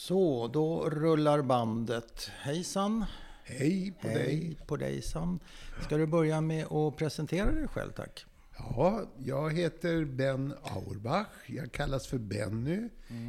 Så, 0.00 0.48
då 0.48 0.90
rullar 0.90 1.42
bandet. 1.42 2.30
Hejsan! 2.38 3.04
Hej 3.44 3.92
på 4.02 4.08
Hej 4.08 4.16
dig! 4.16 4.56
på 4.66 4.76
digsan. 4.76 5.40
Ska 5.84 5.96
du 5.96 6.06
börja 6.06 6.40
med 6.40 6.72
att 6.72 6.96
presentera 6.96 7.52
dig 7.52 7.68
själv, 7.68 7.92
tack? 7.92 8.26
Ja, 8.58 9.02
jag 9.24 9.54
heter 9.54 10.04
Ben 10.04 10.54
Auerbach. 10.62 11.26
Jag 11.46 11.72
kallas 11.72 12.06
för 12.06 12.18
Benny. 12.18 12.88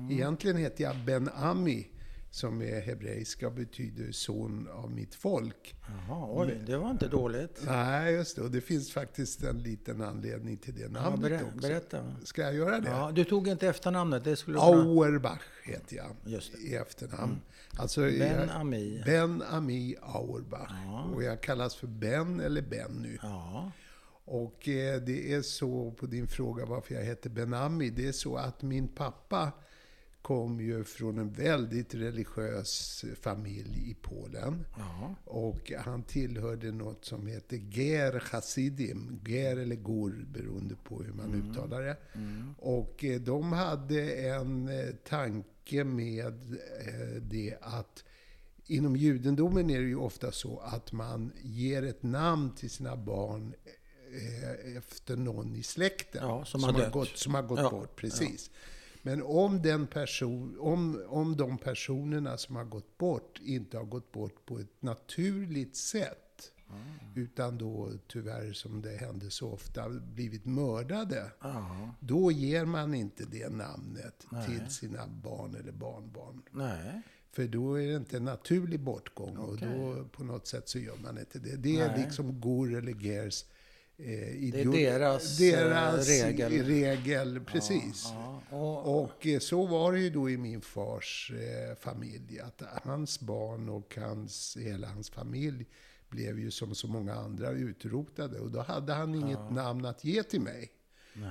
Egentligen 0.10 0.58
heter 0.58 0.84
jag 0.84 0.96
Ben 1.06 1.30
Ami, 1.36 1.88
som 2.34 2.62
är 2.62 2.82
hebreiska 2.82 3.48
och 3.48 3.54
betyder 3.54 4.12
son 4.12 4.68
av 4.74 4.92
mitt 4.92 5.16
folk. 5.16 5.76
Jaha, 6.08 6.28
oj, 6.32 6.62
det 6.66 6.78
var 6.78 6.92
inte 6.92 7.08
dåligt. 7.08 7.62
Nej, 7.66 8.14
just 8.14 8.36
det. 8.36 8.42
Och 8.42 8.52
det 8.52 8.62
finns 8.62 8.92
faktiskt 8.92 9.44
en 9.44 9.60
liten 9.60 10.02
anledning 10.02 10.58
till 10.58 10.76
det 10.76 10.90
namnet 10.90 11.32
berä- 11.32 11.44
också. 11.48 11.58
berätta. 11.68 12.16
Ska 12.24 12.42
jag 12.42 12.54
göra 12.56 12.80
det? 12.80 12.90
Ja, 12.90 13.12
du 13.16 13.24
tog 13.24 13.48
inte 13.48 13.68
efternamnet, 13.68 14.24
det 14.24 14.36
skulle 14.36 14.58
du 14.58 14.62
kunna... 14.62 14.82
Auerbach 14.84 15.42
heter 15.64 15.96
jag 15.96 16.16
Just 16.26 16.52
det. 16.54 16.58
i 16.60 16.76
efternamn. 16.76 17.42
Alltså, 17.78 18.02
Ben 18.02 18.50
Ami. 18.50 19.04
Ben 19.06 19.44
Ami 19.50 19.96
Auerbach. 20.02 20.72
Och 21.16 21.24
jag 21.24 21.42
kallas 21.42 21.76
för 21.76 21.88
Ben 21.88 22.40
eller 22.40 22.62
Benny. 22.62 23.18
Ja, 23.22 23.72
Och 24.26 24.68
eh, 24.70 25.02
det 25.02 25.34
är 25.34 25.42
så, 25.42 25.92
på 25.92 26.06
din 26.06 26.28
fråga 26.28 26.66
varför 26.66 26.96
jag 26.96 27.04
heter 27.04 27.30
Benami, 27.30 27.90
det 27.90 28.08
är 28.08 28.12
så 28.12 28.36
att 28.38 28.62
min 28.62 28.88
pappa 28.88 29.52
kom 30.22 30.62
ju 30.62 30.84
från 30.84 31.18
en 31.18 31.32
väldigt 31.34 31.94
religiös 31.96 33.06
familj 33.22 33.92
i 33.92 33.96
Polen. 34.02 34.66
ja, 34.78 35.16
Och 35.26 35.72
han 35.80 36.04
tillhörde 36.04 36.72
något 36.72 37.06
som 37.06 37.28
heter 37.28 37.58
Ger 37.58 38.24
Hasidim. 38.32 39.20
Ger 39.28 39.58
eller 39.58 39.76
Gur, 39.76 40.26
beroende 40.34 40.76
på 40.84 41.04
hur 41.04 41.14
man 41.14 41.34
uttalar 41.52 41.82
det. 41.82 41.98
Och 42.58 43.04
eh, 43.04 43.22
de 43.22 43.52
hade 43.54 44.12
en 44.14 44.68
eh, 44.68 44.96
tanke 45.10 45.84
med 45.84 46.54
eh, 46.88 47.22
det 47.22 47.58
att 47.62 48.04
Inom 48.66 48.96
judendomen 48.96 49.70
är 49.70 49.80
det 49.80 49.88
ju 49.88 49.96
ofta 49.96 50.32
så 50.32 50.60
att 50.60 50.92
man 50.92 51.32
ger 51.42 51.84
ett 51.84 52.04
namn 52.04 52.56
till 52.56 52.70
sina 52.70 52.96
barn 52.96 53.54
efter 54.78 55.16
någon 55.18 55.56
i 55.56 55.64
släkten. 55.64 56.28
Ja, 56.28 56.46
som 56.46 56.64
har 56.64 56.74
dött. 56.74 56.92
gått, 56.94 57.18
som 57.18 57.34
har 57.34 57.42
gått 57.44 57.60
Ja, 57.60 57.70
bort. 57.70 57.96
Precis. 57.96 58.52
Men 59.02 59.24
om, 59.24 59.62
den 59.62 59.88
person, 59.88 60.58
om, 60.60 61.04
om 61.08 61.38
de 61.38 61.58
personerna 61.58 62.38
som 62.38 62.56
har 62.56 62.64
gått 62.64 62.98
bort 62.98 63.40
inte 63.44 63.78
har 63.78 63.86
gått 63.86 64.12
bort 64.12 64.46
på 64.46 64.60
ett 64.60 64.82
naturligt 64.82 65.76
sätt, 65.76 66.52
utan 67.16 67.58
då 67.58 67.92
tyvärr, 68.08 68.54
som 68.54 68.82
det 68.82 68.98
händer 68.98 69.30
så 69.30 69.52
ofta, 69.52 69.90
blivit 69.90 70.46
mördade, 70.46 71.32
ja, 71.42 71.96
då 72.00 72.32
ger 72.32 72.66
man 72.66 72.94
inte 72.94 73.26
det 73.26 73.50
namnet 73.50 74.26
till 74.48 74.70
sina 74.70 75.08
barn 75.08 75.56
eller 75.56 75.72
barnbarn. 75.72 76.42
nej. 76.52 77.02
För 77.34 77.48
då 77.48 77.76
är 77.80 77.88
det 77.88 77.96
inte 77.96 78.18
en 78.18 78.24
naturlig 78.24 78.80
bortgång 78.80 79.38
och 79.38 79.58
då 79.58 80.06
på 80.12 80.24
något 80.24 80.48
sätt 80.48 80.70
så 80.70 80.80
gör 80.80 80.96
man 80.96 81.18
inte 81.18 81.40
det. 81.40 81.56
Det 81.56 81.80
är 81.80 81.88
Nej. 81.88 82.04
liksom 82.04 82.42
Gur 82.42 82.76
eller 82.76 82.94
Gers 82.94 83.46
eh, 84.02 84.52
Det 84.52 84.62
är 84.62 84.72
deras, 84.72 85.38
deras 85.38 86.10
eh, 86.10 86.26
regel. 86.28 86.64
regel. 86.66 87.40
Precis. 87.46 88.06
Ja, 88.14 88.42
och, 88.50 89.04
Och 89.04 89.28
eh, 89.28 89.40
så 89.40 89.66
var 89.66 89.94
det 89.94 90.00
ju 90.00 90.10
då 90.10 90.30
i 90.30 90.38
min 90.38 90.62
fars 90.62 91.32
eh, 91.36 91.76
familj. 91.76 92.40
Att 92.40 92.62
hans 92.84 93.20
barn 93.20 93.70
och 93.70 93.96
hans, 94.02 94.58
hela 94.60 94.88
hans 94.88 95.10
familj 95.10 95.66
blev 96.10 96.40
ju 96.40 96.52
som 96.52 96.76
så 96.76 96.88
många 96.88 97.14
andra 97.14 97.52
utrotade. 97.52 98.40
Och 98.40 98.52
då 98.52 98.62
hade 98.62 98.94
han 98.94 99.16
inget 99.16 99.52
namn 99.52 99.86
att 99.86 100.04
ge 100.04 100.24
till 100.24 100.42
mig. 100.42 100.72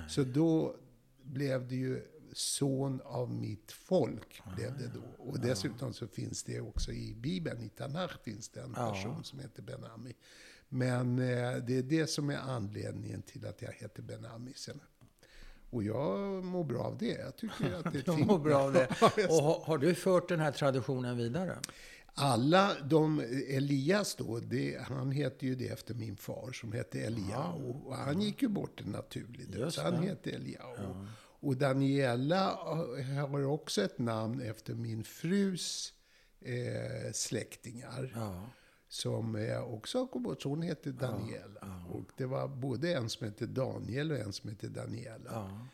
Så 0.08 0.24
då 0.24 0.76
blev 1.22 1.68
det 1.68 1.74
ju 1.76 2.02
son 2.32 3.00
av 3.04 3.32
mitt 3.34 3.72
folk. 3.72 4.42
Blev 4.56 4.78
det 4.78 4.90
då. 4.94 5.24
Och 5.24 5.40
dessutom 5.40 5.92
så 5.92 6.06
finns 6.08 6.42
det 6.42 6.60
också 6.60 6.92
i 6.92 7.14
Bibeln, 7.14 7.62
i 7.62 7.68
Tanach 7.68 8.22
finns 8.24 8.48
det 8.48 8.60
en 8.60 8.74
Ja. 8.76 8.92
person 8.92 9.24
som 9.24 9.38
heter 9.38 9.62
Benami. 9.62 10.14
Men 10.72 11.18
eh, 11.18 11.56
det 11.56 11.76
är 11.78 11.82
det 11.82 12.06
som 12.06 12.30
är 12.30 12.36
anledningen 12.38 13.22
till 13.22 13.46
att 13.46 13.62
jag 13.62 13.72
heter 13.72 14.02
Benami. 14.02 14.52
Sen. 14.56 14.80
Och 15.70 15.82
jag 15.84 16.44
mår 16.44 16.64
bra 16.64 16.82
av 16.82 16.98
det. 16.98 17.18
Jag 17.18 17.36
tycker 17.36 17.72
att 17.74 17.92
det 17.92 17.98
är 18.08 18.12
fint 18.16 18.26
mår 18.26 18.38
bra 18.38 18.58
av 18.62 18.72
det. 18.72 18.88
Ja, 19.00 19.10
Och 19.28 19.42
har, 19.44 19.60
har 19.60 19.78
du 19.78 19.94
fört 19.94 20.28
den 20.28 20.40
här 20.40 20.52
traditionen 20.52 21.16
vidare? 21.16 21.58
Alla 22.14 22.76
de, 22.84 23.20
Elias 23.48 24.14
då, 24.14 24.38
det, 24.38 24.78
han 24.82 25.12
heter 25.12 25.46
ju 25.46 25.54
det 25.54 25.68
efter 25.68 25.94
min 25.94 26.16
far 26.16 26.52
som 26.52 26.72
hette 26.72 27.00
Eliao. 27.00 27.82
Och 27.86 27.96
han 27.96 28.20
gick 28.20 28.42
ju 28.42 28.48
bort 28.48 28.80
en 28.80 28.92
naturlig 28.92 29.50
död, 29.50 29.74
så 29.74 29.82
han 29.82 30.00
det. 30.00 30.06
heter 30.06 30.30
Eliao. 30.32 31.06
Och 31.42 31.56
Daniela 31.56 32.54
har 33.30 33.44
också 33.44 33.82
ett 33.82 33.98
namn 33.98 34.40
efter 34.40 34.74
min 34.74 35.04
frus 35.04 35.92
eh, 36.40 37.12
släktingar. 37.12 38.12
Ja, 38.14 38.50
Som 38.92 39.48
också 39.66 39.98
har 39.98 40.06
gått 40.06 40.22
bort, 40.22 40.42
hon 40.44 40.62
heter 40.62 40.90
Daniela. 40.92 41.82
Och 41.92 42.04
det 42.16 42.26
var 42.26 42.48
både 42.48 42.94
en 42.94 43.08
som 43.10 43.24
hette 43.26 43.46
Daniel 43.46 44.12
och 44.12 44.18
en 44.18 44.32
som 44.32 44.50
hette 44.50 44.68
Daniela. 44.68 45.30
ja. 45.30 45.66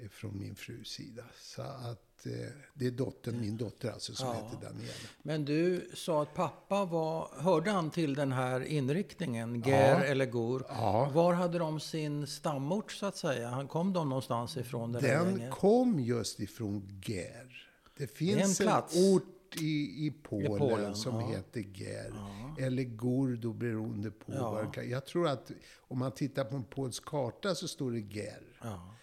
eh, 0.00 0.08
Från 0.08 0.38
min 0.38 0.54
frus 0.54 0.88
sida. 0.88 1.22
Så 1.40 1.62
att 1.62 2.26
eh, 2.26 2.32
det 2.74 2.86
är 2.86 2.90
dottern, 2.90 3.40
min 3.40 3.56
dotter 3.56 3.90
alltså, 3.90 4.14
som 4.14 4.26
Ja. 4.28 4.34
heter 4.34 4.66
Daniela. 4.66 4.92
Men 5.22 5.44
du 5.44 5.90
sa 5.94 6.22
att 6.22 6.34
pappa 6.34 6.84
var... 6.84 7.28
Hörde 7.38 7.70
han 7.70 7.90
till 7.90 8.14
den 8.14 8.32
här 8.32 8.60
inriktningen? 8.64 9.62
Ger 9.62 9.72
Ja. 9.98 10.04
eller? 10.04 10.30
Ja. 10.68 11.10
Var 11.14 11.32
hade 11.32 11.58
de 11.58 11.80
sin 11.80 12.26
stamort 12.26 12.92
så 12.92 13.06
att 13.06 13.16
säga? 13.16 13.48
Han 13.48 13.68
kom 13.68 13.92
de 13.92 14.08
någonstans 14.08 14.56
ifrån? 14.56 14.92
Den 14.92 15.02
gänget? 15.04 15.50
kom 15.54 16.00
just 16.00 16.40
ifrån 16.40 17.00
Ger. 17.04 17.60
Det 17.96 18.06
finns 18.06 18.60
en, 18.60 18.66
plats. 18.66 18.96
ort 18.96 19.33
i, 19.56 20.06
i, 20.06 20.10
Polen 20.22 20.58
Polen, 20.58 20.94
som 20.94 21.20
ja. 21.20 21.26
heter 21.26 21.60
Ger. 21.60 22.14
Eller 22.58 22.84
Gordo 22.84 23.52
beroende 23.52 24.10
på 24.10 24.32
Ja. 24.32 24.50
vad 24.50 24.74
kan. 24.74 24.88
Jag 24.90 25.06
tror 25.06 25.28
att 25.28 25.50
om 25.78 25.98
man 25.98 26.12
tittar 26.12 26.44
på 26.44 26.56
en 26.56 26.64
polsk 26.64 27.04
karta 27.04 27.54
så 27.54 27.68
står 27.68 27.92
det 27.92 28.00
Ger. 28.00 28.42
Ja. 28.62 28.94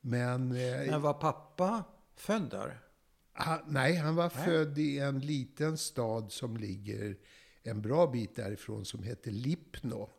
Men, 0.00 0.52
eh, 0.52 0.86
Men 0.90 1.02
var 1.02 1.14
pappa 1.14 1.84
född 2.16 2.50
där? 2.50 2.80
han, 3.32 3.58
nej, 3.66 3.94
han 3.96 4.16
var 4.16 4.28
född 4.28 4.78
i 4.78 4.98
en 4.98 5.20
liten 5.20 5.78
stad 5.78 6.32
som 6.32 6.56
ligger 6.56 7.16
en 7.62 7.82
bra 7.82 8.06
bit 8.06 8.36
därifrån 8.36 8.84
som 8.84 9.02
heter 9.02 9.30
Lipno. 9.30 10.10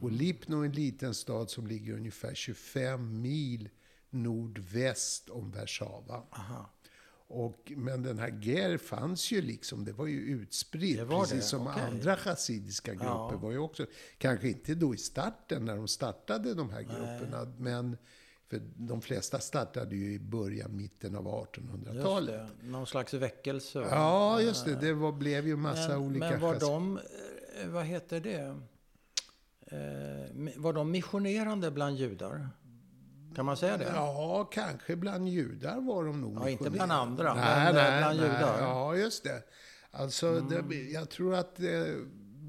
Och 0.00 0.12
Lipno 0.12 0.60
är 0.60 0.64
en 0.66 0.72
liten 0.72 1.14
stad 1.14 1.50
som 1.50 1.66
ligger 1.66 1.92
ungefär 1.94 2.34
25 2.34 3.22
mil 3.22 3.68
nordväst 4.10 5.28
om 5.30 5.50
Warszawa. 5.50 6.22
Aha. 6.30 6.70
Och, 7.32 7.72
men 7.76 8.02
den 8.02 8.18
här 8.18 8.38
Ger 8.42 8.78
fanns 8.78 9.30
ju 9.32 9.42
liksom, 9.42 9.84
det 9.84 9.92
var 9.92 10.06
ju 10.06 10.20
utspritt. 10.20 11.00
Var 11.02 11.20
precis 11.20 11.36
det, 11.36 11.42
som 11.42 11.66
okej. 11.66 11.82
andra 11.82 12.16
chassidiska 12.16 12.92
grupper 12.92 13.06
Ja. 13.06 13.36
var 13.42 13.50
ju 13.50 13.58
också. 13.58 13.86
Kanske 14.18 14.48
inte 14.48 14.74
då 14.74 14.94
i 14.94 14.96
starten 14.96 15.64
när 15.64 15.76
de 15.76 15.88
startade 15.88 16.54
de 16.54 16.70
här 16.70 16.82
grupperna. 16.82 17.52
Men 17.58 17.96
för 18.48 18.60
de 18.76 19.00
flesta 19.02 19.38
startade 19.38 19.96
ju 19.96 20.12
i 20.14 20.18
början, 20.18 20.76
mitten 20.76 21.16
av 21.16 21.24
Just 21.54 21.64
1800-talet. 21.66 22.34
det. 22.60 22.66
Någon 22.68 22.86
slags 22.86 23.14
väckelse? 23.14 23.78
Ja, 23.90 24.40
just 24.42 24.64
det. 24.64 24.74
Det 24.74 24.92
var, 24.92 25.12
blev 25.12 25.46
ju 25.46 25.56
massa 25.56 25.88
men, 25.88 25.98
olika 25.98 26.30
men 26.30 26.40
var 26.40 26.54
chassi- 26.54 26.60
de, 26.60 26.98
eh, 27.62 27.68
vad 27.68 27.84
heter 27.84 28.20
det, 28.20 28.56
eh, 29.66 30.52
var 30.56 30.72
de 30.72 30.90
missionerande 30.90 31.70
bland 31.70 31.96
judar? 31.96 32.48
Kan 33.40 33.46
man 33.46 33.56
säga 33.56 33.76
det? 33.76 33.92
Ja, 33.94 34.48
kanske 34.52 34.96
bland 34.96 35.28
judar 35.28 35.80
var 35.80 36.04
de 36.04 36.20
nog 36.20 36.38
Ja, 36.42 36.48
inte 36.50 36.70
bland 36.70 36.92
andra, 36.92 37.34
nej, 37.34 37.44
men, 37.44 37.76
eh, 37.76 37.82
nej, 37.82 37.98
bland 38.00 38.20
nej. 38.20 38.26
judar. 38.28 38.58
Mm. 38.58 38.70
Ja, 38.70 38.96
just 38.96 39.24
det. 39.24 39.42
Alltså, 39.90 40.40
det, 40.40 40.76
jag 40.76 41.10
tror 41.10 41.34
att 41.34 41.56
det 41.56 41.96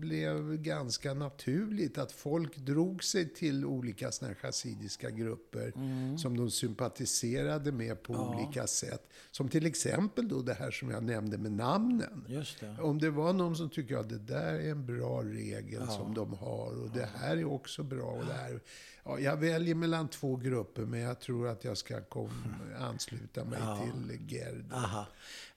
blev 0.01 0.55
ganska 0.57 1.13
naturligt 1.13 1.97
att 1.97 2.11
folk 2.11 2.57
drog 2.57 3.03
sig 3.03 3.29
till 3.33 3.65
olika 3.65 4.11
såna 4.11 4.27
här 4.29 4.35
chassidiska 4.35 5.09
grupper 5.09 5.71
Mm. 5.75 6.17
som 6.17 6.37
de 6.37 6.51
sympatiserade 6.51 7.71
med 7.71 8.03
på 8.03 8.13
olika 8.13 8.67
sätt. 8.67 9.09
Som 9.31 9.49
till 9.49 9.65
exempel 9.65 10.27
då 10.27 10.41
det 10.41 10.53
här 10.53 10.71
som 10.71 10.89
jag 10.89 11.03
nämnde 11.03 11.37
med 11.37 11.51
namnen. 11.51 12.25
Det. 12.59 12.81
Om 12.81 12.99
det 12.99 13.09
var 13.09 13.33
någon 13.33 13.55
som 13.55 13.69
tycker 13.69 13.97
att 13.97 14.09
det 14.09 14.19
där 14.19 14.53
är 14.53 14.71
en 14.71 14.85
bra 14.85 15.23
regel 15.23 15.87
som 15.87 16.13
de 16.13 16.33
har 16.33 16.83
och 16.83 16.89
det 16.89 17.09
här 17.15 17.37
är 17.37 17.45
också 17.45 17.83
bra. 17.83 18.05
Och 18.11 18.25
det 18.25 18.33
här. 18.33 18.59
Ja, 19.03 19.19
jag 19.19 19.37
väljer 19.37 19.75
mellan 19.75 20.07
två 20.07 20.35
grupper 20.35 20.81
men 20.85 20.99
jag 20.99 21.19
tror 21.19 21.47
att 21.47 21.63
jag 21.63 21.77
ska 21.77 22.01
kom, 22.01 22.29
ansluta 22.79 23.45
mig 23.45 23.59
till 23.83 24.27
Gerd. 24.27 24.65
Aha. 24.73 25.07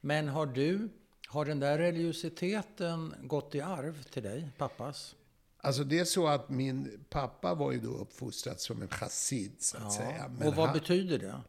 Men 0.00 0.28
har 0.28 0.46
du, 0.46 0.88
har 1.34 1.44
den 1.44 1.60
där 1.60 1.78
religiositeten 1.78 3.14
gått 3.22 3.54
i 3.54 3.60
arv 3.60 4.02
till 4.02 4.22
dig, 4.22 4.48
pappas? 4.58 5.14
Alltså 5.60 5.84
det 5.84 5.98
är 5.98 6.04
så 6.04 6.26
att 6.26 6.48
min 6.48 7.04
pappa 7.10 7.54
var 7.54 7.72
ju 7.72 7.80
då 7.80 7.90
uppfostrad 7.90 8.60
som 8.60 8.82
en 8.82 8.88
chassid 8.88 9.52
så 9.58 9.76
att 9.76 9.92
säga. 9.92 10.30
Men 10.38 10.48
Och 10.48 10.54
vad 10.54 10.66
han, 10.66 10.78
betyder 10.78 11.18
det? 11.18 11.40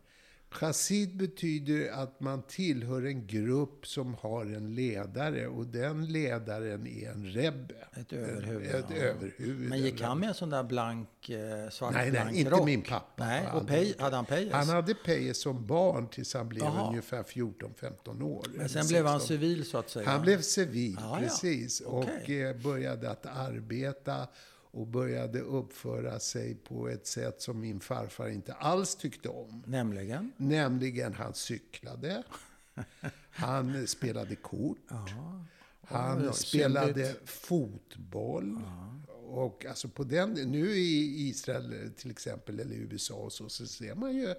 Chassid 0.56 1.18
betyder 1.18 1.92
att 1.92 2.20
man 2.20 2.42
tillhör 2.42 3.06
en 3.06 3.28
grupp 3.28 3.88
som 3.88 4.14
har 4.14 4.46
en 4.46 4.76
ledare 4.76 5.48
och 5.48 5.66
den 5.68 6.06
ledaren 6.06 6.88
är 6.88 7.10
en 7.12 7.26
rebbe. 7.26 7.76
Ett 7.94 8.14
överhuvud. 8.14 8.76
Ett 8.76 8.86
ja. 8.90 8.96
överhuvud. 8.96 9.70
Men 9.70 9.80
gick 9.82 10.02
han 10.02 10.20
med 10.20 10.30
en 10.30 10.36
sån 10.36 10.50
där 10.50 10.64
blank, 10.64 11.30
eh, 11.30 11.70
svart 11.70 11.94
Nej, 11.94 12.12
blank 12.12 12.32
nej, 12.32 12.40
inte 12.40 12.52
rock? 12.52 12.66
min 12.66 12.82
pappa. 12.82 13.26
Nej, 13.26 13.48
och 13.54 13.68
pej, 13.68 13.96
hade 14.00 14.16
han 14.16 14.26
pejes? 14.26 14.54
Han 14.54 14.70
hade 14.70 14.94
pejes 14.94 15.42
som 15.42 15.68
barn 15.68 16.08
tills 16.08 16.34
han 16.34 16.50
blev 16.50 16.64
Jaha. 16.64 16.90
ungefär 16.90 17.24
14-15 17.24 18.24
år. 18.24 18.46
Men 18.54 18.70
sen 18.70 18.88
blev 18.88 19.06
han 19.06 19.20
16. 19.20 19.38
civil 19.38 19.66
så 19.66 19.78
att 19.78 19.90
säga? 19.90 20.10
Han 20.10 20.22
blev 20.22 20.42
civil, 20.42 20.98
Ja, 21.02 21.10
ja. 21.14 21.28
precis. 21.28 21.80
Och 21.82 22.30
eh, 22.30 22.56
började 22.58 23.12
att 23.12 23.26
arbeta 23.26 24.28
och 24.76 24.88
började 24.88 25.42
uppföra 25.42 26.20
sig 26.20 26.56
på 26.56 26.90
ett 26.90 27.08
sätt 27.08 27.42
som 27.42 27.60
min 27.60 27.80
farfar 27.80 28.30
inte 28.30 28.54
alls 28.54 28.96
tyckte 28.96 29.30
om. 29.30 29.64
Nämligen? 29.68 30.32
Nämligen, 30.38 31.14
han 31.14 31.34
cyklade. 31.34 32.24
Han 33.30 33.88
spelade 33.88 34.36
kort. 34.36 34.78
Han 35.82 36.22
Oj, 36.22 36.28
oj, 36.28 36.34
spelade 36.34 37.06
syndigt. 37.06 37.30
fotboll. 37.30 38.60
Och 39.28 39.66
alltså 39.66 39.88
på 39.88 40.04
den, 40.04 40.34
nu 40.34 40.70
i 40.72 41.28
Israel 41.28 41.92
till 41.98 42.12
exempel, 42.12 42.60
eller 42.60 42.76
i 42.76 42.80
USA 42.80 43.16
och 43.16 43.34
så, 43.34 43.50
så 43.50 43.68
ser 43.68 43.96
man 43.96 44.16
ju 44.16 44.36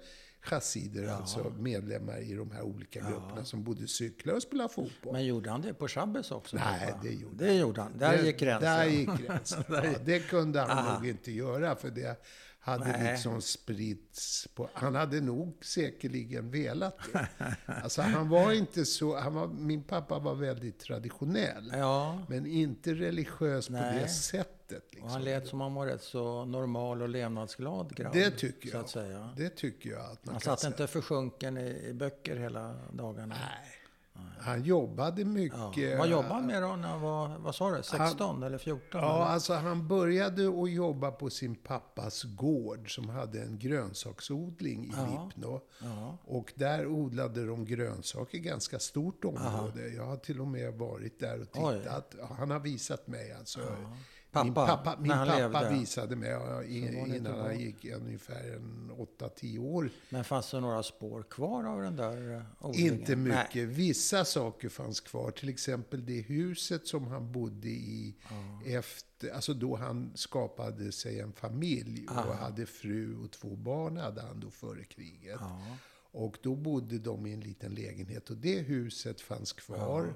chassider, 0.47 1.07
alltså 1.07 1.53
medlemmar 1.57 2.17
i 2.21 2.33
de 2.33 2.51
här 2.51 2.61
olika 2.61 2.99
grupperna 2.99 3.45
som 3.45 3.63
både 3.63 3.87
cyklar 3.87 4.33
och 4.33 4.41
spelar 4.41 4.67
fotboll. 4.67 5.13
Men 5.13 5.25
gjorde 5.25 5.49
han 5.51 5.61
det 5.61 5.73
på 5.73 5.87
Shabbos 5.87 6.31
också? 6.31 6.55
Nej, 6.57 6.93
det 7.03 7.09
gjorde 7.11 7.45
Det 7.45 7.53
gjorde 7.53 7.81
han. 7.81 7.97
Där 7.97 8.17
Det- 8.17 8.25
gick 8.25 8.39
gränsen. 8.39 8.69
Där 8.69 8.85
gick 8.85 9.09
gränsen. 9.27 9.63
ja, 9.69 9.83
det 10.05 10.19
kunde 10.19 10.59
han 10.61 10.69
Aha. 10.77 10.93
nog 10.99 11.07
inte 11.09 11.31
göra, 11.31 11.75
för 11.75 11.89
det 11.89 12.23
hade 12.59 12.85
Nej. 12.91 13.11
liksom 13.11 13.41
spritts 13.41 14.47
på... 14.55 14.69
Han 14.73 14.95
hade 14.95 15.21
nog 15.21 15.57
säkerligen 15.61 16.51
velat 16.51 16.97
det. 17.13 17.27
Alltså, 17.65 18.01
han 18.01 18.29
var 18.29 18.51
inte 18.51 18.85
så... 18.85 19.17
Han 19.19 19.33
var, 19.33 19.47
min 19.47 19.83
pappa 19.83 20.19
var 20.19 20.35
väldigt 20.35 20.79
traditionell. 20.79 21.71
Ja, 21.73 22.19
Men 22.29 22.45
inte 22.45 22.93
religiös 22.93 23.67
på 23.67 23.73
Nej. 23.73 23.99
det 23.99 24.07
sättet. 24.09 24.53
Och 24.75 24.81
Liksom. 24.91 25.09
han 25.09 25.23
lät 25.23 25.47
som 25.47 25.61
han 25.61 25.73
var 25.73 25.85
rätt 25.85 26.03
så 26.03 26.45
normal 26.45 27.01
och 27.01 27.09
levnadsglad 27.09 27.95
grabb. 27.95 28.13
det 28.13 28.31
tycker 28.31 28.69
Så 28.69 28.75
jag. 28.75 28.83
att 28.83 28.89
säga. 28.89 29.29
Det 29.37 29.49
tycker 29.49 29.89
jag 29.89 30.05
att 30.11 30.25
man 30.25 30.33
Han 30.33 30.41
satt 30.41 30.59
säga. 30.59 30.71
inte 30.71 30.87
försjunken 30.87 31.57
i, 31.57 31.85
i 31.89 31.93
böcker 31.93 32.35
hela 32.35 32.75
dagarna. 32.91 33.35
Nej. 33.35 33.73
Han 34.39 34.63
jobbade 34.63 35.21
Ja. 35.21 35.27
mycket. 35.27 35.97
Vad 35.97 36.07
jobbade 36.09 36.33
han 36.33 36.45
med 36.47 36.61
då? 36.63 36.75
När 36.75 36.87
han 36.87 37.01
var, 37.01 37.37
vad 37.37 37.55
sa 37.55 37.75
du, 37.75 37.83
16 37.83 38.43
eller 38.43 38.57
14? 38.57 39.01
Ja, 39.01 39.15
eller? 39.15 39.25
alltså 39.25 39.53
han 39.53 39.87
började 39.87 40.47
att 40.63 40.71
jobba 40.71 41.11
på 41.11 41.29
sin 41.29 41.55
pappas 41.55 42.23
gård 42.23 42.95
som 42.95 43.09
hade 43.09 43.41
en 43.41 43.59
grönsaksodling 43.59 44.85
i 44.85 44.91
Ja. 44.95 45.29
Lipno. 45.35 45.61
Ja. 45.81 46.17
Och 46.25 46.53
där 46.55 46.87
odlade 46.87 47.45
de 47.45 47.65
grönsaker 47.65 48.37
ganska 48.37 48.79
stort 48.79 49.25
område. 49.25 49.87
Jag 49.87 50.05
har 50.05 50.17
till 50.17 50.41
och 50.41 50.47
med 50.47 50.73
varit 50.73 51.19
där 51.19 51.41
och 51.41 51.47
Oj. 51.67 51.79
tittat. 51.79 52.15
Han 52.37 52.51
har 52.51 52.59
visat 52.59 53.07
mig 53.07 53.31
alltså. 53.31 53.59
Pappa, 54.31 54.43
min 54.43 54.53
pappa, 54.53 54.97
min 54.99 55.11
pappa 55.11 55.37
levde. 55.37 55.79
visade 55.79 56.15
mig 56.15 56.29
ja, 56.29 56.63
innan 56.63 57.39
han 57.39 57.59
gick 57.59 57.85
ungefär 57.85 58.55
en 58.55 58.91
8-10 59.19 59.59
år. 59.59 59.89
Men 60.09 60.23
fanns 60.23 60.51
det 60.51 60.59
några 60.59 60.83
spår 60.83 61.23
kvar 61.29 61.63
av 61.63 61.81
den 61.81 61.95
där 61.95 62.35
eh, 62.35 62.65
odlingen? 62.65 62.93
Inte 62.93 63.15
mycket. 63.15 63.55
Nej. 63.55 63.65
Vissa 63.65 64.25
saker 64.25 64.69
fanns 64.69 64.99
kvar. 64.99 65.31
Till 65.31 65.49
exempel 65.49 66.05
det 66.05 66.21
huset 66.21 66.87
som 66.87 67.07
han 67.07 67.31
bodde 67.31 67.69
i 67.69 68.15
efter, 68.65 69.29
alltså 69.29 69.53
då 69.53 69.75
han 69.75 70.11
skapade 70.15 70.91
sig 70.91 71.19
en 71.19 71.33
familj 71.33 72.07
och 72.07 72.35
hade 72.35 72.65
fru 72.65 73.17
och 73.23 73.31
två 73.31 73.55
barn 73.55 73.97
hade 73.97 74.21
han 74.21 74.39
då 74.39 74.49
före 74.49 74.83
kriget. 74.83 75.37
Ja. 75.39 75.61
Och 76.11 76.37
då 76.41 76.55
bodde 76.55 76.97
de 76.97 77.25
i 77.25 77.33
en 77.33 77.39
liten 77.39 77.73
lägenhet 77.73 78.29
och 78.29 78.37
det 78.37 78.59
huset 78.59 79.21
fanns 79.21 79.53
kvar. 79.53 80.13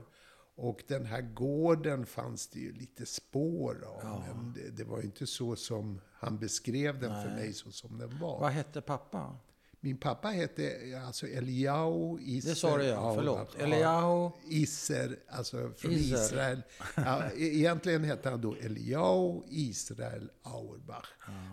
Och 0.62 0.84
den 0.88 1.06
här 1.06 1.22
gården 1.22 2.06
fanns 2.06 2.48
det 2.48 2.60
ju 2.60 2.74
lite 2.74 3.06
spår 3.06 3.84
av. 4.04 4.24
Men 4.28 4.54
det, 4.54 4.69
det 4.78 4.84
var 4.84 4.98
ju 4.98 5.04
inte 5.04 5.28
så 5.28 5.56
som 5.56 6.02
han 6.13 6.40
beskrev 6.40 7.00
den 7.00 7.24
för 7.24 7.30
mig 7.30 7.54
så 7.54 7.72
som 7.72 7.98
den 7.98 8.19
var. 8.19 8.40
Vad 8.40 8.52
hette 8.52 8.81
pappa? 8.81 9.36
Min 9.84 9.98
pappa 9.98 10.28
hette 10.28 10.72
alltså 11.06 11.28
Eliyahu 11.28 12.19
Isser. 12.22 12.50
Det 12.50 12.56
sa 12.56 12.78
du 12.78 12.84
ja, 12.84 13.16
förlåt. 13.16 13.56
ja. 13.60 13.63
Eliyahu. 13.66 14.31
Isser, 14.50 15.19
alltså 15.30 15.72
från 15.78 15.92
Isser. 15.92 16.16
Israel. 16.25 16.62
Ja, 16.96 17.24
e- 17.25 17.31
egentligen 17.38 18.04
hette 18.04 18.30
han 18.30 18.42
då 18.42 18.56
Eliyahu 18.56 19.42
Israel 19.50 20.30
Auerbach. 20.44 21.08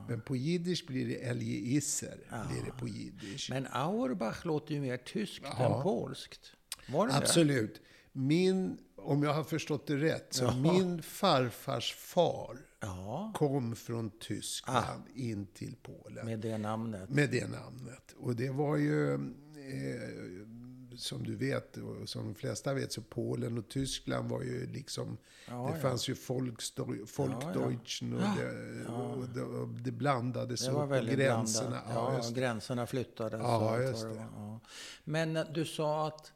Men 0.09 0.21
på 0.21 0.37
jiddisch 0.37 0.85
blir 0.87 1.09
det 1.09 1.15
Elie 1.15 1.77
Isser. 1.77 2.19
Blir 2.51 2.63
det 2.65 2.79
på 2.79 2.89
jiddisch. 2.89 3.51
Men 3.51 3.67
Auerbach 3.73 4.45
låter 4.45 4.75
ju 4.75 4.81
mer 4.81 4.97
tyskt 4.97 5.45
Ja. 5.59 5.77
än 5.77 5.83
polskt. 5.83 6.41
Var 6.93 7.07
det 7.07 7.13
det? 7.13 7.19
Absolut. 7.19 7.81
Min, 8.13 8.79
om 8.99 9.23
jag 9.23 9.33
har 9.35 9.45
förstått 9.45 9.87
det 9.87 9.97
rätt, 9.97 10.27
så 10.35 10.53
min 10.53 11.03
farfars 11.03 11.95
far 11.95 12.59
Ja, 12.81 13.33
kom 13.35 13.77
från 13.77 14.11
Tyskland 14.11 15.03
in 15.15 15.47
till 15.47 15.77
Polen. 15.83 16.27
med 16.27 16.39
det 16.41 16.59
namnet. 16.59 17.09
Med 17.11 17.31
det 17.31 17.49
namnet. 17.51 18.15
Och 18.19 18.37
det 18.37 18.51
var 18.51 18.77
ju, 18.77 19.15
eh, 19.15 20.01
som 20.97 21.23
du 21.25 21.37
vet, 21.37 21.77
och 21.77 22.09
som 22.09 22.25
de 22.25 22.35
flesta 22.35 22.75
vet, 22.75 22.93
så 22.93 23.03
Polen 23.03 23.59
och 23.59 23.69
Tyskland 23.69 24.31
var 24.31 24.43
ju 24.43 24.67
liksom... 24.67 25.17
Ja, 25.49 25.55
det 25.73 25.77
ja. 25.77 25.83
fanns 25.83 26.09
ju 26.09 26.15
Volksdeu- 26.15 27.07
Folkdeutschen 27.07 28.15
och, 28.15 28.21
det, 28.37 28.87
och, 28.93 29.29
det, 29.29 29.43
och 29.43 29.69
det 29.69 29.93
blandades 29.93 30.65
Det 30.67 30.71
upp 30.73 30.91
gränserna. 31.11 31.69
blandat. 31.71 31.85
Ja, 31.95 32.21
Ja, 32.23 32.31
gränserna 32.35 32.87
flyttades. 32.87 33.41
Ja, 33.43 33.81
just 33.81 34.03
det. 34.03 34.27
Ja. 34.37 34.61
Men 35.05 35.39
du 35.55 35.65
sa 35.65 36.07
att 36.09 36.33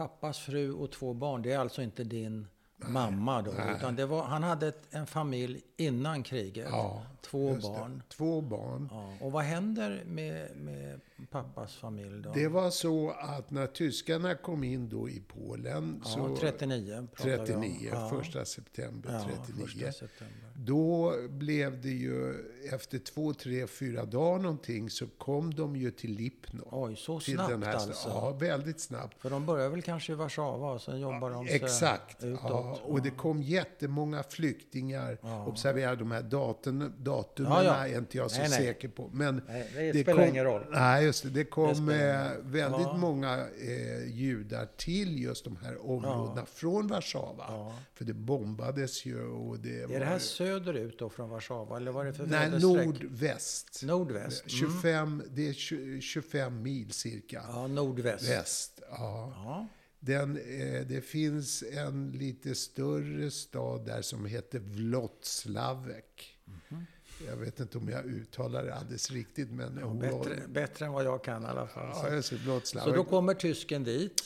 pappas 0.00 0.38
fru 0.38 0.72
och 0.72 0.92
två 0.92 1.14
barn, 1.14 1.42
det 1.42 1.52
är 1.52 1.58
alltså 1.58 1.82
inte 1.82 2.04
din 2.04 2.46
mamma 2.76 3.42
då? 3.42 3.52
Utan 3.76 3.96
det 3.96 4.06
var, 4.06 4.22
han 4.22 4.42
hade 4.42 4.68
ett, 4.68 4.94
en 4.94 5.06
familj 5.06 5.62
innan 5.76 6.22
kriget. 6.22 6.68
Ja, 6.70 7.02
två 7.20 7.54
det. 7.54 7.62
barn. 7.62 8.02
Två 8.08 8.40
barn. 8.40 8.88
Ja. 8.92 9.12
Och 9.20 9.32
vad 9.32 9.44
händer 9.44 10.02
med, 10.06 10.56
med 10.56 11.00
pappas 11.26 11.74
familj 11.76 12.22
då? 12.22 12.32
Det 12.34 12.48
var 12.48 12.70
så 12.70 13.10
att 13.10 13.50
när 13.50 13.66
tyskarna 13.66 14.34
kom 14.34 14.64
in 14.64 14.88
då 14.88 15.08
i 15.08 15.22
Polen, 15.28 16.00
ja, 16.04 16.10
så 16.10 16.36
39 16.36 17.08
pratar 17.14 17.28
vi 17.30 17.38
om. 17.38 17.46
39, 17.46 17.88
Ja. 17.92 18.08
första 18.10 18.44
september 18.44 19.12
Ja, 19.12 19.36
39. 19.46 19.66
första 19.66 19.92
september. 19.92 20.36
Då 20.54 21.14
blev 21.28 21.80
det 21.80 21.88
ju, 21.88 22.34
efter 22.72 22.98
två, 22.98 23.32
tre, 23.34 23.66
fyra 23.66 24.04
dagar 24.04 24.38
någonting, 24.42 24.90
så 24.90 25.06
kom 25.06 25.54
de 25.54 25.76
ju 25.76 25.90
till 25.90 26.12
Lipno. 26.12 26.68
Oj, 26.70 26.96
så 26.96 27.20
till 27.20 27.34
snabbt 27.34 27.50
den 27.50 27.62
här, 27.62 27.74
alltså? 27.74 28.08
Ja, 28.08 28.30
väldigt 28.30 28.80
snabbt. 28.80 29.20
För 29.22 29.30
de 29.30 29.46
börjar 29.46 29.68
väl 29.68 29.82
kanske 29.82 30.12
i 30.12 30.14
Warszawa 30.14 30.72
och 30.72 30.80
sen 30.82 31.00
jobbar 31.00 31.30
de 31.30 31.46
sig 31.46 31.56
Exakt. 31.56 32.24
utåt? 32.24 32.40
Ja, 32.44 32.78
och 32.82 33.02
det 33.02 33.10
kom 33.10 33.42
jättemånga 33.42 34.22
flyktingar. 34.22 35.18
Observera 35.48 35.94
de 35.94 36.10
här 36.10 36.22
datum, 36.22 36.92
datumen 36.98 37.52
Ja, 37.52 37.64
ja. 37.64 37.86
är 37.88 37.98
inte 37.98 38.16
jag 38.16 38.30
så 38.30 38.38
Nej, 38.40 38.48
nej. 38.50 38.58
säker 38.58 38.88
på. 38.88 39.10
Men 39.12 39.42
Nej, 39.48 39.92
det 39.92 40.02
spelar 40.02 40.26
ingen 40.26 40.44
roll. 40.44 40.64
Nej, 40.70 41.09
just 41.10 41.22
det. 41.22 41.30
Det 41.30 41.44
kom 41.44 41.74
spelar 41.74 42.24
eh, 42.32 42.38
väldigt 42.42 42.80
Ja. 42.80 42.96
många 42.96 43.46
eh, 43.60 44.04
judar 44.14 44.66
till 44.76 45.22
just 45.22 45.44
de 45.44 45.56
här 45.56 45.86
områdena 45.90 46.46
från 46.46 46.86
Warszawa. 46.88 47.72
För 47.94 48.04
det 48.04 48.14
bombades 48.14 49.04
ju 49.06 49.26
och 49.26 49.58
det 49.58 49.86
var... 49.86 49.94
Är 49.94 50.00
det 50.00 50.06
här 50.06 50.18
söderut 50.18 50.98
då 50.98 51.08
från 51.10 51.30
Warszawa? 51.30 51.76
Eller 51.76 51.92
vad 51.92 52.06
är 52.06 52.10
det 52.10 52.16
för 52.16 52.26
Nej, 52.26 52.50
nordväst. 52.60 53.82
Nordväst? 53.84 54.40
Mm. 54.40 54.72
25, 54.72 55.22
det 55.30 55.48
är 55.48 55.52
20, 55.52 56.00
25 56.00 56.62
mil 56.62 56.92
cirka. 56.92 57.42
Ja, 57.48 57.66
nordväst. 57.66 58.28
Väst, 58.28 58.80
ja. 58.90 59.32
Ja. 59.36 59.66
Den, 60.02 60.36
eh, 60.36 60.86
det 60.86 61.04
finns 61.04 61.64
en 61.72 62.10
lite 62.10 62.54
större 62.54 63.30
stad 63.30 63.86
där 63.86 64.02
som 64.02 64.26
heter 64.26 64.58
Vlotslavek. 64.58 66.38
Mhm. 66.44 66.86
Jag 67.26 67.36
vet 67.36 67.60
inte 67.60 67.78
om 67.78 67.88
jag 67.88 68.04
uttalar 68.06 68.64
det 68.64 68.74
alldeles 68.74 69.10
riktigt, 69.10 69.50
men... 69.50 69.78
Ja, 69.80 69.86
bättre, 69.88 70.42
bättre 70.48 70.86
än 70.86 70.92
vad 70.92 71.04
jag 71.04 71.24
kan 71.24 71.42
i 71.42 71.46
alla 71.46 71.66
fall. 71.66 71.90
Ja, 71.94 72.14
just 72.14 72.30
det, 72.30 72.36
Så 72.36 72.42
Vlotslavek. 72.44 72.94
då 72.94 73.04
kommer 73.04 73.34
tysken 73.34 73.84
dit. 73.84 74.22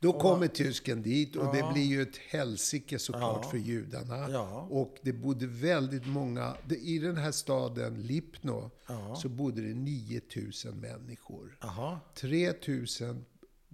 Då 0.00 0.12
kommer 0.12 0.46
tysken 0.46 1.02
dit 1.02 1.36
och 1.36 1.52
det 1.52 1.58
Ja. 1.58 1.72
blir 1.72 1.82
ju 1.84 2.02
ett 2.02 2.16
helsike 2.16 2.98
såklart 2.98 3.40
Ja. 3.44 3.50
för 3.50 3.58
judarna. 3.58 4.30
Ja. 4.30 4.66
Och 4.70 4.96
det 5.02 5.12
bodde 5.12 5.46
väldigt 5.46 6.06
många, 6.06 6.54
det, 6.68 6.76
i 6.76 6.98
den 6.98 7.16
här 7.16 7.32
staden 7.32 8.02
Lipno 8.02 8.70
Ja. 8.86 9.16
så 9.16 9.28
bodde 9.28 9.60
det 9.62 9.74
9000 9.74 10.80
människor. 10.80 11.58
Jaha. 11.60 12.00
3000 12.14 13.24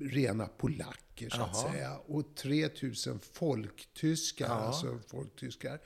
rena 0.00 0.46
polacker. 0.46 0.98
Polacker 1.14 1.30
så 1.36 1.42
att 1.42 1.72
säga. 1.72 1.96
Och 2.06 2.34
3000 2.34 3.18
folktyskar, 3.32 4.46
Ja. 4.46 4.52
alltså 4.54 4.98
folktyskar. 5.06 5.80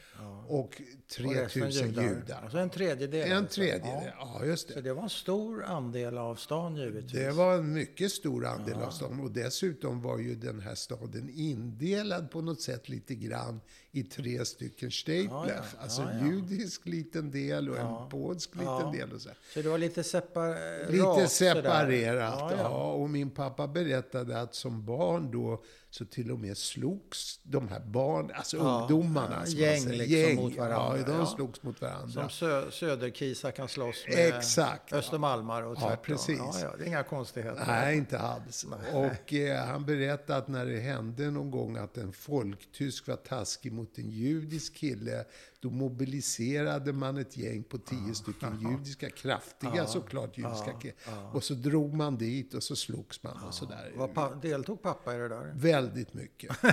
Och 0.49 0.59
Och 0.59 0.83
resten 1.19 1.63
3000 1.63 1.87
judar. 1.93 2.41
Alltså 2.43 2.59
en 2.59 2.71
tredjedel. 2.71 3.31
En 3.33 3.37
alltså. 3.39 3.55
tredjedel, 3.55 4.13
Ja. 4.19 4.39
ja 4.41 4.45
just 4.47 4.69
Så 4.69 4.75
det. 4.75 4.81
det 4.81 4.93
var 4.95 5.03
en 5.03 5.09
stor 5.11 5.65
andel 5.65 6.19
av 6.19 6.35
stan 6.37 6.77
givetvis. 6.77 7.13
Det 7.13 7.31
var 7.31 7.55
en 7.55 7.73
mycket 7.73 8.13
stor 8.13 8.47
andel 8.47 8.75
av 8.83 8.91
staden. 8.91 9.21
Och 9.21 9.31
dessutom 9.31 10.03
var 10.03 10.19
ju 10.19 10.35
den 10.35 10.61
här 10.61 10.75
staden 10.75 11.31
indelad 11.35 12.31
på 12.31 12.41
något 12.41 12.61
sätt 12.63 12.89
lite 12.89 13.15
grann 13.15 13.61
i 13.93 14.03
tre 14.03 14.45
stycken 14.45 14.91
Staples. 14.91 15.27
Ja, 15.31 15.47
ja. 15.49 15.63
Alltså 15.83 16.03
Ja, 16.03 16.09
ja. 16.21 16.27
judisk 16.27 16.87
liten 16.87 17.31
del 17.31 17.69
och 17.71 17.77
Ja. 17.77 18.03
en 18.05 18.11
polsk 18.11 18.55
liten 18.55 18.67
Ja. 18.67 18.93
del. 18.97 19.13
Och 19.13 19.21
så. 19.21 19.31
Så 19.55 19.63
det 19.63 19.69
var 19.69 19.79
lite 19.79 20.03
separerat? 20.05 20.91
Lite 20.93 21.29
separerat, 21.29 22.35
Ja, 22.39 22.51
ja, 22.53 22.59
ja. 22.63 22.93
Och 22.93 23.11
min 23.11 23.31
pappa 23.31 23.69
berättade 23.69 24.41
att 24.41 24.55
som 24.55 24.85
barn 24.85 25.18
då 25.21 25.63
så 25.91 26.05
till 26.05 26.31
och 26.33 26.39
med 26.39 26.57
slogs 26.57 27.41
de 27.43 27.69
här 27.69 27.81
barn, 27.81 28.31
alltså 28.35 28.57
Ja, 28.57 28.81
ungdomarna. 28.81 29.43
ja, 29.47 29.53
gäng 29.53 29.81
säger. 29.81 29.99
liksom 30.07 30.45
mot 30.45 30.57
varandra, 30.57 30.99
Ja, 30.99 31.05
de 31.07 31.13
ja. 31.13 31.27
slogs 31.27 31.63
mot 31.63 31.81
varandra. 31.81 32.09
Som 32.13 32.31
sö 32.31 32.71
Söderkisa 32.71 33.53
kan 33.53 33.69
slåss 33.69 34.05
med 34.09 34.35
Exakt. 34.37 34.93
Östermalmar 34.93 35.63
och 35.63 35.77
Ja, 35.77 35.81
tvärtom. 35.81 36.03
precis. 36.05 36.39
Ja, 36.39 36.55
ja, 36.63 36.75
det 36.79 36.85
är 36.85 36.87
inga 36.87 37.03
konstigheter. 37.03 37.65
Nej, 37.67 37.97
inte 37.97 38.19
alls. 38.19 38.67
Och 38.93 39.33
eh, 39.35 39.65
han 39.67 39.85
berättade 39.87 40.39
att 40.39 40.49
när 40.49 40.67
det 40.67 40.81
hände 40.81 41.31
någon 41.31 41.51
gång 41.51 41.77
att 41.77 41.97
en 41.97 42.13
folktysk 42.13 43.07
var 43.09 43.17
taskig 43.17 43.73
mot 43.73 43.99
en 43.99 44.11
judisk 44.11 44.75
kille, 44.75 45.25
då 45.61 45.71
mobiliserade 45.71 46.93
man 46.93 47.17
ett 47.19 47.37
gäng 47.37 47.63
på 47.63 47.79
tio 47.79 48.15
stycken 48.15 48.61
judiska, 48.71 49.11
kraftiga 49.11 49.87
såklart 49.87 50.39
judiska 50.39 50.73
killar. 50.73 51.35
Och 51.35 51.45
så 51.45 51.55
drog 51.55 51.95
man 51.95 52.17
dit 52.19 52.55
och 52.55 52.63
så 52.63 52.77
slogs 52.77 53.23
man 53.23 53.43
och 53.47 53.55
sådär. 53.55 54.09
Pa 54.15 54.35
deltog 54.35 54.83
pappa 54.83 55.15
i 55.15 55.19
det 55.19 55.29
där? 55.29 55.53
Väldigt 55.55 56.15
mycket. 56.15 56.57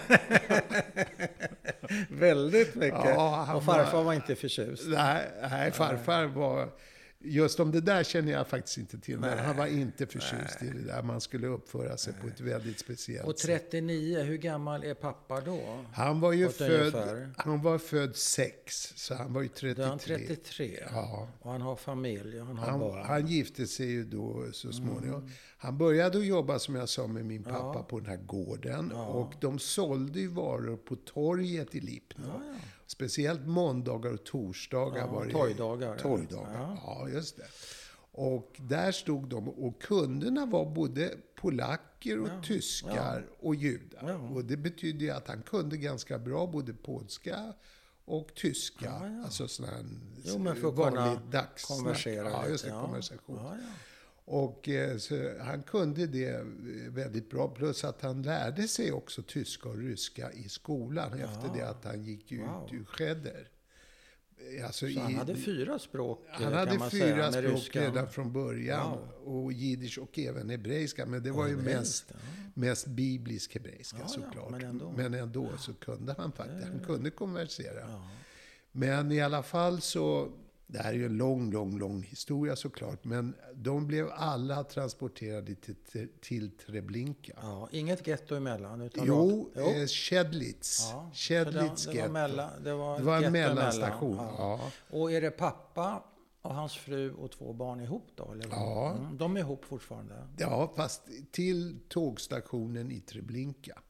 Väldigt 2.09 2.75
mycket. 2.75 3.17
Och 3.55 3.63
farfar 3.63 3.93
var- 3.97 4.03
var 4.03 4.13
inte 4.13 4.35
förtjust. 4.35 4.83
Nej, 4.87 5.31
nej, 5.41 5.71
farfar 5.71 6.25
var... 6.25 6.69
Just 7.25 7.59
om 7.59 7.71
det 7.71 7.81
där 7.81 8.03
känner 8.03 8.31
jag 8.31 8.47
faktiskt 8.47 8.77
inte 8.77 8.97
till. 8.99 9.19
Men 9.19 9.37
han 9.39 9.57
var 9.57 9.67
inte 9.67 10.05
förtjust 10.05 10.61
i 10.61 10.67
det 10.69 10.81
där. 10.81 11.01
Man 11.03 11.21
skulle 11.21 11.47
uppföra 11.47 11.97
sig 11.97 12.13
på 12.21 12.27
ett 12.27 12.39
väldigt 12.39 12.79
speciellt 12.79 13.27
Och 13.27 13.39
sätt. 13.39 13.69
39, 13.71 14.23
hur 14.23 14.37
gammal 14.37 14.83
är 14.83 14.93
pappa 14.93 15.41
då? 15.41 15.85
Han 15.93 16.19
var 16.19 16.31
ju 16.31 16.49
född, 16.49 16.71
ungefär. 16.71 17.29
han 17.37 17.61
var 17.61 17.77
född 17.77 18.15
sex, 18.15 18.93
så 18.95 19.15
han 19.15 19.33
var 19.33 19.41
ju 19.41 19.47
Då 19.47 19.53
33. 19.53 19.83
är 19.83 19.87
han 19.87 19.99
33. 19.99 20.79
Ja. 20.91 21.29
Och 21.39 21.51
han 21.51 21.61
har 21.61 21.75
familj 21.75 22.41
och 22.41 22.47
han 22.47 22.57
har 22.57 22.65
Han, 22.69 22.79
barn. 22.79 22.95
Mm. 22.97 23.07
han 23.07 23.27
gifte 23.27 23.67
sig 23.67 23.85
ju 23.87 24.03
då 24.03 24.45
så 24.51 24.71
småningom. 24.71 25.29
Han 25.65 25.77
började 25.77 26.17
att 26.17 26.25
jobba 26.25 26.59
som 26.59 26.75
jag 26.75 26.89
sa 26.89 27.07
med 27.07 27.25
min 27.25 27.43
pappa 27.43 27.83
på 27.83 27.99
den 27.99 28.09
här 28.09 28.17
gården. 28.25 28.91
Och 28.91 29.33
de 29.41 29.59
sålde 29.59 30.19
ju 30.19 30.27
varor 30.27 30.77
på 30.77 30.95
torget 30.95 31.75
i 31.75 31.79
Lipno. 31.79 32.41
Speciellt 32.87 33.47
måndagar 33.47 34.13
och 34.13 34.23
torsdagar 34.23 34.99
Ja, 35.01 35.07
var 35.07 35.25
det. 35.25 35.31
torgdagar, 35.31 35.87
ja. 35.87 35.97
Torgdagar, 35.97 36.77
ja. 36.85 37.09
just 37.09 37.37
det. 37.37 37.43
Och 38.11 38.55
där 38.57 38.91
stod 38.91 39.29
de 39.29 39.49
och 39.49 39.81
kunderna 39.81 40.45
var 40.45 40.65
både 40.65 41.11
polacker 41.35 42.19
och 42.19 42.29
tyskar 42.43 43.25
och 43.39 43.55
judar. 43.55 44.09
Ja. 44.09 44.15
Och 44.35 44.45
det 44.45 44.57
betydde 44.57 45.03
ju 45.05 45.11
att 45.11 45.27
han 45.27 45.41
kunde 45.41 45.77
ganska 45.77 46.19
bra 46.19 46.47
både 46.47 46.73
polska 46.73 47.53
och 48.05 48.33
tyska. 48.35 48.91
Alltså 49.23 49.47
sån 49.47 49.65
här 49.65 49.85
Jo, 50.23 50.37
men 50.37 50.55
för 50.55 50.67
att 50.67 50.73
vanlig 50.75 51.19
dagssnack. 51.31 51.79
konversera 51.79 52.29
Ja, 52.29 52.47
just 52.47 52.63
det. 52.63 52.69
ja. 52.69 52.81
Konversation. 52.81 53.39
Ja, 54.27 54.33
ja. 54.33 54.37
Och 54.39 54.69
eh, 54.69 54.97
så 54.97 55.31
han 55.41 55.63
kunde 55.63 56.07
det 56.07 56.29
eh, 56.29 56.41
väldigt 56.89 57.29
bra. 57.29 57.47
Plus 57.47 57.83
att 57.83 58.01
han 58.01 58.21
lärde 58.21 58.67
sig 58.67 58.91
också 58.91 59.21
tyska 59.21 59.69
och 59.69 59.77
ryska 59.77 60.31
i 60.31 60.49
skolan 60.49 61.13
efter 61.13 61.49
det 61.59 61.69
att 61.69 61.85
han 61.85 62.03
gick 62.03 62.31
ut 62.31 62.39
Wow. 62.39 62.69
ur 62.71 62.85
Cheder. 62.97 63.47
Eh, 64.59 64.65
Alltså 64.65 64.87
Så 64.87 64.99
han 64.99 65.11
i- 65.11 65.13
hade 65.13 65.35
fyra 65.35 65.79
språk 65.79 66.25
han 66.29 66.43
kan 66.43 66.53
hade 66.53 66.71
fyra 66.89 66.89
säga, 66.89 67.31
språk 67.31 67.43
ryskan. 67.55 67.83
redan 67.83 68.09
från 68.09 68.33
början. 68.33 68.91
Wow. 69.23 69.43
Och 69.43 69.53
jiddisch 69.53 69.97
och 69.99 70.19
även 70.19 70.49
hebreiska. 70.49 71.05
Men 71.05 71.23
det 71.23 71.31
var 71.31 71.47
ju 71.47 71.57
mest, 71.57 72.13
mest 72.53 72.87
biblisk 72.87 73.53
hebreiska 73.53 73.97
Ja, 73.99 74.03
ja, 74.03 74.23
såklart. 74.23 74.51
men 74.51 74.61
ändå. 74.63 74.93
men 74.97 75.13
ändå 75.13 75.49
så 75.57 75.73
kunde 75.73 76.15
han 76.17 76.31
faktiskt. 76.31 76.67
Han 76.67 76.79
kunde 76.79 77.09
konversera. 77.11 78.01
Men 78.71 79.11
i 79.11 79.21
alla 79.21 79.43
fall 79.43 79.81
så, 79.81 80.31
det 80.67 80.77
här 80.77 80.89
är 80.89 80.93
ju 80.97 81.05
en 81.05 81.17
lång, 81.17 81.51
lång, 81.51 81.77
lång 81.79 82.03
historia 82.03 82.55
såklart. 82.55 83.03
Men 83.03 83.35
de 83.53 83.87
blev 83.87 84.09
alla 84.15 84.63
transporterade 84.63 85.55
till, 85.55 85.75
till, 85.75 86.09
till 86.21 86.51
Treblinka. 86.51 87.33
Ja, 87.41 87.69
inget 87.71 88.07
getto 88.07 88.35
emellan? 88.35 88.81
Utan 88.81 89.05
Jo, 89.07 89.49
rakt- 89.55 89.81
eh, 89.81 89.87
Schedlitz. 89.87 90.89
Ja, 90.91 91.11
det, 91.29 91.51
det, 91.91 92.01
var 92.01 92.09
mellan, 92.09 92.49
det 92.63 92.73
var, 92.73 92.97
Det 92.97 93.03
var 93.03 93.21
en 93.21 93.31
mellanstation. 93.31 94.13
emellan. 94.19 94.35
Ja. 94.37 94.71
Och 94.89 95.11
är 95.11 95.21
det 95.21 95.31
pappa 95.31 96.03
och 96.41 96.55
hans 96.55 96.73
fru 96.75 97.13
och 97.13 97.31
två 97.31 97.53
barn 97.53 97.81
ihop 97.81 98.07
då? 98.15 98.31
Eller? 98.31 98.47
Ja. 98.51 98.95
Mm, 98.99 99.17
de 99.17 99.35
är 99.35 99.39
ihop 99.39 99.65
fortfarande? 99.65 100.13
ja, 100.37 100.73
fast 100.75 101.01
till 101.31 101.79
tågstationen 101.89 102.91
i 102.91 102.99
Treblinka. 102.99 103.81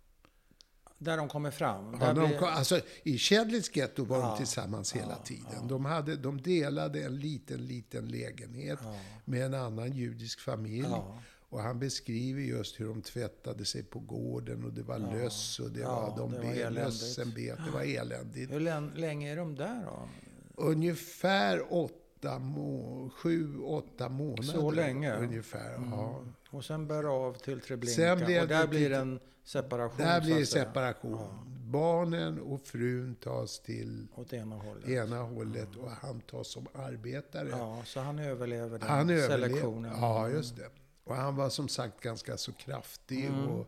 Där 1.05 1.17
de 1.17 1.27
kommer 1.29 1.51
fram? 1.51 1.97
Ja, 2.01 2.13
de, 2.13 2.37
kom- 2.37 2.47
alltså, 2.47 2.79
I 3.03 3.17
Schedlitz 3.17 3.75
getto 3.75 4.03
var 4.05 4.17
Ja, 4.19 4.29
de 4.29 4.37
tillsammans 4.37 4.93
hela 4.95 5.15
tiden. 5.15 5.67
De, 5.67 5.85
hade, 5.85 6.15
de 6.15 6.41
delade 6.41 7.03
en 7.03 7.19
liten, 7.19 7.65
liten 7.65 8.05
lägenhet 8.07 8.79
med 9.25 9.45
en 9.45 9.53
annan 9.53 9.91
judisk 9.91 10.39
familj. 10.39 10.87
Ja. 10.89 11.19
Och 11.49 11.61
han 11.61 11.79
beskriver 11.79 12.41
just 12.41 12.79
hur 12.79 12.87
de 12.87 13.01
tvättade 13.01 13.65
sig 13.65 13.83
på 13.83 13.99
gården 13.99 14.63
och 14.65 14.73
det 14.73 14.83
var 14.83 14.99
löss 14.99 15.59
och 15.59 15.71
det 15.71 15.79
Ja, 15.79 16.01
var, 16.01 16.17
de 16.17 16.31
det 16.31 16.63
var 16.63 16.71
lössen 16.71 17.31
bet. 17.35 17.57
Det 17.65 17.71
var 17.71 17.81
eländigt. 17.81 18.51
Hur 18.51 18.59
län- 18.59 18.91
länge 18.95 19.31
är 19.31 19.35
de 19.35 19.55
där 19.55 19.85
då? 19.85 20.09
Ungefär 20.55 21.73
åtta, 21.73 22.39
må, 22.39 23.09
sju, 23.15 23.59
åtta 23.59 24.09
månader. 24.09 24.43
Så 24.43 24.71
länge? 24.71 25.15
Ungefär, 25.15 25.71
ja. 25.91 26.23
Och 26.49 26.65
sen 26.65 26.87
bär 26.87 27.03
av 27.03 27.33
till 27.33 27.61
Treblinka. 27.61 28.13
Och 28.13 28.19
där 28.19 28.61
det 28.61 28.67
blir 28.67 28.91
en 28.91 29.19
separation? 29.45 29.97
Där 29.97 30.21
blir 30.21 30.39
det 30.39 30.45
separation. 30.45 31.51
Barnen 31.67 32.39
och 32.39 32.61
frun 32.61 33.15
tas 33.15 33.59
till 33.59 34.07
Åt 34.15 34.33
ena 34.33 34.55
hållet? 34.55 34.89
ena 34.89 35.21
hållet 35.21 35.75
och 35.75 35.91
han 35.91 36.21
tas 36.21 36.47
som 36.47 36.67
arbetare. 36.73 37.49
Ja, 37.49 37.81
så 37.85 37.99
han 37.99 38.19
överlever 38.19 38.79
den 38.79 38.87
han 38.89 39.07
selektionen? 39.07 39.91
Ja, 40.01 40.29
just 40.29 40.55
det. 40.55 40.69
Och 41.03 41.15
han 41.15 41.35
var 41.35 41.49
som 41.49 41.67
sagt 41.67 42.01
ganska 42.01 42.37
så 42.37 42.53
kraftig 42.53 43.25
Mm. 43.25 43.47
och, 43.47 43.67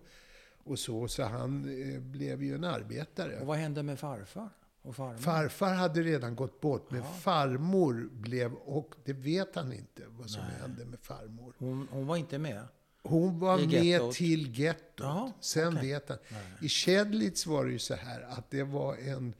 och 0.63 0.79
så, 0.79 1.07
så 1.07 1.23
han 1.23 1.81
eh, 1.93 1.99
blev 2.01 2.43
ju 2.43 2.55
en 2.55 2.63
arbetare. 2.63 3.39
Och 3.39 3.47
vad 3.47 3.57
hände 3.57 3.83
med 3.83 3.99
farfar? 3.99 4.49
Och 4.81 4.95
farmor? 4.95 5.17
Farfar 5.17 5.73
hade 5.73 6.01
redan 6.01 6.35
gått 6.35 6.61
bort, 6.61 6.91
men 6.91 7.03
farmor 7.03 8.09
blev, 8.11 8.53
och 8.53 8.95
det 9.03 9.13
vet 9.13 9.55
han 9.55 9.73
inte 9.73 10.03
vad 10.07 10.29
som 10.29 10.41
hände 10.61 10.85
med 10.85 10.99
farmor. 10.99 11.53
hon, 11.57 11.87
hon 11.91 12.07
var 12.07 12.17
inte 12.17 12.37
med? 12.39 12.63
Hon 13.07 13.39
var 13.39 13.57
med 13.57 13.83
gettot? 13.83 14.15
till 14.15 14.59
gettot. 14.59 14.83
Jaha, 14.99 15.31
Sen 15.41 15.77
okej. 15.77 15.89
vet 15.89 16.09
han. 16.09 16.17
I 16.61 16.69
Schedlitz 16.69 17.45
var 17.47 17.65
det 17.65 17.71
ju 17.71 17.79
så 17.79 17.93
här 17.95 18.21
att 18.21 18.51
det 18.51 18.63
var 18.63 18.95
en, 18.95 19.33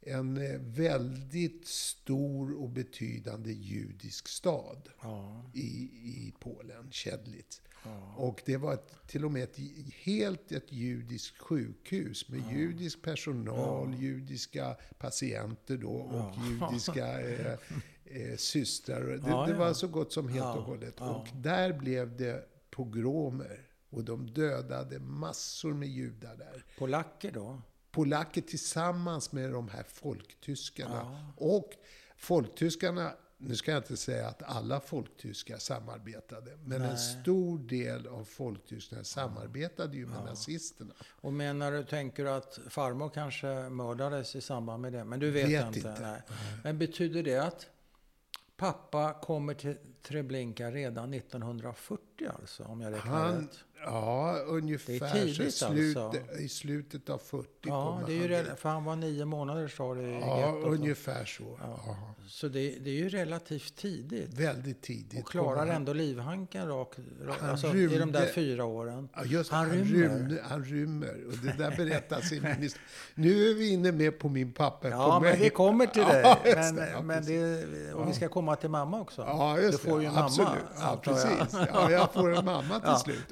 en 0.00 0.36
eh, 0.36 0.60
väldigt 0.60 1.66
stor 1.66 2.62
och 2.62 2.68
betydande 2.70 3.52
judisk 3.52 4.28
stad 4.28 4.88
Ja. 5.02 5.50
i, 5.54 5.66
i 6.04 6.34
Polen, 6.40 6.88
Schedlitz. 6.90 7.62
Och 8.16 8.42
det 8.44 8.56
var 8.56 8.74
ett, 8.74 8.94
till 9.06 9.24
och 9.24 9.30
med 9.32 9.42
ett 9.42 9.58
helt 9.94 10.52
ett 10.52 10.72
judiskt 10.72 11.38
sjukhus 11.38 12.28
med 12.28 12.42
judisk 12.52 13.02
personal, 13.02 13.94
judiska 13.94 14.76
patienter 14.98 15.76
då 15.76 15.88
och 15.90 16.34
judiska 16.70 17.20
eh, 17.30 17.52
eh, 18.04 18.36
systrar. 18.36 19.00
Det, 19.04 19.30
Ja, 19.30 19.46
det 19.46 19.52
ja. 19.52 19.58
var 19.58 19.72
så 19.72 19.88
gott 19.88 20.12
som 20.12 20.28
helt 20.28 20.38
Ja, 20.44 20.54
och 20.54 20.62
hållet. 20.62 20.94
ja. 20.98 21.10
Och 21.14 21.26
där 21.42 21.72
blev 21.72 22.16
det 22.16 22.48
pogromer. 22.76 23.60
Och 23.90 24.04
de 24.04 24.26
dödade 24.26 24.98
massor 24.98 25.74
med 25.74 25.88
judar 25.88 26.36
där. 26.36 26.64
Polacker 26.78 27.32
då? 27.32 27.62
Polacker 27.90 28.40
tillsammans 28.40 29.32
med 29.32 29.52
de 29.52 29.68
här 29.68 29.82
folktyskarna. 29.82 31.32
Och 31.36 31.72
folktyskarna, 32.16 33.12
nu 33.38 33.56
ska 33.56 33.70
jag 33.70 33.78
inte 33.78 33.96
säga 33.96 34.28
att 34.28 34.42
alla 34.42 34.80
folktyskar 34.80 35.58
samarbetade, 35.58 36.56
men 36.64 36.82
en 36.82 36.98
stor 36.98 37.58
del 37.58 38.06
av 38.06 38.24
folktyskarna 38.24 39.04
samarbetade 39.04 39.96
ju 39.96 40.06
med 40.06 40.24
nazisterna. 40.24 40.94
Och 41.04 41.32
menar 41.32 41.72
du, 41.72 41.84
tänker 41.84 42.24
du 42.24 42.30
att 42.30 42.58
farmor 42.68 43.08
kanske 43.08 43.68
mördades 43.68 44.36
i 44.36 44.40
samband 44.40 44.82
med 44.82 44.92
det? 44.92 45.04
Men 45.04 45.20
du 45.20 45.30
vet, 45.30 45.48
Vet 45.48 45.66
inte? 45.66 45.78
inte. 45.78 46.00
Nej. 46.00 46.22
Men 46.64 46.78
betyder 46.78 47.22
det 47.22 47.38
att 47.38 47.66
pappa 48.56 49.12
kommer 49.22 49.54
till 49.54 49.76
Treblinka 50.08 50.70
redan 50.70 51.14
1940 51.14 52.28
alltså? 52.40 52.64
Om 52.64 52.80
jag 52.80 52.92
räknar 52.92 53.12
Han, 53.12 53.40
rätt? 53.40 53.64
Ja, 53.84 54.36
ungefär. 54.46 55.12
Tidigt 55.12 55.54
så 55.54 55.66
slut, 55.66 55.96
alltså. 55.96 56.20
I 56.38 56.48
slutet 56.48 57.10
av 57.10 57.18
40 57.18 57.46
Ja, 57.62 58.00
det 58.06 58.12
är 58.12 58.16
ju 58.16 58.20
han 58.34 58.44
re- 58.44 58.50
dit. 58.50 58.58
för 58.58 58.68
han 58.68 58.84
var 58.84 58.96
nio 58.96 59.24
månader 59.24 59.68
sa 59.68 59.94
du 59.94 60.02
Ja, 60.10 60.38
gettot. 60.40 60.64
ungefär 60.74 61.24
så. 61.24 61.58
Ja. 61.62 61.96
Så 62.28 62.48
det, 62.48 62.70
det 62.80 62.90
är 62.90 62.94
ju 62.94 63.08
relativt 63.08 63.76
tidigt. 63.76 64.34
Väldigt 64.34 64.82
tidigt. 64.82 65.20
Och 65.24 65.30
klarar 65.30 65.66
ändå 65.66 65.92
livhanken 65.92 66.68
rak, 66.68 66.92
rak 67.26 67.42
alltså, 67.42 67.66
i 67.76 67.86
de 67.86 67.86
där 67.88 67.98
rymde- 67.98 68.32
fyra 68.34 68.64
åren. 68.64 69.08
Ja, 69.16 69.24
just 69.24 69.50
han 69.52 69.66
han, 69.66 69.76
rymmer. 69.76 70.08
rymde, 70.18 70.42
han 70.48 70.64
rymmer. 70.64 71.24
Och 71.26 71.32
det 71.42 71.54
där 71.58 71.76
berättas 71.76 72.32
i 72.32 72.40
min. 72.40 72.70
Nu 73.14 73.50
är 73.50 73.54
vi 73.54 73.68
inne 73.68 73.92
med 73.92 74.18
på 74.18 74.28
min 74.28 74.52
pappa. 74.52 74.88
Ja, 74.88 75.20
men 75.22 75.30
mig. 75.30 75.40
vi 75.40 75.50
kommer 75.50 75.86
till 75.86 76.02
Ja, 76.02 76.12
dig. 76.44 76.54
Men, 76.54 76.74
det, 76.76 76.90
ja, 76.90 77.02
men 77.02 77.24
det, 77.24 77.92
och 77.94 78.08
vi 78.08 78.12
ska 78.12 78.28
komma 78.28 78.56
till 78.56 78.70
mamma 78.70 79.00
också. 79.00 79.22
Ja, 79.22 79.58
just 79.60 79.82
du 79.84 79.90
får 79.90 80.00
ju 80.00 80.06
en 80.06 80.16
Absolut. 80.16 80.48
mamma, 80.48 80.60
Ja, 80.78 80.86
antar 80.86 81.12
jag. 81.12 81.38
precis. 81.38 81.58
Ja, 81.74 81.90
jag 81.90 82.12
får 82.12 82.36
en 82.36 82.44
mamma 82.44 82.74
till 82.80 82.88
Ja, 82.88 82.98
slut. 82.98 83.24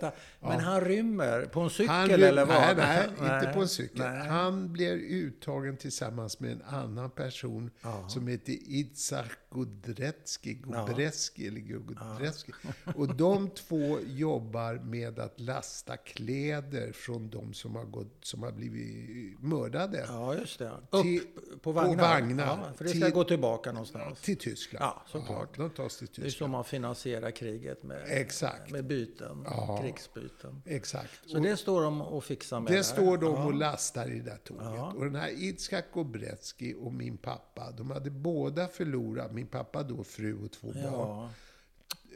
Ja. 0.00 0.12
men. 0.40 0.48
Men 0.48 0.60
han 0.60 0.80
rymmer 0.80 1.44
på 1.44 1.60
en 1.60 1.70
cykel 1.70 1.94
Han 1.94 2.10
eller 2.10 2.44
vad? 2.44 2.76
Nej, 2.76 3.08
nej, 3.20 3.42
inte 3.42 3.52
på 3.54 3.60
en 3.60 3.68
cykel. 3.68 3.98
Nej. 3.98 4.28
Han 4.28 4.72
blir 4.72 4.92
uttagen 4.92 5.76
tillsammans 5.76 6.40
med 6.40 6.52
en 6.52 6.62
annan 6.62 7.10
person 7.10 7.70
som 8.08 8.26
heter 8.26 8.52
Itzhak 8.52 9.30
Gudretski, 9.64 10.54
Gudreski 10.54 11.46
eller 11.46 11.60
Gudreski. 11.60 12.52
Och 12.94 13.14
de 13.16 13.50
två 13.50 13.98
jobbar 14.06 14.74
med 14.74 15.18
att 15.18 15.40
lasta 15.40 15.96
kläder 15.96 16.92
från 16.92 17.30
de 17.30 17.54
som 17.54 17.76
har, 17.76 17.84
gått, 17.84 18.16
som 18.24 18.42
har 18.42 18.52
blivit 18.52 19.40
mördade 19.42 20.04
Ja, 20.08 20.34
just 20.34 20.58
det. 20.58 20.70
Upp 20.90 21.02
Till- 21.02 21.22
på 21.62 21.72
vagnar. 21.72 21.94
på 21.96 22.02
vagnar. 22.02 22.46
Ja, 22.46 22.72
för 22.76 22.84
det 22.84 22.90
ska 22.90 23.00
Till- 23.04 23.14
gå 23.14 23.24
tillbaka 23.24 23.72
någonstans. 23.72 24.20
till 24.20 24.36
Tyskland. 24.38 24.82
Ja, 24.84 25.02
såklart. 25.06 25.56
de 25.56 25.70
tas 25.70 25.98
till 25.98 26.06
Det 26.06 26.12
är 26.12 26.14
så 26.16 26.22
Tyskland. 26.22 26.52
man 26.52 26.64
finansierar 26.64 27.30
kriget 27.30 27.82
med, 27.82 28.02
Exakt. 28.08 28.70
med 28.70 28.86
byten, 28.86 29.42
Ja. 29.44 29.78
krigsbyten. 29.82 30.62
Exakt. 30.66 31.10
Så 31.26 31.36
Och- 31.36 31.42
det 31.42 31.56
står 31.56 31.82
de 31.82 32.02
och 32.02 32.24
fixar 32.24 32.60
med 32.60 32.72
Det 32.72 32.76
där. 32.76 32.82
står 32.82 33.18
de 33.18 33.34
Ja. 33.34 33.44
och 33.44 33.54
lastar 33.54 34.10
i 34.10 34.18
det 34.18 34.24
där 34.30 34.36
tåget. 34.44 34.96
Och 34.96 35.04
den 35.04 35.14
här 35.14 35.30
Itzhak 35.42 35.84
Gobretski 35.92 36.74
och 36.80 36.92
min 36.92 37.16
pappa, 37.16 37.70
de 37.76 37.90
hade 37.90 38.10
båda 38.10 38.68
förlorat, 38.68 39.32
min 39.46 39.50
pappa 39.50 39.82
då 39.82 40.04
fru 40.04 40.44
och 40.44 40.52
två 40.52 40.66
barn. 40.66 40.84
Ja, 40.84 41.30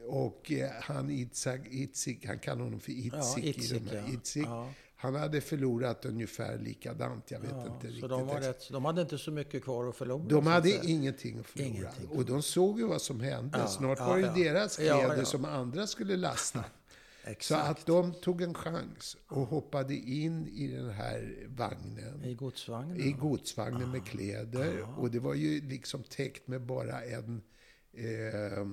Och 0.07 0.53
eh, 0.53 0.71
han 0.83 1.11
Itzhak, 1.11 1.61
Itzik, 1.71 2.27
han 2.27 2.39
kallar 2.39 2.65
honom 2.65 2.81
för 2.81 2.93
Itzik. 2.93 3.45
i 3.45 3.49
Itzik, 3.49 3.83
de 3.85 3.91
här, 3.91 4.05
ja. 4.07 4.13
Itzik. 4.15 4.47
Ja. 4.47 4.69
Han 4.97 5.15
hade 5.15 5.41
förlorat 5.41 6.05
ungefär 6.05 6.59
likadant, 6.59 7.31
jag 7.31 7.41
vet 7.41 7.51
ja. 7.51 7.75
inte 7.75 7.87
riktigt. 7.87 8.01
Så 8.01 8.09
de, 8.09 8.27
var 8.27 8.41
rätt, 8.41 8.69
de 8.71 8.85
hade 8.85 9.03
inte 9.03 9.19
så 9.19 9.31
mycket 9.31 9.63
kvar 9.65 9.89
att 9.89 9.97
förlora. 9.97 10.25
De 10.29 10.47
hade 10.47 10.69
säga. 10.69 10.83
ingenting 10.83 11.39
att 11.39 11.47
förlora. 11.47 11.69
Ingenting. 11.69 12.09
Och 12.09 12.25
de 12.25 12.43
såg 12.43 12.79
ju 12.81 12.87
vad 12.87 13.03
som 13.03 13.21
hände. 13.21 13.59
Ja, 13.59 13.67
Snart 13.67 13.99
ja, 13.99 14.07
var 14.07 14.17
det 14.19 14.23
ja. 14.27 14.33
deras 14.53 14.79
Ja, 14.81 14.99
kläder 14.99 15.19
ja. 15.19 15.25
som 15.25 15.45
andra 15.45 15.87
skulle 15.87 16.17
lasta. 16.17 16.65
Så 17.25 17.31
Exakt. 17.31 17.69
att 17.71 17.87
de 17.87 18.12
tog 18.15 18.43
en 18.43 18.55
chans 18.55 19.17
och 19.29 19.47
hoppade 19.47 19.95
in 19.95 20.49
i 20.49 20.67
den 20.69 20.91
här 20.91 21.47
vagnen. 21.49 22.25
I 22.25 22.35
godsvagnen. 22.35 23.00
I 23.00 23.12
godsvagnen 23.12 23.83
Ah. 23.89 23.93
med 23.93 24.05
kläder. 24.07 24.87
Och 24.99 25.11
det 25.11 25.19
var 25.19 25.35
ju 25.35 25.61
liksom 25.69 26.03
täckt 26.03 26.49
med 26.49 26.62
bara 26.67 27.03
en 27.05 27.43
eh, 27.93 28.67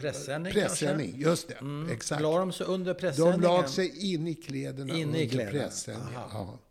Pressändning 0.00 0.52
pressändning. 0.52 1.10
kanske? 1.12 1.28
Just 1.30 1.48
det, 1.48 1.54
Mm. 1.54 1.90
exakt. 1.90 2.22
La 2.22 2.38
de 2.38 2.52
sig 2.52 2.66
under 2.66 2.94
De 2.94 3.00
pressändningen? 3.00 3.40
lag 3.40 3.68
sig 3.68 4.12
in 4.14 4.26
i 4.28 4.34
kläderna 4.34 4.94
In 4.94 5.00
i 5.00 5.04
under 5.04 5.26
kläderna. 5.26 5.50
pressändningen. 5.64 6.16
Aha. 6.20 6.58
Ja. 6.62 6.63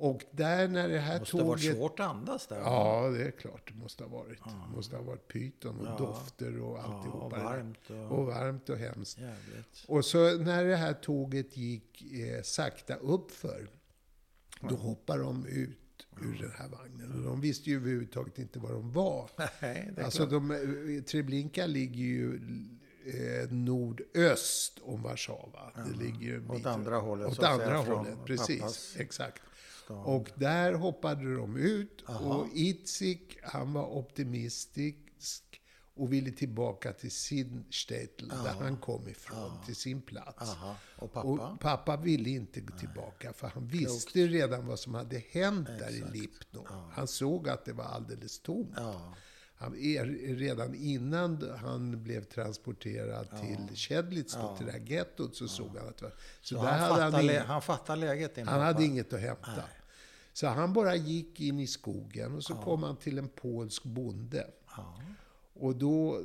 Och 0.00 0.22
där 0.30 0.68
när 0.68 0.88
det 0.88 0.98
här 0.98 1.18
måste 1.18 1.36
ha 1.36 1.44
varit 1.44 1.62
tåget... 1.62 1.76
svårt 1.76 2.00
att 2.00 2.06
andas 2.06 2.46
där. 2.46 2.58
Ja, 2.60 3.08
det 3.10 3.24
är 3.24 3.30
klart 3.30 3.68
det 3.72 3.78
måste 3.78 4.04
ha 4.04 4.10
varit. 4.10 4.38
Det 4.44 4.76
måste 4.76 4.96
ha 4.96 5.02
varit 5.02 5.28
pyton 5.28 5.86
och 5.86 5.98
dofter 5.98 6.60
och 6.60 6.78
alltihopa. 6.78 7.18
och 7.24 7.30
det 7.30 7.36
där. 7.36 7.44
varmt 7.44 7.90
och- 7.90 8.18
och 8.18 8.26
varmt 8.26 8.68
och 8.68 8.76
hemskt. 8.78 9.18
Jävligt. 9.18 9.84
Och 9.86 10.04
så 10.04 10.38
när 10.38 10.64
det 10.64 10.76
här 10.76 10.92
tåget 10.92 11.56
gick 11.56 12.12
eh, 12.12 12.42
sakta 12.42 12.94
uppför, 12.96 13.68
då 14.68 14.74
hoppade 14.76 15.22
de 15.22 15.46
ut 15.46 15.76
ur 16.22 16.38
den 16.42 16.52
här 16.58 16.68
vagnen. 16.68 17.12
Och 17.18 17.22
de 17.24 17.40
visste 17.40 17.70
ju 17.70 17.76
överhuvudtaget 17.76 18.38
inte 18.38 18.58
var 18.58 18.72
de 18.72 18.92
var. 18.92 19.30
Nej, 19.62 19.90
det 19.94 20.00
är 20.00 20.04
Alltså, 20.04 20.18
klart. 20.26 20.30
de, 20.30 20.50
eh, 20.96 21.02
Treblinka 21.02 21.66
ligger 21.66 22.04
ju 22.04 22.34
eh, 23.04 23.50
nordöst 23.52 24.78
om 24.82 25.02
Warszawa. 25.02 25.72
Det 25.86 26.04
ligger 26.04 26.34
en 26.36 26.50
Åt 26.50 26.66
andra 26.66 26.96
hållet, 26.96 27.26
Åt 27.28 27.42
andra 27.42 27.76
hållet, 27.76 28.14
precis. 28.24 28.60
pappas 28.60 28.96
Exakt. 28.98 29.42
Stad. 29.90 30.14
Och 30.14 30.30
där 30.34 30.72
hoppade 30.72 31.34
de 31.36 31.56
ut. 31.56 32.02
Och 32.02 32.46
Itzik, 32.54 33.38
han 33.42 33.72
var 33.72 33.86
optimistisk 33.96 35.60
och 35.94 36.12
ville 36.12 36.30
tillbaka 36.30 36.92
till 36.92 37.10
sin 37.10 37.64
städel, 37.70 38.28
där 38.28 38.54
han 38.60 38.76
kom 38.76 39.08
ifrån, 39.08 39.50
till 39.66 39.76
sin 39.76 40.02
plats. 40.02 40.50
Aha. 40.50 40.76
Och 40.98 41.12
pappa? 41.12 41.28
Och 41.28 41.60
pappa 41.60 41.96
ville 41.96 42.30
inte 42.30 42.60
gå 42.60 42.78
tillbaka, 42.78 43.32
för 43.32 43.48
han 43.48 43.66
visste 43.66 44.26
redan 44.26 44.66
vad 44.66 44.78
som 44.78 44.94
hade 44.94 45.22
hänt 45.30 45.66
där 45.66 45.90
i 45.90 46.04
Lipno. 46.18 46.66
Han 46.92 47.08
såg 47.08 47.48
att 47.48 47.64
det 47.64 47.72
var 47.72 47.84
alldeles 47.84 48.40
tomt. 48.40 48.72
Ja. 48.76 49.14
Han, 49.54 49.72
redan 50.36 50.74
innan 50.74 51.50
han 51.60 52.02
blev 52.02 52.24
transporterad 52.24 53.28
till 53.40 53.76
Kedlitz, 53.76 54.36
till 54.58 54.66
det 54.66 54.72
här 54.72 54.78
gettot, 54.78 55.36
så 55.36 55.48
såg 55.48 55.76
han 55.78 55.88
att 55.88 55.96
det 55.96 56.04
var... 56.04 56.12
Så, 56.40 56.54
Så 56.54 56.62
där 56.62 56.70
han, 56.70 56.80
hade 56.80 56.88
fattar, 56.94 57.10
han, 57.10 57.26
lä- 57.26 57.40
ing, 57.40 57.46
han 57.46 57.62
fattar 57.62 57.96
läget 57.96 58.36
han 58.36 58.46
pappa. 58.46 58.58
hade 58.58 58.84
inget 58.84 59.12
att 59.12 59.20
hämta. 59.20 59.64
Så 60.32 60.46
han 60.46 60.72
bara 60.72 60.96
gick 60.96 61.40
in 61.40 61.58
i 61.60 61.66
skogen 61.66 62.34
och 62.34 62.44
så 62.44 62.54
kom 62.54 62.82
han 62.82 62.96
till 62.96 63.18
en 63.18 63.28
polsk 63.28 63.84
bonde. 63.84 64.46
Och 65.54 65.76
då 65.76 66.16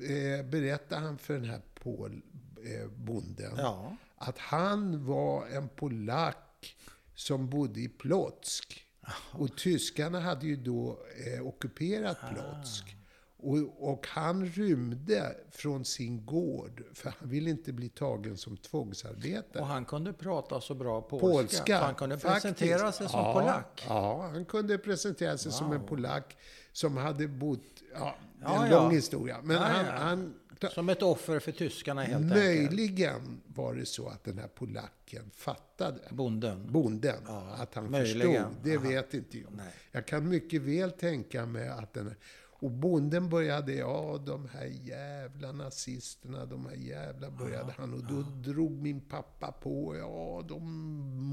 eh, 0.00 0.46
berättade 0.46 1.00
han 1.00 1.18
för 1.18 1.34
den 1.34 1.44
här 1.44 1.60
pol, 1.74 2.22
eh, 2.64 2.88
bonden 2.88 3.52
Ja. 3.56 3.96
att 4.16 4.38
han 4.38 5.04
var 5.06 5.46
en 5.46 5.68
polack 5.68 6.76
som 7.14 7.50
bodde 7.50 7.80
i 7.80 7.88
Plotsk. 7.88 8.86
Och 9.32 9.56
tyskarna 9.56 10.20
hade 10.20 10.46
ju 10.46 10.56
då 10.56 10.98
eh, 11.26 11.46
ockuperat 11.46 12.18
Plotsk. 12.32 12.96
Och, 13.42 13.92
och 13.92 14.06
han 14.08 14.46
rymde 14.46 15.36
från 15.50 15.84
sin 15.84 16.26
gård, 16.26 16.82
för 16.94 17.14
han 17.18 17.28
ville 17.28 17.50
inte 17.50 17.72
bli 17.72 17.88
tagen 17.88 18.36
som 18.36 18.56
tvångsarbetare. 18.56 19.62
Och 19.62 19.68
han 19.68 19.84
kunde 19.84 20.12
prata 20.12 20.60
så 20.60 20.74
bra 20.74 21.00
polska. 21.02 21.28
Polska. 21.28 21.78
han 21.78 21.94
kunde 21.94 22.18
faktiskt. 22.18 22.42
presentera 22.42 22.92
sig 22.92 23.08
som 23.08 23.20
ja, 23.20 23.32
polack. 23.34 23.84
Ja, 23.88 24.28
han 24.32 24.44
kunde 24.44 24.78
presentera 24.78 25.38
sig 25.38 25.52
som 25.52 25.72
en 25.72 25.86
polack 25.86 26.36
som 26.72 26.96
hade 26.96 27.28
bott... 27.28 27.60
Ja, 27.94 28.14
Ja, 28.44 28.64
en 28.64 28.70
ja. 28.70 28.82
lång 28.82 28.92
historia. 28.92 29.36
Men 29.42 29.56
han, 29.56 29.84
han, 29.86 30.34
Som 30.70 30.88
ett 30.88 31.02
offer 31.02 31.38
för 31.38 31.52
tyskarna 31.52 32.02
helt 32.02 32.22
enkelt. 32.22 32.40
möjligen 32.40 33.40
var 33.46 33.74
det 33.74 33.86
så 33.86 34.08
att 34.08 34.24
den 34.24 34.38
här 34.38 34.48
polacken 34.48 35.30
fattade. 35.34 36.00
Bonden. 36.10 36.72
Bonden. 36.72 37.26
att 37.56 37.74
han 37.74 37.90
möjligen. 37.90 38.44
förstod. 38.44 38.64
Det 38.64 38.76
Aha. 38.76 38.88
vet 38.88 39.14
inte 39.14 39.38
jag. 39.38 39.52
Nej. 39.56 39.72
Jag 39.92 40.06
kan 40.06 40.28
mycket 40.28 40.62
väl 40.62 40.90
tänka 40.90 41.46
mig 41.46 41.68
att 41.68 41.94
den... 41.94 42.14
Och 42.62 42.70
bonden 42.70 43.28
började, 43.28 43.74
ja 43.74 44.22
de 44.26 44.48
här 44.48 44.66
jävla 44.66 45.52
nazisterna, 45.52 46.46
de 46.46 46.66
här 46.66 46.76
jävla 46.76 47.30
började 47.30 47.72
han. 47.78 47.94
Och 47.94 48.04
då 48.04 48.22
drog 48.52 48.72
min 48.72 49.00
pappa 49.00 49.52
på, 49.52 49.96
ja 49.96 50.44
de 50.48 50.62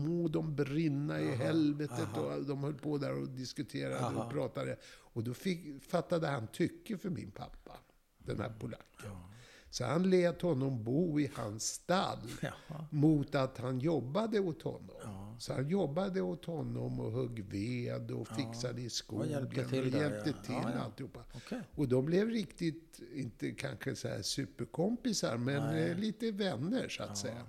må 0.06 0.28
de 0.28 0.56
brinna 0.56 1.22
i 1.22 1.36
helvetet. 1.36 2.18
Och 2.18 2.46
de 2.46 2.64
höll 2.64 2.74
på 2.74 2.98
där 2.98 3.22
och 3.22 3.30
diskuterade 3.30 4.20
och 4.20 4.32
pratade. 4.32 4.78
Och 4.86 5.24
då 5.24 5.34
fick, 5.34 5.84
fattade 5.84 6.28
han 6.28 6.48
tycke 6.48 6.98
för 6.98 7.10
min 7.10 7.32
pappa, 7.32 7.78
den 8.18 8.40
här 8.40 8.54
polacken. 8.60 9.12
Så 9.72 9.86
han 9.86 10.10
lät 10.10 10.42
honom 10.42 10.84
bo 10.84 11.20
i 11.20 11.32
hans 11.36 11.64
stall 11.74 12.18
Jaha. 12.42 12.86
mot 12.90 13.36
att 13.36 13.58
han 13.58 13.80
jobbade 13.80 14.40
åt 14.40 14.62
honom. 14.62 15.36
Så 15.40 15.54
han 15.54 15.70
jobbade 15.70 16.22
åt 16.22 16.46
honom 16.46 17.00
och 17.00 17.12
högg 17.12 17.46
ved 17.46 18.12
och 18.12 18.28
fixade 18.28 18.82
i 18.82 18.90
skogen. 18.90 19.30
hjälpte 19.30 19.70
till 19.70 19.86
och 19.86 19.92
där, 19.92 20.00
hjälpte 20.02 20.30
ja. 20.30 20.44
till 20.44 20.54
Ja, 20.54 20.72
ja. 20.76 20.80
alltihopa. 20.82 21.24
Okej. 21.34 21.62
Och 21.76 21.88
de 21.88 22.06
blev 22.06 22.30
riktigt, 22.30 23.00
inte 23.14 23.52
kanske 23.52 23.96
så 23.96 24.08
här 24.08 24.22
superkompisar, 24.22 25.38
men 25.38 25.76
eh, 25.78 25.98
lite 25.98 26.32
vänner 26.32 26.90
så 26.90 27.04
att 27.04 27.18
säga. 27.18 27.46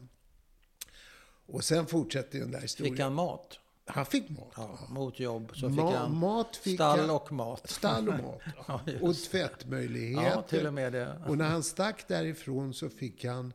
Och 1.46 1.64
sen 1.64 1.86
fortsätter 1.86 2.38
den 2.38 2.50
där 2.50 2.60
historien. 2.60 2.94
Fick 2.94 3.00
han 3.02 3.14
mat? 3.14 3.58
Han 3.94 4.06
fick 4.06 4.28
mat. 4.30 4.52
Ja, 4.56 4.78
mot 4.88 5.20
jobb 5.20 5.50
så 5.54 5.68
fick 5.68 5.78
Ma- 5.78 5.96
han 5.96 6.16
mat 6.18 6.56
fick 6.56 6.74
stall 6.74 6.98
han- 6.98 7.10
och 7.10 7.32
mat. 7.32 7.70
Stall 7.70 8.08
och 8.08 8.14
mat. 8.24 8.40
Ja, 8.68 8.80
och 9.00 9.14
tvättmöjligheter. 9.16 10.30
Ja, 10.30 10.42
till 10.42 10.66
och 10.66 10.74
med 10.74 10.92
det. 10.92 11.22
Och 11.28 11.38
när 11.38 11.48
han 11.48 11.62
stack 11.62 12.08
därifrån 12.08 12.74
så 12.74 12.88
fick 12.88 13.24
han 13.24 13.52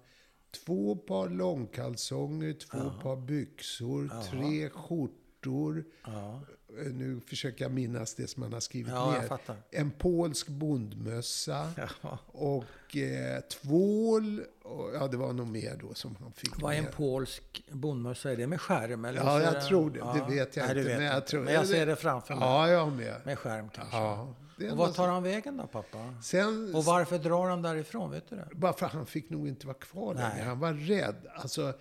två 0.65 0.95
par 0.95 1.29
långkalsonger, 1.29 2.53
två 2.53 2.91
par 3.01 3.15
byxor, 3.15 4.11
tre 4.31 4.69
skjortor. 4.69 5.85
Ja. 6.05 6.41
Eh, 6.79 6.85
Nu 6.93 7.19
försöker 7.27 7.65
jag 7.65 7.71
minnas 7.71 8.13
det 8.15 8.27
som 8.27 8.43
han 8.43 8.53
har 8.53 8.59
skrivit 8.59 8.91
Ja, 8.93 9.11
ner. 9.11 9.55
En 9.71 9.91
polsk 9.91 10.47
bondmössa 10.47 11.69
Ja. 12.01 12.19
och 12.27 12.97
eh, 12.97 13.39
tvål. 13.41 14.41
Och, 14.63 14.89
ja, 14.95 15.07
det 15.07 15.17
var 15.17 15.33
nog 15.33 15.47
mer 15.47 15.77
då 15.81 15.93
som 15.93 16.15
han 16.19 16.31
fick. 16.33 16.61
Vad 16.61 16.73
är 16.73 16.77
en 16.77 16.87
polsk 16.95 17.63
bondmössa? 17.71 18.31
Är 18.31 18.37
det 18.37 18.47
med 18.47 18.61
skärm? 18.61 19.05
Eller 19.05 19.19
Ja, 19.19 19.41
jag 19.41 19.65
tror 19.67 19.89
det. 19.89 19.99
Det 19.99 20.35
vet 20.35 20.55
jag 20.55 20.67
Nej, 20.67 20.77
inte. 20.77 20.89
Vet 20.89 20.97
Men 20.97 21.05
jag, 21.07 21.15
inte. 21.17 21.27
tror, 21.27 21.43
men 21.43 21.53
jag 21.53 21.67
ser 21.67 21.85
det 21.85 21.95
framför 21.95 22.35
mig. 22.35 22.43
Ja, 22.47 22.69
jag 22.69 22.91
med. 22.91 23.15
Med 23.25 23.39
skärm 23.39 23.69
kanske. 23.69 23.97
Ja. 23.97 24.33
Och 24.71 24.77
vart 24.77 24.95
tar 24.95 25.07
han 25.07 25.23
vägen 25.23 25.57
då, 25.57 25.67
pappa? 25.67 26.13
Sen, 26.23 26.75
Och 26.75 26.85
varför 26.85 27.17
drar 27.17 27.49
han 27.49 27.61
därifrån? 27.61 28.11
Vet 28.11 28.29
du 28.29 28.35
det? 28.35 28.47
bara 28.55 28.73
för 28.73 28.85
att 28.85 28.91
han 28.91 29.05
fick 29.05 29.29
nog 29.29 29.47
inte 29.47 29.67
vara 29.67 29.77
kvar 29.77 30.13
längre. 30.13 30.43
Han 30.45 30.59
var 30.59 30.73
rädd. 30.73 31.15
Alltså, 31.35 31.73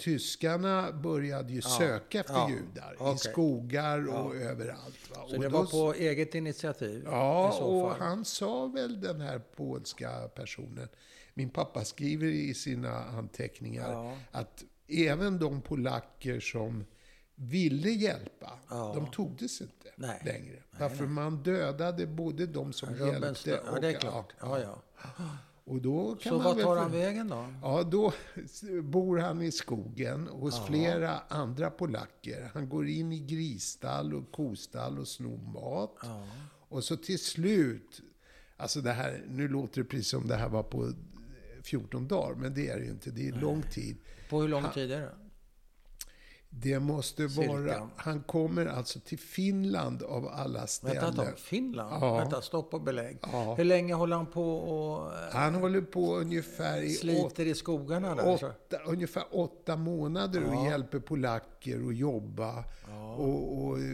tyskarna 0.00 0.92
började 0.92 1.52
ju 1.52 1.62
söka 1.62 2.20
efter 2.20 2.34
ja, 2.34 2.50
judar. 2.50 2.96
okej. 2.98 3.14
I 3.14 3.18
skogar 3.18 4.08
och 4.08 4.36
överallt. 4.36 5.10
Va? 5.10 5.16
Så 5.28 5.36
och 5.36 5.42
det 5.42 5.48
då 5.48 5.58
var 5.62 5.66
på 5.66 5.94
eget 5.94 6.34
initiativ? 6.34 7.02
Ja, 7.06 7.58
och 7.60 7.90
han 7.90 8.24
sa 8.24 8.66
väl 8.66 9.00
den 9.00 9.20
här 9.20 9.38
polska 9.38 10.28
personen. 10.34 10.88
Min 11.34 11.50
pappa 11.50 11.84
skriver 11.84 12.26
i 12.26 12.54
sina 12.54 13.04
anteckningar 13.04 13.92
Ja. 13.92 14.16
att 14.30 14.64
även 14.88 15.38
de 15.38 15.60
polacker 15.62 16.40
som 16.40 16.84
ville 17.34 17.90
hjälpa, 17.90 18.58
Ja. 18.70 18.92
de 18.94 19.10
togdes 19.10 19.60
inte 19.60 19.88
Nej. 19.96 20.22
längre. 20.24 20.56
Varför 20.78 21.06
man 21.06 21.42
dödade 21.42 22.06
både 22.06 22.46
de 22.46 22.72
som 22.72 22.88
Rubbens, 22.94 23.46
hjälpte 23.46 23.70
ja, 23.74 23.80
det 23.80 23.88
är 23.88 24.00
klart. 24.00 24.32
Ja, 24.40 24.58
ja. 24.60 24.82
Och 25.70 25.82
då 25.82 26.16
kan 26.16 26.32
Så 26.32 26.38
man 26.38 26.56
väl 26.56 26.64
tar 26.64 26.76
han 26.76 26.92
vägen 26.92 27.28
då? 27.28 27.46
Ja, 27.62 27.82
då 27.82 28.12
bor 28.82 29.18
han 29.18 29.42
i 29.42 29.52
skogen 29.52 30.26
hos 30.26 30.66
flera 30.66 31.18
andra 31.28 31.70
polacker. 31.70 32.50
Han 32.54 32.68
går 32.68 32.88
in 32.88 33.12
i 33.12 33.18
grisstall 33.18 34.14
och 34.14 34.32
kostall 34.32 34.98
och 34.98 35.08
snor 35.08 35.38
mat. 35.38 35.96
Och 36.68 36.84
så 36.84 36.96
till 36.96 37.18
slut, 37.18 38.00
alltså 38.56 38.80
det 38.80 38.92
här, 38.92 39.24
nu 39.28 39.48
låter 39.48 39.82
det 39.82 39.88
precis 39.88 40.08
som 40.08 40.28
det 40.28 40.36
här 40.36 40.48
var 40.48 40.62
på 40.62 40.92
14 41.62 42.08
dagar, 42.08 42.34
men 42.34 42.54
det 42.54 42.68
är 42.68 42.78
det 42.78 42.84
ju 42.84 42.90
inte. 42.90 43.10
Det 43.10 43.28
är 43.28 43.32
lång 43.32 43.62
tid. 43.62 43.96
På 44.30 44.40
hur 44.40 44.48
lång 44.48 44.70
tid 44.74 44.92
är 44.92 45.00
det? 45.00 45.14
Det 46.52 46.80
måste 46.80 47.28
Cirka. 47.28 47.52
vara, 47.52 47.88
han 47.96 48.22
kommer 48.22 48.66
alltså 48.66 49.00
till 49.00 49.18
Finland 49.18 50.02
av 50.02 50.28
alla 50.28 50.66
ställen. 50.66 51.04
Vänta 51.04 51.28
ett. 51.28 51.40
Finland? 51.40 52.04
Ja. 52.04 52.16
Vänta, 52.16 52.42
stopp 52.42 52.74
och 52.74 52.80
belägg. 52.82 53.18
Ja. 53.22 53.54
Hur 53.54 53.64
länge 53.64 53.94
håller 53.94 54.16
han 54.16 54.26
på 54.26 54.56
och 54.56 55.12
eh, 55.12 55.18
Han 55.32 55.54
håller 55.54 55.80
på 55.80 56.16
ungefär 56.16 56.82
i 56.82 56.94
åt, 56.94 56.98
sliter 57.00 57.46
i 57.46 57.54
skogarna 57.54 58.14
där? 58.14 58.34
åtta, 58.34 58.76
ungefär 58.86 59.24
åtta 59.30 59.76
månader 59.76 60.44
och 60.44 60.64
hjälper 60.66 60.98
polacker 60.98 61.88
att 61.88 61.96
jobba 61.96 62.64
och, 63.16 63.64
och 63.64 63.78
eh, 63.78 63.84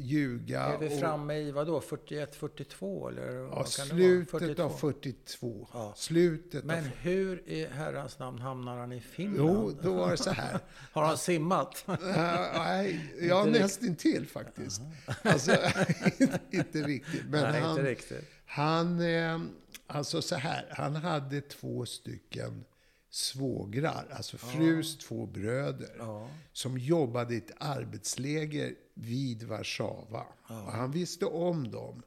ljuga. 0.00 0.60
Är 0.60 0.78
vi 0.78 1.00
framme 1.00 1.34
i 1.34 1.50
vad 1.52 1.66
då? 1.66 1.80
41, 1.80 2.34
42 2.34 3.08
eller? 3.08 3.32
ja, 3.32 3.64
slutet 3.64 4.40
det 4.40 4.58
vara? 4.58 4.66
av 4.66 4.76
42. 4.76 5.68
Ja. 5.72 5.92
Slutet 5.96 6.64
Men 6.64 6.78
av... 6.78 6.84
hur 6.84 7.48
i 7.48 7.66
herrans 7.66 8.18
namn 8.18 8.38
hamnar 8.38 8.78
han 8.78 8.92
i 8.92 9.00
Finland? 9.00 9.50
Jo, 9.50 9.78
då 9.82 9.94
var 9.94 10.10
det 10.10 10.16
så 10.16 10.30
här. 10.30 10.58
Har 10.92 11.04
han 11.04 11.18
simmat? 11.18 11.84
Nej, 12.02 13.14
ja, 13.20 13.44
nästintill 13.44 14.26
faktiskt. 14.26 14.80
Alltså, 15.22 15.50
inte 16.50 16.82
riktigt. 16.82 17.24
Men 17.28 17.42
Nej, 17.52 17.60
han, 17.60 17.70
inte 17.70 17.90
riktigt. 17.90 18.30
Han, 18.46 19.00
eh, 19.00 19.40
alltså 19.86 20.22
så 20.22 20.34
här, 20.36 20.66
han 20.70 20.96
hade 20.96 21.40
två 21.40 21.86
stycken 21.86 22.64
svågrar, 23.10 24.06
alltså 24.10 24.36
frus 24.38 24.98
två 24.98 25.26
bröder, 25.26 25.90
Ja. 25.98 26.28
som 26.52 26.78
jobbade 26.78 27.34
i 27.34 27.38
ett 27.38 27.52
arbetsläger 27.58 28.74
vid 28.94 29.42
Warszawa. 29.42 30.26
Och 30.48 30.72
han 30.72 30.90
visste 30.90 31.26
om 31.26 31.70
dem. 31.70 32.02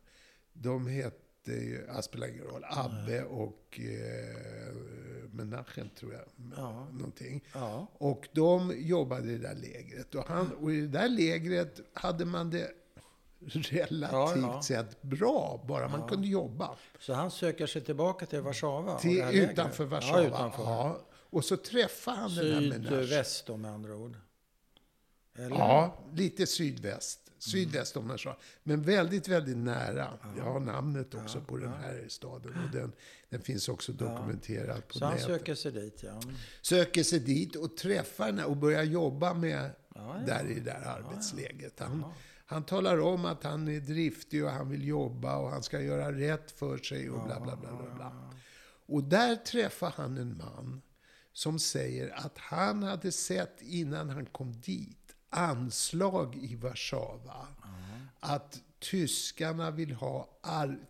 De 0.54 0.88
hette, 0.88 1.18
ju, 1.54 1.86
ja, 1.88 2.02
spelar 2.02 2.28
ingen 2.28 2.44
roll, 2.44 2.66
Abbe 2.70 3.24
och 3.24 3.80
eh, 3.80 4.76
Menachem 5.32 5.90
tror 5.90 6.14
jag. 6.14 6.24
Ja. 6.56 6.88
Någonting. 6.92 7.44
Ja. 7.54 7.88
Och 7.94 8.28
de 8.32 8.74
jobbade 8.78 9.32
i 9.32 9.38
det 9.38 9.48
där 9.48 9.56
lägret. 9.56 10.16
Och, 10.16 10.28
han, 10.28 10.52
och 10.52 10.72
i 10.72 10.82
det 10.82 10.88
där 10.88 11.10
lägret 11.10 11.80
hade 11.94 12.26
man 12.26 12.50
det 12.50 12.72
relativt 13.40 14.42
Ja, 14.42 14.62
sett 14.62 15.02
bra, 15.02 15.64
bara 15.68 15.88
man 15.88 16.08
kunde 16.08 16.28
jobba. 16.28 16.76
Så 17.00 17.14
han 17.14 17.32
söker 17.32 17.68
sig 17.68 17.82
tillbaka 17.82 18.26
till 18.26 18.42
Warszawa? 18.42 19.00
Till, 19.00 19.18
det 19.18 19.32
utanför 19.32 19.86
Warszawa. 19.86 20.22
Ja, 20.22 20.28
utanför. 20.28 20.96
Och 21.12 21.46
så 21.46 21.58
träffade 21.58 22.18
han 22.18 22.36
den 22.36 22.54
här 22.54 22.62
Menachem. 22.62 23.00
Sydväst 23.00 23.46
då 23.46 23.58
med 23.58 23.72
andra 23.72 23.96
ord? 23.96 24.18
Eller? 25.36 25.56
Ja, 25.56 26.00
lite 26.14 26.48
sydväst. 26.48 27.29
Sydväst 27.40 27.98
om 27.98 28.18
sa. 28.18 28.38
Men 28.64 28.82
väldigt, 28.82 29.28
väldigt 29.28 29.58
nära. 29.58 30.08
Jag 30.38 30.44
har 30.44 30.60
namnet 30.60 31.16
också 31.16 31.42
på 31.42 31.58
den 31.58 31.74
här 31.74 32.06
staden. 32.08 32.54
Och 32.66 32.72
den, 32.72 32.92
den 33.30 33.42
finns 33.42 33.70
också 33.70 33.92
dokumenterad 33.92 34.88
på 34.88 34.98
Så 34.98 35.06
han 35.06 35.14
nätet. 35.14 35.28
söker 35.28 35.56
sig 35.56 35.72
dit, 35.72 36.04
ja. 36.04 36.20
söker 36.62 37.04
sig 37.04 37.20
dit 37.20 37.56
och 37.56 37.78
träffar 37.78 38.26
henne 38.26 38.44
och 38.44 38.58
börjar 38.58 38.84
jobba 38.84 39.34
med 39.34 39.72
där 40.28 40.46
i 40.50 40.54
det 40.54 40.62
där 40.62 40.82
arbetsläget. 40.82 41.80
Han, 41.80 42.06
han 42.46 42.64
talar 42.64 43.00
om 43.02 43.26
att 43.26 43.44
han 43.44 43.68
är 43.68 43.80
driftig 43.80 44.46
och 44.46 44.52
han 44.52 44.70
vill 44.70 44.88
jobba 44.88 45.38
och 45.38 45.50
han 45.50 45.64
ska 45.64 45.82
göra 45.82 46.12
rätt 46.12 46.52
för 46.52 46.78
sig 46.78 47.10
och 47.10 47.24
bla 47.26 47.40
bla 47.40 47.56
bla. 47.56 47.72
bla, 47.72 47.96
bla. 47.96 48.34
Och 48.86 49.04
där 49.04 49.36
träffar 49.36 49.94
han 49.96 50.18
en 50.18 50.38
man 50.38 50.82
som 51.34 51.60
säger 51.60 52.10
att 52.10 52.38
han 52.38 52.84
hade 52.84 53.12
sett 53.12 53.62
innan 53.62 54.10
han 54.10 54.26
kom 54.26 54.62
dit 54.62 54.99
anslag 55.30 56.36
i 56.36 56.56
Warszawa 56.56 57.48
att 58.20 58.62
tyskarna 58.80 59.72
vill 59.72 59.92
ha 59.94 60.28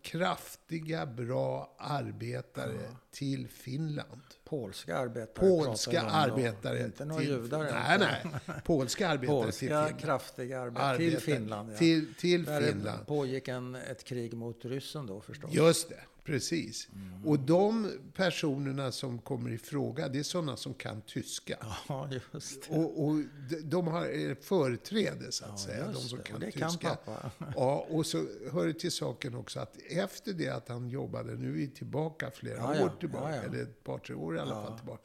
kraftiga, 0.02 1.06
bra 1.06 1.76
arbetare 1.78 2.80
till 3.12 3.48
Finland. 3.48 4.22
Polska 4.46 4.98
arbetare 4.98 5.50
Polska 5.50 6.02
arbetare. 6.02 6.86
Inte 6.86 7.06
några 7.06 7.22
till- 7.22 7.30
judar. 7.30 7.64
Nej, 7.64 8.00
nej. 8.00 8.42
Polska 8.66 9.08
arbetare 9.10 9.28
till 9.28 9.46
Polska 9.46 9.60
Finland. 9.68 10.00
kraftiga 10.00 10.60
arbetare. 10.62 10.86
Arbetare 10.86 11.10
Till 11.12 11.20
Finland, 11.34 11.72
ja. 11.74 11.78
Till, 11.78 12.14
till 12.16 12.46
Där 12.46 12.62
Finland. 12.62 13.08
pågick 13.08 13.48
en, 13.48 13.76
ett 13.76 14.04
krig 14.04 14.34
mot 14.34 14.66
ryssen 14.66 15.06
då 15.06 15.22
förstås. 15.22 15.54
Just 15.54 15.90
det, 15.90 16.00
precis. 16.30 16.90
Mm. 16.94 17.26
Och 17.28 17.40
de 17.40 17.92
personerna 18.14 18.92
som 18.92 19.20
kommer 19.20 19.50
i 19.52 19.58
fråga, 19.58 20.08
det 20.10 20.20
är 20.20 20.24
sådana 20.24 20.58
som 20.58 20.74
kan 20.74 21.02
tyska. 21.02 21.58
Ja, 21.88 22.10
just 22.34 22.70
det. 22.70 22.76
Och, 22.76 23.04
och 23.06 23.16
de, 23.64 23.88
har 23.88 24.30
eh, 24.30 24.36
företräde, 24.36 25.32
så 25.32 25.46
att 25.46 25.60
säga. 25.60 25.88
De 25.92 26.02
som 26.02 26.20
kan 26.20 26.40
det 26.40 26.52
kan 26.52 26.72
tyska. 26.72 26.90
pappa. 26.90 27.32
Ja, 27.56 27.86
och 27.90 28.06
så 28.06 28.26
hör 28.52 28.68
det 28.68 28.74
till 28.74 28.92
saken 28.92 29.36
också 29.36 29.60
att 29.60 29.78
efter 29.90 30.34
det 30.34 30.50
att 30.50 30.70
han 30.70 30.90
jobbade, 30.90 31.36
nu 31.36 31.48
är 31.48 31.52
vi 31.54 31.68
tillbaka 31.68 32.32
flera 32.32 32.58
Ja, 32.58 32.76
ja. 32.76 32.86
år 32.86 32.92
tillbaka, 33.00 33.30
Ja, 33.30 33.36
ja. 33.36 33.42
eller 33.44 33.64
ett 33.64 33.84
par, 33.84 33.98
tre 34.00 34.16
år 34.16 34.36
i 34.36 34.40
alla 34.40 34.56
fall 34.56 34.78
tillbaka. 34.78 35.02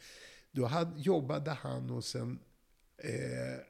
Då 0.52 0.66
hade, 0.66 1.00
jobbade 1.00 1.50
han 1.50 1.90
hos 1.90 2.14
en 2.14 2.38
eh, 2.98 3.60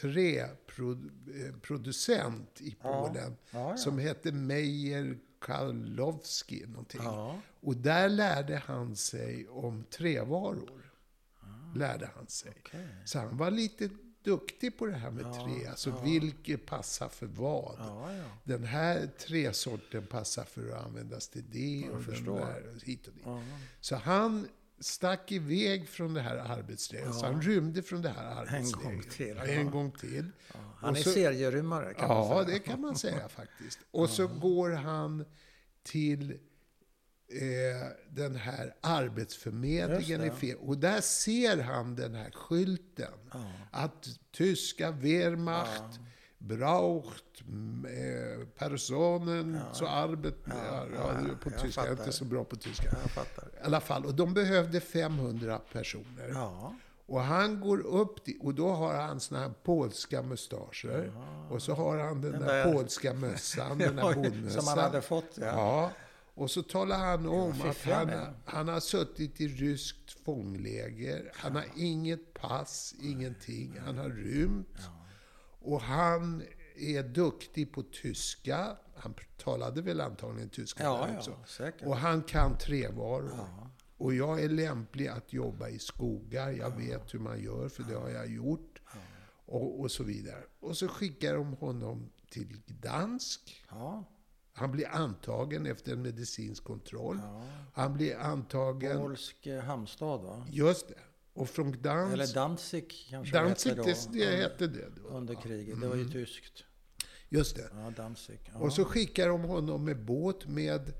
träproducent 0.00 2.60
i 2.60 2.76
Polen 2.82 3.36
Ja, 3.50 3.70
ja. 3.70 3.76
som 3.76 3.98
hette 3.98 4.32
Meyer 4.32 5.18
Karlowski 5.40 6.64
någonting. 6.66 7.00
Ja. 7.04 7.40
Och 7.60 7.76
där 7.76 8.08
lärde 8.08 8.62
han 8.66 8.96
sig 8.96 9.48
om 9.48 9.84
trävaror. 9.90 10.92
Lärde 11.74 12.10
han 12.16 12.26
sig. 12.26 12.52
Ah. 12.56 12.60
Okej. 12.66 12.88
Så 13.04 13.18
han 13.18 13.36
var 13.36 13.50
lite 13.50 13.88
duktig 14.22 14.78
på 14.78 14.86
det 14.86 14.96
här 14.96 15.10
med 15.10 15.24
trä. 15.24 15.70
Alltså 15.70 16.00
vilket 16.04 16.66
passar 16.66 17.08
för 17.08 17.26
vad. 17.26 17.76
Ja, 17.78 18.14
ja. 18.14 18.24
Den 18.44 18.64
här 18.64 19.06
träsorten 19.06 20.06
passar 20.06 20.44
för 20.44 20.70
att 20.70 20.84
användas 20.84 21.28
till 21.28 21.44
det 21.50 21.90
och 21.90 21.96
den 21.96 22.04
förstår. 22.04 22.38
där 22.38 22.74
och 22.76 22.82
hit 22.82 23.06
och 23.06 23.14
dit. 23.14 23.22
Ja. 23.26 23.42
Så 23.80 23.96
han 23.96 24.48
stack 24.80 25.32
iväg 25.32 25.88
från 25.88 26.14
det 26.14 26.20
här 26.20 26.36
arbetslägret. 26.36 27.14
Så 27.14 27.26
han 27.26 27.42
rymde 27.42 27.82
från 27.82 28.02
det 28.02 28.08
här 28.08 28.24
arbetslägret. 28.40 28.72
gång 28.84 29.02
till, 29.10 29.36
Ja, 29.36 29.46
ja. 29.46 29.52
en 29.52 29.70
gång 29.70 29.90
till. 29.92 30.30
Han 30.78 30.90
Och 30.90 30.98
är 30.98 31.02
så- 31.02 31.10
serierymmare 31.10 31.94
kan 31.94 32.08
man 32.08 32.16
Ja, 32.16 32.44
säga. 32.44 32.44
det 32.44 32.58
kan 32.58 32.80
man 32.80 32.96
säga 32.96 33.28
faktiskt. 33.28 33.78
Och 33.90 34.10
så 34.10 34.26
går 34.26 34.70
han 34.70 35.24
till 35.82 36.30
eh, 36.30 37.88
den 38.10 38.36
här 38.36 38.74
arbetsförmedlingen 38.80 40.24
i 40.24 40.30
fel. 40.30 40.56
Och 40.56 40.78
där 40.78 41.00
ser 41.00 41.58
han 41.62 41.96
den 41.96 42.14
här 42.14 42.30
skylten. 42.30 43.12
Att 43.70 44.06
tyska 44.32 44.90
Wehrmacht 44.90 46.00
braucht 46.38 47.42
personen 48.58 49.60
så 49.72 49.86
arbet... 49.86 50.34
Ja, 50.44 50.86
ja, 50.94 51.36
på 51.42 51.50
jag 51.50 51.62
tyska. 51.62 51.80
Jag 51.80 51.92
är 51.92 51.98
inte 51.98 52.12
så 52.12 52.24
bra 52.24 52.44
på 52.44 52.56
tyska. 52.56 52.88
Jag 53.02 53.10
fattar. 53.10 53.44
I 53.44 53.64
alla 53.64 53.80
fall. 53.80 54.04
Och 54.06 54.14
de 54.14 54.34
behövde 54.34 54.80
500 54.80 55.60
personer. 55.72 56.30
Ja. 56.34 56.74
Och 57.06 57.20
han 57.20 57.60
går 57.60 57.86
upp 57.86 58.24
dit, 58.24 58.42
och 58.42 58.54
då 58.54 58.70
har 58.70 58.94
han 58.94 59.20
såna 59.20 59.40
här 59.40 59.52
polska 59.62 60.22
mustascher. 60.22 61.12
Och 61.50 61.62
så 61.62 61.74
har 61.74 61.98
han 61.98 62.20
den, 62.20 62.32
där, 62.32 62.38
där- 62.40 62.72
polska 62.72 63.14
mössan, 63.14 63.78
den 63.78 63.96
där 63.96 64.14
bondmössan. 64.14 64.62
Som 64.62 64.68
han 64.68 64.78
hade 64.78 65.02
fått, 65.02 65.30
ja. 65.34 65.46
Ja. 65.46 65.90
Och 66.34 66.50
så 66.50 66.62
talar 66.62 66.98
han 66.98 67.28
om 67.28 67.50
att 67.50 67.56
fiffig 67.56 67.90
han 67.90 68.10
han 68.44 68.68
har 68.68 68.80
suttit 68.80 69.40
i 69.40 69.48
ryskt 69.48 70.24
fångläger. 70.24 71.32
Han 71.34 71.54
har 71.54 71.64
inget 71.76 72.34
pass, 72.34 72.94
ingenting. 73.02 73.80
Han 73.84 73.98
har 73.98 74.08
rymt. 74.08 74.78
Och 75.66 75.80
han 75.80 76.42
är 76.76 77.02
duktig 77.02 77.72
på 77.72 77.82
tyska. 77.82 78.76
Han 78.96 79.14
talade 79.36 79.82
väl 79.82 80.00
antagligen 80.00 80.48
tyska 80.48 80.82
Ja, 80.82 81.06
där 81.06 81.12
ja, 81.12 81.18
också. 81.18 81.36
säkert. 81.46 81.86
Och 81.86 81.96
han 81.96 82.22
kan 82.22 82.58
trävaror. 82.58 83.40
Och 83.96 84.14
jag 84.14 84.40
är 84.40 84.48
lämplig 84.48 85.08
att 85.08 85.32
jobba 85.32 85.68
i 85.68 85.78
skogar. 85.78 86.50
Jag 86.50 86.76
vet 86.76 87.14
hur 87.14 87.18
man 87.18 87.42
gör, 87.42 87.68
för 87.68 87.82
det 87.82 87.94
har 87.94 88.08
jag 88.08 88.30
gjort. 88.30 88.82
Och, 89.46 89.80
och 89.80 89.90
så 89.90 90.04
vidare. 90.04 90.42
Och 90.60 90.76
så 90.76 90.88
skickar 90.88 91.34
de 91.34 91.52
honom 91.52 92.10
till 92.30 92.62
Gdansk. 92.66 93.64
Ja. 93.70 94.04
Han 94.52 94.72
blir 94.72 94.88
antagen 94.88 95.66
efter 95.66 95.92
en 95.92 96.02
medicinsk 96.02 96.64
kontroll. 96.64 97.20
Han 97.74 97.94
blir 97.94 98.16
antagen... 98.16 98.98
Polsk 98.98 99.46
eh, 99.46 99.62
hamnstad 99.62 100.18
va? 100.22 100.46
Just 100.50 100.88
det. 100.88 100.98
Och 101.36 101.48
från 101.48 101.72
Gdansk... 101.72 102.12
Eller 102.14 102.34
Danzig 102.34 102.92
kanske 103.10 103.34
Danzig, 103.36 103.76
det 103.76 103.82
det, 103.82 103.90
hette 103.92 104.06
då. 104.06 104.12
det 104.12 104.26
under, 104.26 104.42
hette 104.42 104.66
det 104.66 104.88
då. 105.02 105.08
under 105.08 105.34
kriget. 105.34 105.80
Det 105.80 105.88
var 105.88 105.96
ju 105.96 106.08
tyskt. 106.08 106.64
Just 107.28 107.56
det. 107.56 107.68
Ja, 107.72 107.92
Danzig. 107.96 108.40
Ja. 108.52 108.58
Och 108.58 108.72
så 108.72 108.84
skickar 108.84 109.28
de 109.28 109.40
honom 109.42 109.84
med 109.84 110.04
båt 110.04 110.46
med 110.46 110.92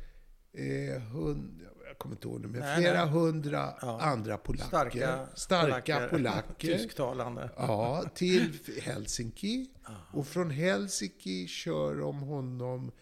eh, 0.53 1.03
hund, 1.03 1.61
jag 1.88 1.99
kommer 1.99 2.14
inte 2.14 2.29
ihåg 2.29 2.40
nu, 2.40 2.49
med 2.49 2.61
Nej, 2.61 2.77
flera 2.81 3.05
nej. 3.05 3.12
hundra 3.14 3.75
Ja. 3.83 4.01
andra 4.01 4.38
polacker. 4.38 4.66
starka, 4.68 5.27
starka 5.35 6.09
polacker. 6.11 6.68
Tysktalande. 6.79 7.51
Ja, 7.57 8.05
till 8.14 8.59
Helsinki. 8.83 9.70
Och 10.12 10.27
från 10.27 10.51
Helsinki 10.51 11.46
kör 11.46 11.94
de 11.96 12.18
honom, 12.20 12.92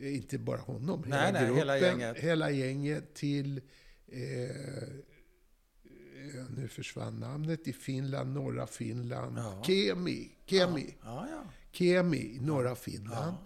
eh, 0.00 0.14
inte 0.16 0.38
bara 0.38 0.60
honom, 0.60 1.04
hela 1.04 1.16
Nej, 1.16 1.32
nej, 1.32 1.42
gruppen, 1.46 1.56
hela 1.58 1.78
gänget. 1.78 2.16
hela 2.16 2.50
gänget 2.50 3.14
till, 3.14 3.60
eh, 4.06 4.86
nu 6.56 6.68
försvann 6.68 7.20
namnet, 7.20 7.68
i 7.68 7.72
Finland, 7.72 8.34
norra 8.34 8.66
Finland, 8.66 9.38
Ja. 9.38 9.62
Kemi, 9.66 10.30
Kemi, 10.46 10.94
Ja, 11.04 11.26
ja. 11.30 11.42
Kemi, 11.72 12.38
norra 12.40 12.74
Finland. 12.74 13.36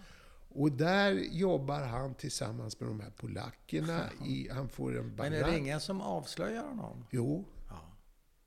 Och 0.48 0.72
där 0.72 1.12
jobbar 1.12 1.80
han 1.80 2.14
tillsammans 2.14 2.80
med 2.80 2.88
de 2.88 3.00
här 3.00 3.10
polackerna. 3.10 4.00
I, 4.26 4.48
han 4.52 4.68
får 4.68 4.98
en 4.98 5.06
Men 5.06 5.16
barack. 5.16 5.32
är 5.32 5.44
det 5.50 5.58
ingen 5.58 5.80
som 5.80 6.00
avslöjar 6.00 6.64
honom? 6.64 7.06
Jo. 7.10 7.44
Ja. 7.68 7.80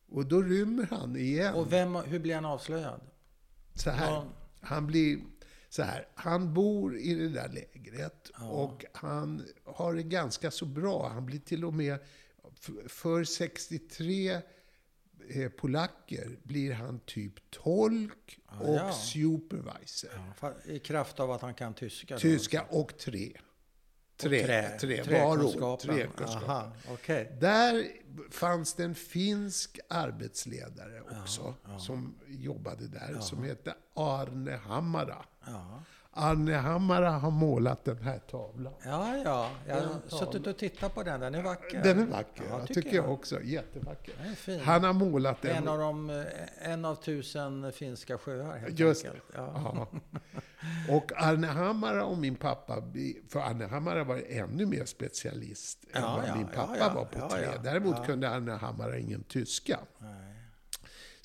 Och 0.09 0.25
då 0.25 0.41
rymmer 0.41 0.87
han 0.91 1.15
igen. 1.15 1.53
Och 1.53 1.73
vem, 1.73 1.95
hur 1.95 2.19
blir 2.19 2.35
han 2.35 2.45
avslöjad? 2.45 3.01
så 3.73 3.89
här. 3.89 4.11
Ja. 4.11 4.25
Han 4.61 4.87
blir 4.87 5.19
så 5.69 5.83
här. 5.83 6.07
Han 6.15 6.53
bor 6.53 6.97
i 6.97 7.13
det 7.13 7.29
där 7.29 7.49
lägret. 7.49 8.31
Och 8.51 8.85
han 8.93 9.43
har 9.65 9.93
det 9.93 10.03
ganska 10.03 10.51
så 10.51 10.65
bra. 10.65 11.09
Han 11.09 11.25
blir 11.25 11.39
till 11.39 11.65
och 11.65 11.73
med, 11.73 11.99
för 12.87 13.23
63 13.23 14.41
eh, 15.29 15.49
polacker 15.49 16.37
blir 16.43 16.73
han 16.73 16.99
typ 16.99 17.51
tolk 17.51 18.39
och 18.59 18.75
ja. 18.75 18.93
supervisor. 18.93 20.11
Ja, 20.41 20.53
I 20.65 20.79
kraft 20.79 21.19
av 21.19 21.31
att 21.31 21.41
han 21.41 21.53
kan 21.53 21.73
tyska? 21.73 22.13
då? 22.13 22.19
Tyska 22.19 22.65
och 22.69 22.97
tre. 22.97 23.37
Tre, 24.17 24.45
Trä, 24.45 24.77
tre, 24.79 25.03
träkunskapen. 25.03 26.19
Aha, 26.19 26.71
okej. 26.89 27.37
Där 27.41 27.87
fanns 28.31 28.73
det 28.73 28.83
en 28.83 28.95
finsk 28.95 29.79
arbetsledare 29.89 31.01
också, 31.01 31.55
som 31.79 32.19
jobbade 32.27 32.87
där, 32.87 33.19
som 33.19 33.43
hette 33.43 33.75
Arne 33.93 34.55
Hammara. 34.55 35.25
Ja. 36.15 36.21
Arne 36.21 36.53
Hammara 36.53 37.09
har 37.09 37.31
målat 37.31 37.85
den 37.85 37.97
här 37.97 38.19
tavlan. 38.19 38.73
ja, 38.85 39.17
ja. 39.25 39.49
Jag 39.67 39.75
har 39.75 40.17
suttit 40.19 40.47
och 40.47 40.57
tittat 40.57 40.95
på 40.95 41.03
den. 41.03 41.19
Den 41.19 41.35
är 41.35 41.41
vacker. 41.41 41.83
Den 41.83 41.99
är 41.99 42.05
vacker, 42.05 42.43
Ja, 42.49 42.59
tycker 42.65 42.73
tycker 42.81 42.95
jag 42.95 43.05
jag. 43.05 43.13
också. 43.13 43.41
Jättevacker. 43.41 44.13
Den 44.21 44.31
är 44.31 44.35
fin. 44.35 44.59
Han 44.59 44.83
har 44.83 44.93
målat 44.93 45.41
den. 45.41 45.55
En 45.55 45.67
av, 45.67 45.77
de, 45.79 46.09
eh, 46.09 46.25
en 46.71 46.85
av 46.85 46.95
tusen 46.95 47.71
finska 47.71 48.17
sjöar 48.17 48.57
helt 48.57 48.79
Just 48.79 49.05
enkelt. 49.05 49.23
Ja. 49.35 49.51
Ja. 49.75 49.87
Och 50.95 51.11
Arne 51.15 51.47
Hammara 51.47 52.05
och 52.05 52.17
min 52.17 52.35
pappa, 52.35 52.83
för 53.29 53.39
Arne 53.39 53.65
Hammara 53.67 54.03
var 54.03 54.21
ännu 54.29 54.65
mer 54.65 54.85
specialist 54.85 55.83
än 55.93 56.01
Ja, 56.01 56.15
vad 56.17 56.27
ja, 56.29 56.35
min 56.35 56.47
pappa 56.47 56.93
var 56.93 57.05
på 57.05 57.19
Ja, 57.19 57.29
trä. 57.29 57.51
Däremot 57.63 58.05
kunde 58.05 58.29
Arne 58.29 58.51
Hammara 58.51 58.97
ingen 58.97 59.23
tyska. 59.23 59.79
Nej. 59.99 60.11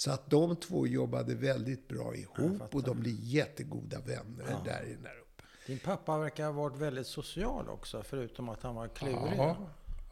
Så 0.04 0.10
att 0.10 0.30
de 0.30 0.56
två 0.56 0.86
jobbade 0.86 1.34
väldigt 1.34 1.88
bra 1.88 2.14
ihop 2.14 2.74
och 2.74 2.82
de 2.82 3.00
blir 3.00 3.16
jättegoda 3.20 4.00
vänner 4.00 4.60
där 4.64 4.84
i 4.84 4.94
där 4.94 5.20
uppe. 5.20 5.44
Din 5.66 5.78
pappa 5.78 6.18
verkar 6.18 6.44
ha 6.44 6.52
varit 6.52 6.76
väldigt 6.76 7.06
social 7.06 7.68
också, 7.68 8.02
förutom 8.02 8.48
att 8.48 8.62
han 8.62 8.74
var 8.74 8.88
klurig. 8.88 9.34
Ja. 9.36 9.56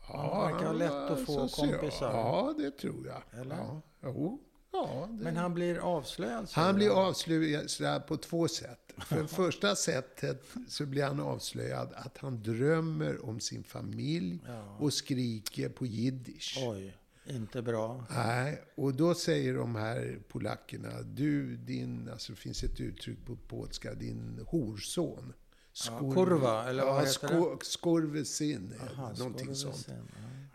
Han 0.00 0.52
verkar 0.52 0.66
ha 0.66 0.72
lätt 0.72 0.92
att 0.92 1.26
få 1.26 1.48
social. 1.48 1.78
kompisar. 1.78 2.12
Ja, 2.12 2.54
det 2.58 2.70
tror 2.70 3.06
jag. 3.06 3.40
Eller? 3.40 3.56
Ja, 3.56 3.82
jo. 4.02 4.40
Ja, 4.72 5.08
det. 5.10 5.24
Men 5.24 5.36
han 5.36 5.54
blir 5.54 5.78
avslöjad? 5.78 6.48
säger 6.48 6.66
Han 6.66 6.74
blir 6.74 6.90
avslöjad 6.90 7.70
så 7.70 8.00
på 8.08 8.16
två 8.16 8.48
sätt. 8.48 8.92
För 8.98 9.22
det 9.22 9.28
första 9.28 9.76
sättet 9.76 10.46
så 10.68 10.86
blir 10.86 11.04
han 11.04 11.20
avslöjad 11.20 11.92
att 11.94 12.18
han 12.18 12.42
drömmer 12.42 13.24
om 13.26 13.40
sin 13.40 13.64
familj 13.64 14.38
och 14.78 14.92
skriker 14.92 15.68
på 15.68 15.86
jiddisch. 15.86 16.58
Oj, 16.68 16.96
inte 17.26 17.62
bra. 17.62 18.06
Nej, 18.10 18.62
och 18.74 18.94
då 18.94 19.14
säger 19.14 19.54
de 19.54 19.74
här 19.76 20.18
polackerna, 20.28 21.02
du 21.02 21.56
din, 21.56 22.08
alltså 22.08 22.32
det 22.32 22.38
finns 22.38 22.62
ett 22.64 22.80
uttryck 22.80 23.26
på 23.26 23.36
polska, 23.36 23.94
din 23.94 24.44
horson. 24.48 25.32
Skurv- 25.74 26.14
kurva, 26.14 26.68
eller 26.68 26.84
vad 26.84 26.94
ja, 26.94 26.98
heter 27.00 27.12
sko- 27.28 27.58
Skurvesin, 27.62 28.74
Aha, 28.80 29.12
någonting 29.18 29.54
skål 29.54 29.56
sånt. 29.56 29.86
Ja. 29.88 29.94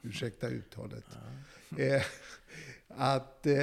Ursäkta 0.02 0.48
uttalet. 0.50 1.06
Eh, 1.78 2.02
att 2.98 3.46
eh, 3.46 3.54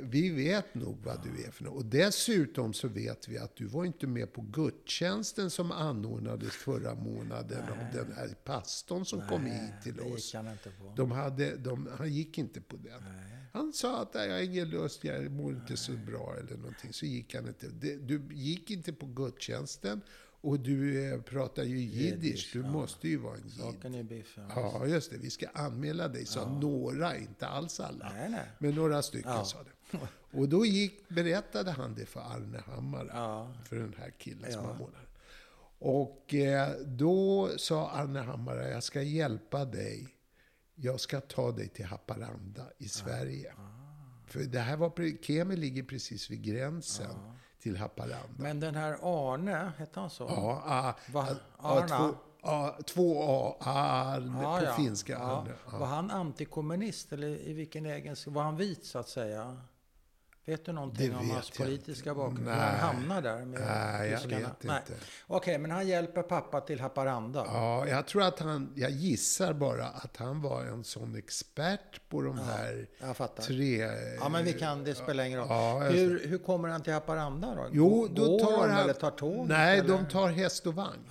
vi 0.00 0.30
vet 0.30 0.74
nog 0.74 0.98
vad 1.04 1.22
du 1.22 1.44
är 1.44 1.50
för 1.50 1.64
något. 1.64 1.76
Och 1.76 1.84
dessutom 1.84 2.72
så 2.72 2.88
vet 2.88 3.28
vi 3.28 3.38
att 3.38 3.56
du 3.56 3.66
var 3.66 3.84
inte 3.84 4.06
med 4.06 4.32
på 4.32 4.40
gudstjänsten 4.40 5.50
som 5.50 5.72
anordnades 5.72 6.52
förra 6.52 6.94
månaden 6.94 7.62
av 7.62 7.92
den 7.92 8.12
här 8.12 8.28
pastorn 8.44 9.04
som 9.04 9.28
kom 9.28 9.44
hit 9.44 9.82
till 9.82 10.00
oss. 10.00 10.34
De 10.96 11.10
hade, 11.10 11.56
de, 11.56 11.88
han 11.98 12.12
gick 12.12 12.38
inte 12.38 12.60
på 12.60 12.76
den. 12.76 13.02
Han 13.52 13.72
sa 13.72 14.02
att 14.02 14.10
jag 14.14 14.30
har 14.32 14.40
ingen 14.40 14.70
lust, 14.70 15.04
jag 15.04 15.30
mår 15.30 15.52
inte 15.52 15.76
så 15.76 15.92
bra 15.92 16.36
eller 16.38 16.56
någonting. 16.56 16.92
Så 16.92 17.06
gick 17.06 17.34
han 17.34 17.48
inte. 17.48 17.66
Du 17.96 18.22
gick 18.30 18.70
inte 18.70 18.92
på 18.92 19.06
gudstjänsten 19.06 20.00
och 20.40 20.60
du 20.60 21.10
eh, 21.12 21.20
pratar 21.20 21.62
ju 21.62 21.78
jiddisch. 21.78 22.50
Du 22.52 22.62
måste 22.62 23.08
ju 23.08 23.16
vara 23.16 23.36
en 23.36 23.42
jid. 23.48 23.52
Saken 23.60 23.94
är 23.94 24.02
biffen. 24.02 24.44
Ja, 24.56 24.86
just 24.86 25.10
det. 25.10 25.16
Vi 25.18 25.30
ska 25.30 25.48
anmäla 25.54 26.08
dig, 26.08 26.26
sa 26.26 26.58
några, 26.58 27.16
inte 27.16 27.46
alls 27.46 27.80
alla. 27.80 28.12
Nej, 28.14 28.30
nej. 28.30 28.46
Men 28.58 28.74
några 28.74 29.02
stycken 29.02 29.44
sa 29.44 29.58
det. 29.62 29.98
Och 30.32 30.48
då 30.48 30.66
gick, 30.66 31.08
berättade 31.08 31.70
han 31.70 31.94
det 31.94 32.06
för 32.06 32.20
Arne 32.20 32.58
Hammar, 32.66 33.10
Ja. 33.12 33.54
för 33.64 33.76
den 33.76 33.94
här 33.98 34.10
killen 34.18 34.52
som 34.52 34.62
var 34.66 34.74
målare. 34.74 35.06
Och 35.78 36.34
eh, 36.34 36.70
då 36.86 37.50
sa 37.56 37.90
Arne 37.90 38.20
Hammar, 38.20 38.56
jag 38.56 38.82
ska 38.82 39.02
hjälpa 39.02 39.64
dig. 39.64 40.08
Jag 40.74 41.00
ska 41.00 41.20
ta 41.20 41.52
dig 41.52 41.68
till 41.68 41.84
Haparanda 41.84 42.66
i 42.78 42.88
Sverige. 42.88 43.52
För 44.26 44.40
det 44.40 44.58
här 44.60 44.76
var, 44.76 45.22
Kemi 45.22 45.56
ligger 45.56 45.82
precis 45.82 46.30
vid 46.30 46.42
gränsen 46.42 47.10
till 47.62 47.76
Haparanda. 47.76 48.18
Men 48.36 48.60
den 48.60 48.74
här 48.74 48.96
Arne, 49.02 49.72
hette 49.78 50.00
han 50.00 50.10
så? 50.10 50.24
Ja, 50.28 50.62
ah, 50.66 50.92
Va- 51.12 51.26
ah, 51.58 51.78
Arna? 51.78 52.14
ah, 52.42 52.70
två 52.86 53.22
A, 53.28 53.56
Arne 53.60 54.42
Ja, 54.42 54.58
på 54.58 54.64
ja. 54.64 54.72
finska. 54.74 55.18
Arne. 55.18 55.50
Ja. 55.72 55.78
Var 55.78 55.86
han 55.86 56.10
antikommunist 56.10 57.12
eller 57.12 57.28
i 57.48 57.52
vilken 57.52 57.86
egenskap? 57.86 58.34
Var 58.34 58.42
han 58.42 58.56
vit 58.56 58.84
så 58.84 58.98
att 58.98 59.08
säga? 59.08 59.56
Vet 60.44 60.64
du 60.64 60.72
någonting 60.72 61.10
Det 61.10 61.16
om 61.16 61.30
hans 61.30 61.50
jag 61.58 61.66
politiska 61.66 62.14
bakgrund? 62.14 62.38
Hur 62.38 62.44
Nej. 62.56 62.58
han 62.60 62.78
hamnar 62.78 63.22
där 63.22 63.44
med 63.44 63.60
Nej, 63.60 64.10
jag 64.10 64.22
tyskarna? 64.22 64.48
vet 64.60 64.64
inte. 64.64 65.04
Okej, 65.26 65.58
men 65.58 65.70
han 65.70 65.88
hjälper 65.88 66.22
pappa 66.22 66.60
till 66.60 66.80
Haparanda. 66.80 67.44
Ja, 67.46 67.86
jag 67.88 68.06
tror 68.06 68.22
att 68.22 68.38
han, 68.38 68.72
jag 68.76 68.90
gissar 68.90 69.52
bara 69.52 69.86
att 69.86 70.16
han 70.16 70.42
var 70.42 70.64
en 70.64 70.84
sån 70.84 71.16
expert 71.16 72.08
på 72.08 72.22
de 72.22 72.38
här 72.38 72.88
Jag 73.00 73.16
fattar. 73.16 73.42
tre... 73.42 73.88
Ja, 74.20 74.28
men 74.28 74.44
vi 74.44 74.52
kan, 74.52 74.84
det 74.84 74.94
spelar 74.94 75.24
ingen 75.24 75.38
roll. 75.38 75.48
Ja, 75.50 75.80
hur, 75.80 76.26
hur 76.26 76.38
kommer 76.38 76.68
han 76.68 76.82
till 76.82 76.92
Haparanda 76.92 77.54
då? 77.54 77.66
Jo, 77.72 78.08
då 78.14 78.24
Går 78.26 78.38
tar 78.38 78.68
han... 78.68 78.78
eller 78.84 78.92
tar 78.94 79.10
tåg? 79.10 79.48
Nej, 79.48 79.78
eller? 79.78 79.88
de 79.88 80.08
tar 80.08 80.28
häst 80.28 80.66
och 80.66 80.74
vagn 80.74 81.10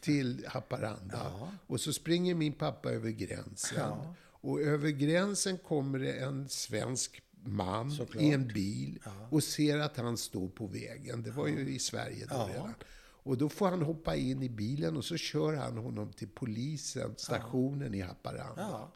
till 0.00 0.46
Haparanda. 0.48 1.32
Och 1.66 1.80
så 1.80 1.92
springer 1.92 2.34
min 2.34 2.52
pappa 2.52 2.90
över 2.90 3.10
gränsen. 3.10 3.92
Och 4.40 4.60
över 4.60 4.88
gränsen 4.90 5.58
kommer 5.58 5.98
det 5.98 6.12
en 6.12 6.48
svensk 6.48 7.22
man 7.44 7.92
i 8.18 8.32
en 8.32 8.48
bil 8.48 8.98
och 9.30 9.42
ser 9.42 9.78
att 9.78 9.96
han 9.96 10.16
står 10.16 10.48
på 10.48 10.66
vägen. 10.66 11.22
Det 11.22 11.30
var 11.30 11.46
ju 11.46 11.74
i 11.74 11.78
Sverige 11.78 12.26
då 12.26 12.48
redan. 12.52 12.74
Och 13.22 13.38
då 13.38 13.48
får 13.48 13.68
han 13.68 13.82
hoppa 13.82 14.16
in 14.16 14.42
i 14.42 14.48
bilen 14.48 14.96
och 14.96 15.04
så 15.04 15.16
kör 15.16 15.54
han 15.54 15.76
honom 15.76 16.12
till 16.12 16.28
polisen, 16.28 17.14
stationen 17.16 17.94
i 17.94 18.00
Haparanda. 18.00 18.54
Ja. 18.56 18.92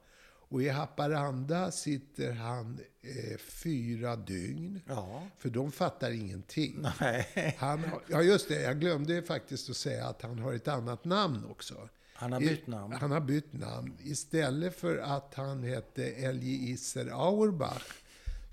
Och 0.53 0.63
i 0.63 0.69
Haparanda 0.69 1.71
sitter 1.71 2.33
han 2.33 2.81
eh, 3.03 3.39
fyra 3.39 4.17
dygn. 4.17 4.81
Ja. 4.87 5.27
För 5.39 5.51
de 5.51 5.73
fattar 5.73 6.11
ingenting. 6.11 6.87
Nej. 7.01 7.57
Han 7.59 7.85
har, 7.85 8.03
ja, 8.09 8.23
just 8.23 8.49
det. 8.49 8.63
Jag 8.63 8.81
glömde 8.81 9.23
faktiskt 9.23 9.71
att 9.71 9.77
säga 9.77 10.07
att 10.07 10.23
han 10.23 10.39
har 10.39 10.53
ett 10.53 10.69
annat 10.69 11.05
namn 11.05 11.45
också. 11.51 11.89
Han 12.15 12.33
har 12.33 12.41
bytt 12.41 12.67
namn. 12.67 12.93
Han 12.93 13.11
har 13.11 13.21
bytt 13.21 13.53
namn. 13.53 13.97
Istället 14.01 14.77
för 14.77 14.99
att 14.99 15.35
han 15.35 15.63
hette 15.63 16.05
Elji 16.05 16.71
Isser 16.71 17.07
Auerbach 17.07 18.02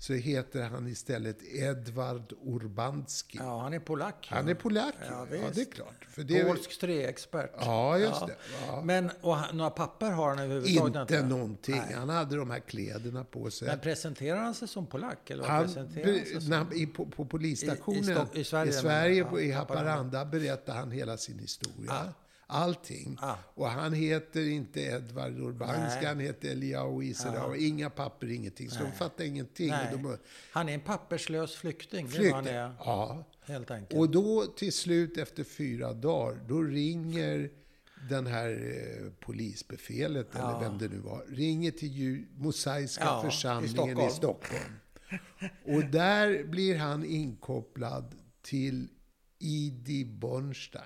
så 0.00 0.12
heter 0.12 0.62
han 0.62 0.88
istället 0.88 1.38
Edvard 1.54 2.32
Urbanski. 2.44 3.38
Ja, 3.38 3.60
han 3.60 3.72
är 3.72 3.78
polack. 3.78 4.26
Han 4.30 4.48
är 4.48 4.54
polack. 4.54 4.94
Ja, 5.08 5.26
Ja, 5.32 5.36
det 5.54 5.60
är 5.60 5.64
klart. 5.64 6.06
För 6.08 6.22
det 6.22 6.44
Polsk 6.44 6.80
träexpert. 6.80 7.50
Ja, 7.60 7.98
just 7.98 8.26
det. 8.26 8.36
Ja. 8.66 8.82
Men 8.84 9.10
och 9.20 9.36
han, 9.36 9.56
några 9.56 9.70
papper 9.70 10.10
har 10.10 10.28
han 10.28 10.38
överhuvudtaget 10.38 11.10
inte 11.10 11.22
någonting. 11.26 11.82
Han 11.94 12.08
hade 12.08 12.36
de 12.36 12.50
här 12.50 12.60
kläderna 12.60 13.24
på 13.24 13.50
sig. 13.50 13.68
Men 13.68 13.78
presenterar 13.78 14.38
han 14.38 14.54
sig 14.54 14.68
som 14.68 14.86
polack? 14.86 15.30
Eller 15.30 15.44
Han, 15.44 15.64
presenterar 15.64 16.06
han 16.16 16.24
sig 16.26 16.40
som? 16.40 16.52
han- 16.52 16.72
i, 16.74 16.86
på, 16.86 17.06
på 17.06 17.24
polisstationen 17.24 18.04
I- 18.04 18.10
i 18.10 18.14
Stock- 18.14 18.36
i 18.36 18.44
Sverige, 18.44 18.70
i, 18.70 18.72
Sverige 18.72 19.22
men- 19.22 19.30
på, 19.30 19.40
i 19.40 19.50
ja, 19.50 19.56
Haparanda 19.56 20.24
berättar 20.24 20.74
han 20.74 20.90
hela 20.90 21.16
sin 21.16 21.38
historia. 21.38 21.92
Ah. 21.92 22.04
Allting. 22.50 23.16
Ah. 23.20 23.34
Och 23.54 23.68
han 23.68 23.92
heter 23.92 24.48
inte 24.48 24.80
Edvard 24.80 25.38
Urbanski, 25.38 25.96
Nej. 26.00 26.06
han 26.06 26.20
heter 26.20 26.50
Eliao 26.50 27.02
Iserao. 27.02 27.54
Inga 27.56 27.90
papper, 27.90 28.30
ingenting. 28.32 28.70
Så 28.70 28.82
de 28.84 28.92
fattar 28.92 29.24
ingenting. 29.24 29.68
Nej. 29.68 29.88
De, 29.92 30.16
Han 30.52 30.68
är 30.68 30.74
en 30.74 30.80
papperslös 30.80 31.54
flykting. 31.54 32.06
Det 32.06 32.12
är 32.12 32.16
flykt. 32.16 32.32
vad 32.34 32.44
han 32.44 32.54
är, 32.54 32.74
Ja. 32.78 33.24
helt 33.42 33.70
enkelt. 33.70 34.00
Och 34.00 34.10
då 34.10 34.46
till 34.46 34.72
slut 34.72 35.16
efter 35.18 35.44
fyra 35.44 35.92
dagar, 35.92 36.40
då 36.48 36.62
ringer 36.62 37.50
den 38.08 38.26
här 38.26 38.50
eh, 38.50 39.12
polisbefälet, 39.20 40.34
eller 40.34 40.60
vem 40.60 40.78
det 40.78 40.88
nu 40.88 40.98
var, 40.98 41.24
ringer 41.28 41.70
till 41.70 42.26
Mosaiska 42.36 43.04
Ja, 43.04 43.20
i 43.20 43.30
församlingen 43.30 44.00
i 44.00 44.10
Stockholm. 44.10 44.72
Och 45.64 45.84
där 45.84 46.44
blir 46.44 46.76
han 46.78 47.04
inkopplad 47.04 48.14
till 48.42 48.88
Idi 49.38 50.04
Bornstein. 50.04 50.84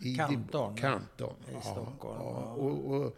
Idi, 0.00 0.16
Kantorn. 0.16 0.76
Kantorn. 0.76 1.34
I 1.48 1.52
ja, 1.52 1.60
Stockholm, 1.60 2.20
Ja, 2.20 2.42
ja. 2.46 2.52
och, 2.62 2.94
och 2.96 3.16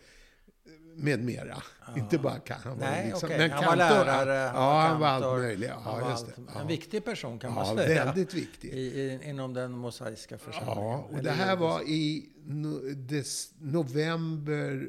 med 0.95 1.25
mera. 1.25 1.63
Inte 1.97 2.19
bara 2.19 2.39
kan 2.39 2.61
han 2.61 2.79
var 2.79 2.87
Nej, 2.87 3.07
liksom, 3.07 3.27
okej. 3.27 3.39
men 3.39 3.51
Han 3.51 3.65
var 3.65 3.77
Kantor, 3.77 4.05
lärare, 4.05 4.51
Ja, 4.55 4.81
han 4.81 5.01
var 5.01 5.07
allt 5.09 5.41
möjligt. 5.41 5.71
han 5.71 5.83
Ja, 5.99 6.05
var 6.05 6.11
allt- 6.13 6.35
Ja. 6.55 6.61
En 6.61 6.67
viktig 6.67 7.05
person 7.05 7.39
kan 7.39 7.55
man 7.55 7.67
Ja, 7.67 7.77
säga. 7.85 8.05
väldigt 8.05 8.35
viktig. 8.35 8.69
I, 8.73 8.81
i, 9.01 9.21
inom 9.25 9.55
den 9.55 9.73
mosaiska 9.73 10.39
församlingen. 10.39 10.83
Ja, 10.91 10.97
och 10.99 11.13
Eller 11.13 11.23
det 11.23 11.31
här 11.31 11.57
var 11.57 11.83
i 11.83 12.29
no, 12.45 12.79
des, 12.95 13.53
november 13.59 14.89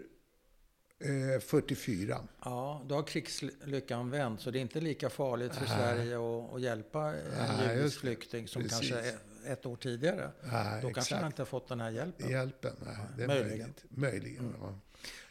eh, 1.35 1.39
44. 1.41 2.17
Ja, 2.45 2.81
då 2.87 2.95
har 2.95 3.03
krigslyckan 3.03 4.09
vänt, 4.09 4.41
så 4.41 4.51
det 4.51 4.59
är 4.59 4.61
inte 4.61 4.81
lika 4.81 5.09
farligt 5.09 5.55
för 5.55 5.65
Sverige 5.65 6.15
att, 6.17 6.53
att 6.53 6.61
hjälpa 6.61 7.13
en 7.13 7.75
judisk 7.77 7.99
flykting 7.99 8.47
som 8.47 8.61
Precis. 8.63 8.89
kanske 8.91 9.13
ett 9.51 9.65
år 9.65 9.75
tidigare. 9.75 10.31
Nej, 10.51 10.81
Då 10.81 10.89
kanske 10.89 11.15
han 11.15 11.25
inte 11.25 11.41
har 11.41 11.45
fått 11.47 11.67
den 11.67 11.79
här 11.79 11.91
hjälpen. 11.91 12.29
Hjälpen, 12.29 12.73
nej, 12.85 12.95
det 13.17 13.23
är 13.23 13.27
möjligen. 13.27 13.49
möjligt. 13.59 13.83
Möjligen, 13.89 14.53
ja. 14.61 14.79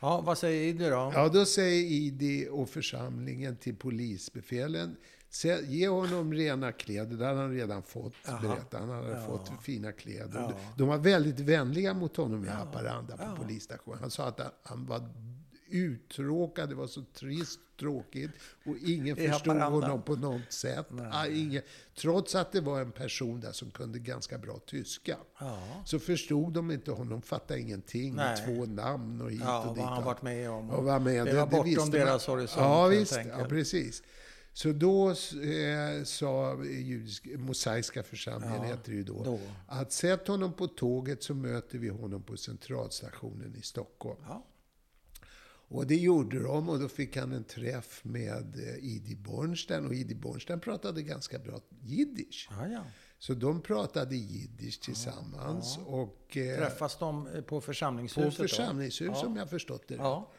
Ja, 0.00 0.20
vad 0.20 0.38
säger 0.38 0.62
Idi 0.68 0.84
då? 0.88 1.12
Ja, 1.14 1.28
då 1.28 1.44
säger 1.44 1.82
ID 1.84 2.48
och 2.48 2.68
församlingen 2.68 3.56
till 3.56 3.76
polisbefälen, 3.76 4.96
"Se- 5.30 5.64
ge 5.66 5.88
honom 5.88 6.34
rena 6.34 6.72
kläder. 6.72 7.16
Det 7.16 7.26
hade 7.26 7.40
han 7.40 7.54
redan 7.54 7.82
fått, 7.82 8.14
berättade 8.42 8.84
han. 8.86 8.88
hade 9.04 9.26
fått 9.26 9.50
fina 9.62 9.92
kläder. 9.92 10.40
Ja. 10.40 10.52
De 10.76 10.88
var 10.88 10.98
väldigt 10.98 11.40
vänliga 11.40 11.94
mot 11.94 12.16
honom 12.16 12.44
i 12.44 12.48
Haparanda 12.48 13.16
på 13.16 13.42
polisstationen. 13.42 13.98
Han 14.00 14.10
sa 14.10 14.26
att 14.28 14.40
han 14.62 14.86
var 14.86 15.08
uttråkad, 15.70 16.68
det 16.68 16.74
var 16.74 16.86
så 16.86 17.02
trist, 17.14 17.60
tråkigt 17.80 18.30
och 18.66 18.76
ingen 18.86 19.16
förstod 19.16 19.56
honom 19.56 20.02
på 20.02 20.16
något 20.16 20.52
sätt. 20.52 20.86
Ah, 21.12 21.26
ingen, 21.26 21.62
trots 21.94 22.34
att 22.34 22.52
det 22.52 22.60
var 22.60 22.80
en 22.80 22.92
person 22.92 23.40
där 23.40 23.52
som 23.52 23.70
kunde 23.70 23.98
ganska 23.98 24.38
bra 24.38 24.58
tyska. 24.66 25.16
Ja. 25.40 25.58
Så 25.84 25.98
förstod 25.98 26.52
de 26.52 26.70
inte 26.70 26.90
honom, 26.90 27.22
fattade 27.22 27.60
ingenting. 27.60 28.14
Nej. 28.14 28.44
Två 28.46 28.66
namn 28.66 29.20
och 29.20 29.30
hit 29.30 29.40
Ja, 29.44 29.60
och 29.60 29.66
vad 29.66 29.76
dit. 29.76 29.84
han 29.84 30.04
varit 30.04 30.22
med 30.22 30.50
om. 30.50 30.70
Och 30.70 30.84
var 30.84 30.98
med. 31.00 31.26
Det 31.26 31.32
var 31.36 31.46
bortom 31.46 31.64
visste 31.64 31.80
man. 31.80 31.90
deras 31.90 32.26
horisont, 32.26 32.60
Ja, 32.60 32.86
visst. 32.86 33.18
Ja, 33.38 33.44
precis. 33.48 34.02
Så 34.52 34.72
då 34.72 35.10
eh, 35.10 36.04
sa 36.04 36.62
judisk, 36.64 37.26
Mosaiska 37.36 38.02
församlingen, 38.02 38.56
Ja, 38.56 38.62
heter 38.68 38.90
det 38.90 38.96
ju 38.96 39.04
då, 39.04 39.22
då. 39.24 39.40
att 39.66 39.92
sätt 39.92 40.28
honom 40.28 40.52
på 40.52 40.66
tåget 40.66 41.22
så 41.22 41.34
möter 41.34 41.78
vi 41.78 41.88
honom 41.88 42.22
på 42.22 42.36
centralstationen 42.36 43.54
i 43.58 43.62
Stockholm. 43.62 44.20
Ja. 44.28 44.46
Och 45.70 45.86
det 45.86 45.96
gjorde 45.96 46.42
de 46.42 46.68
och 46.68 46.78
då 46.80 46.88
fick 46.88 47.16
han 47.16 47.32
en 47.32 47.44
träff 47.44 48.04
med 48.04 48.56
eh, 48.56 48.84
Idi 48.84 49.16
Bornstein. 49.16 49.86
Och 49.86 49.94
Idi 49.94 50.14
Bornstein 50.14 50.60
pratade 50.60 51.02
ganska 51.02 51.38
bra 51.38 51.60
jiddisch. 51.82 52.48
Ja, 52.50 52.68
ja. 52.68 52.84
Så 53.18 53.34
de 53.34 53.60
pratade 53.60 54.16
jiddisch 54.16 54.80
tillsammans. 54.80 55.78
Och, 55.86 56.36
eh, 56.36 56.58
Träffas 56.58 56.98
de 56.98 57.24
på 57.24 57.42
på 57.42 57.60
församlingshuset? 57.60 58.34
församlingshus 58.50 59.08
då? 59.08 59.14
som 59.14 59.36
jag 59.36 59.50
förstått 59.50 59.88
det. 59.88 59.94
Ja. 59.94 60.30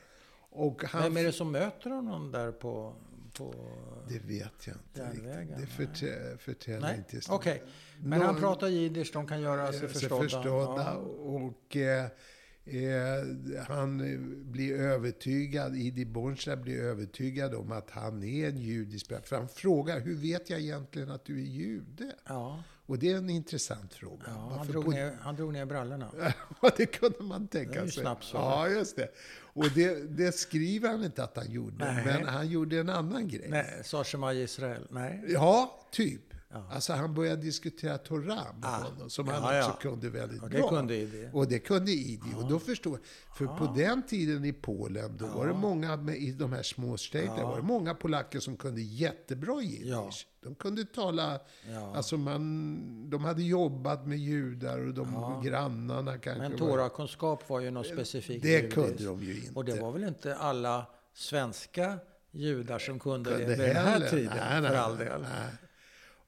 Och 0.51 0.83
han 0.83 1.03
Vem 1.03 1.17
är 1.17 1.23
det 1.23 1.31
som 1.31 1.51
möter 1.51 1.89
honom 1.89 2.31
där 2.31 2.51
på... 2.51 2.95
på... 3.37 3.53
Det 4.09 4.19
vet 4.19 4.67
jag 4.67 4.75
inte 4.75 4.99
Järnvägen, 4.99 5.59
riktigt. 5.59 5.77
Det 5.77 5.85
förtä, 5.87 6.37
förtäljer 6.37 6.79
Nej, 6.81 6.97
inte 6.97 7.31
okej. 7.31 7.63
Men 7.99 8.19
Nå- 8.19 8.25
han 8.25 8.35
pratar 8.35 8.67
jiddisch, 8.67 9.09
de 9.13 9.27
kan 9.27 9.41
göra 9.41 9.73
sig 9.73 9.87
förstådda. 9.87 10.23
förstådda. 10.23 10.83
Ja. 10.83 10.93
Och 10.95 11.75
eh, 11.75 12.07
eh, 12.69 13.63
han 13.67 14.01
eh, 14.13 14.19
blir 14.51 14.73
övertygad, 14.81 15.75
Idi 15.75 16.05
Bornstein 16.05 16.61
blir 16.61 16.79
övertygad 16.81 17.53
om 17.55 17.71
att 17.71 17.89
han 17.89 18.23
är 18.23 18.49
en 18.49 18.57
judisk. 18.57 19.07
För 19.27 19.35
han 19.35 19.47
frågar, 19.49 19.99
hur 19.99 20.15
vet 20.15 20.49
jag 20.49 20.59
egentligen 20.59 21.11
att 21.11 21.25
du 21.25 21.39
är 21.41 21.45
jude? 21.45 22.11
Ja, 22.27 22.63
Och 22.85 22.99
det 22.99 23.11
är 23.11 23.17
en 23.17 23.29
intressant 23.29 23.93
fråga. 23.93 24.23
ja 24.25 24.31
han, 24.31 24.49
Varför 24.57 24.71
drog 24.71 24.85
på- 24.85 24.91
ner, 24.91 25.17
han 25.21 25.35
drog 25.35 25.53
ner 25.53 25.65
brallorna. 25.65 26.11
Ja, 26.61 26.69
det 26.77 26.85
kunde 26.85 27.23
man 27.23 27.47
tänka 27.47 27.81
sig. 27.81 27.91
snabbt 27.91 28.23
svar. 28.23 28.41
Ja, 28.67 28.75
just 28.75 28.95
det. 28.95 29.07
Och 29.53 29.69
det, 29.75 30.17
det 30.17 30.31
skriver 30.31 30.89
han 30.89 31.03
inte 31.03 31.23
att 31.23 31.35
han 31.37 31.51
gjorde, 31.51 31.85
Nej. 31.85 32.05
men 32.05 32.27
han 32.27 32.47
gjorde 32.47 32.79
en 32.79 32.89
annan 32.89 33.27
grej. 33.27 33.47
Nej, 33.49 33.81
sa 33.83 34.03
Shema 34.03 34.33
Israel. 34.33 34.87
Nej. 34.89 35.23
Ja, 35.27 35.79
typ. 35.91 36.21
Alltså 36.71 36.93
han 36.93 37.13
började 37.13 37.41
diskutera 37.41 37.97
Torah 37.97 38.27
med 38.59 38.69
Ah. 38.69 38.83
honom, 38.83 39.09
som 39.09 39.27
Ja, 39.27 39.33
han 39.33 39.55
ja. 39.55 39.67
också 39.67 39.81
kunde 39.81 40.09
väldigt 40.09 40.41
Och 40.43 40.49
det 40.49 40.57
bra. 40.57 40.69
kunde 40.69 40.95
Idi. 40.95 41.29
Och 41.33 41.47
det 41.47 41.59
kunde 41.59 41.91
Idi. 41.91 42.27
Och 42.37 42.49
då 42.49 42.59
förstod 42.59 42.93
jag. 42.93 43.35
För 43.37 43.45
på 43.57 43.73
den 43.77 44.03
tiden 44.03 44.45
i 44.45 44.53
Polen, 44.53 45.17
då 45.17 45.27
var 45.27 45.47
det 45.47 45.53
många, 45.53 45.97
med, 45.97 46.15
i 46.17 46.31
de 46.31 46.53
här 46.53 46.63
små 46.63 46.97
städerna, 46.97 47.43
var 47.43 47.57
det 47.57 47.63
många 47.63 47.93
polacker 47.93 48.39
som 48.39 48.57
kunde 48.57 48.81
jättebra 48.81 49.61
jiddisch. 49.61 49.87
Ja. 49.89 50.09
De 50.43 50.55
kunde 50.55 50.85
tala, 50.85 51.39
Ja. 51.69 51.95
alltså 51.95 52.17
man, 52.17 53.09
de 53.09 53.23
hade 53.25 53.43
jobbat 53.43 54.07
med 54.07 54.17
judar 54.17 54.79
och 54.87 54.93
de 54.93 55.41
grannarna 55.45 56.17
kanske. 56.17 56.49
Men 56.49 56.57
Torakunskap 56.57 57.49
var 57.49 57.59
ju 57.59 57.71
något 57.71 57.87
specifikt 57.87 58.43
Det 58.43 58.49
judiskt. 58.49 58.73
kunde 58.73 59.03
de 59.03 59.23
ju 59.23 59.35
inte. 59.35 59.51
Och 59.53 59.65
det 59.65 59.79
var 59.81 59.91
väl 59.91 60.03
inte 60.03 60.35
alla 60.35 60.85
svenska 61.13 61.99
judar 62.31 62.79
som 62.79 62.99
kunde, 62.99 63.29
Kunde 63.29 63.45
det 63.45 63.55
vid 63.65 63.75
den 63.75 63.85
här 63.85 64.09
tiden, 64.09 64.33
Nej, 64.37 64.61
nej, 64.61 64.69
för 64.71 64.77
all 64.77 64.97
del. 64.97 65.21
nej. 65.21 65.29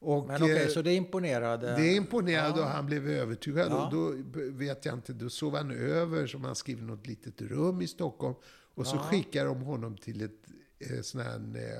Och, 0.03 0.27
Men 0.27 0.43
okej, 0.43 0.63
eh, 0.63 0.67
så 0.67 0.81
det 0.81 0.93
imponerade? 0.93 1.75
Det 1.75 1.93
imponerade 1.93 2.61
och 2.61 2.67
han 2.67 2.85
blev 2.85 3.09
övertygad. 3.09 3.71
Ja. 3.71 3.85
Och 3.85 3.91
då 3.93 4.13
vet 4.51 4.85
jag 4.85 4.95
inte, 4.95 5.13
då 5.13 5.29
sov 5.29 5.55
han 5.55 5.71
över 5.71 6.27
som 6.27 6.43
han 6.43 6.55
skrev 6.55 6.83
något 6.83 7.07
litet 7.07 7.41
rum 7.41 7.81
i 7.81 7.87
Stockholm. 7.87 8.35
Och 8.75 8.87
så 8.87 8.95
Ja. 8.95 8.99
skickar 9.03 9.45
de 9.45 9.61
honom 9.61 9.97
till 9.97 10.21
ett 10.21 10.31
eh, 10.91 11.01
sån 11.01 11.21
här 11.21 11.35
eh, 11.55 11.79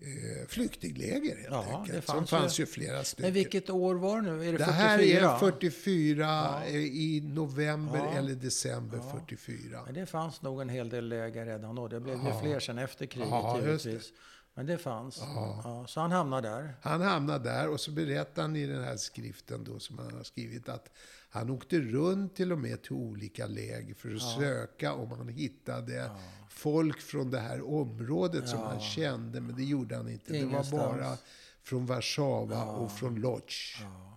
eh, 0.00 0.46
flyktingläger 0.48 1.36
helt 1.36 1.48
Ja, 1.50 1.64
det 1.68 1.76
enkelt. 1.76 2.04
fanns 2.04 2.28
som 2.28 2.36
ju- 2.38 2.42
fanns 2.42 2.60
ju 2.60 2.66
flera 2.66 3.04
stycken. 3.04 3.24
Men 3.24 3.32
vilket 3.34 3.70
år 3.70 3.94
var 3.94 4.16
det 4.22 4.32
nu? 4.32 4.48
Är 4.48 4.52
det 4.52 4.58
44? 4.58 4.66
det 4.66 4.72
här 4.72 4.98
är 4.98 5.38
44 5.38 6.64
eh, 6.66 6.76
i 6.76 7.20
november 7.34 7.98
Ja. 7.98 8.12
eller 8.18 8.34
december 8.34 9.00
44. 9.12 9.82
Men 9.84 9.94
det 9.94 10.06
fanns 10.06 10.42
nog 10.42 10.60
en 10.60 10.68
hel 10.68 10.88
del 10.88 11.08
läger 11.08 11.46
redan 11.46 11.74
då. 11.74 11.88
Det 11.88 12.00
blev 12.00 12.14
ju 12.14 12.40
fler 12.42 12.60
sen 12.60 12.78
efter 12.78 13.06
kriget 13.06 13.28
Ja, 13.30 13.58
det. 13.60 13.66
givetvis. 13.66 14.12
Men 14.58 14.66
det 14.66 14.78
fanns. 14.78 15.18
Ja. 15.20 15.84
så 15.88 16.00
han 16.00 16.12
hamnade 16.12 16.48
där. 16.48 16.74
Han 16.82 17.00
hamnade 17.00 17.44
där 17.44 17.68
och 17.68 17.80
så 17.80 17.90
berättar 17.90 18.42
han 18.42 18.56
i 18.56 18.66
den 18.66 18.84
här 18.84 18.96
skriften 18.96 19.64
då 19.64 19.78
som 19.78 19.98
han 19.98 20.14
har 20.14 20.22
skrivit 20.22 20.68
att 20.68 20.90
han 21.30 21.50
åkte 21.50 21.80
runt 21.80 22.34
till 22.34 22.52
och 22.52 22.58
med 22.58 22.82
till 22.82 22.92
olika 22.92 23.46
läger 23.46 23.94
för 23.94 24.14
att 24.14 24.22
söka 24.22 24.92
om 24.92 25.10
han 25.10 25.28
hittade 25.28 26.10
folk 26.48 27.00
från 27.00 27.30
det 27.30 27.40
här 27.40 27.74
området 27.74 28.48
som 28.48 28.60
han 28.60 28.80
kände, 28.80 29.40
men 29.40 29.56
det 29.56 29.64
gjorde 29.64 29.96
han 29.96 30.08
inte. 30.08 30.32
Det 30.32 30.38
Ingenstans. 30.38 30.72
var 30.72 30.96
bara 30.96 31.16
från 31.62 31.86
Warszawa 31.86 32.64
och 32.64 32.92
från 32.92 33.20
Lodz. 33.20 33.74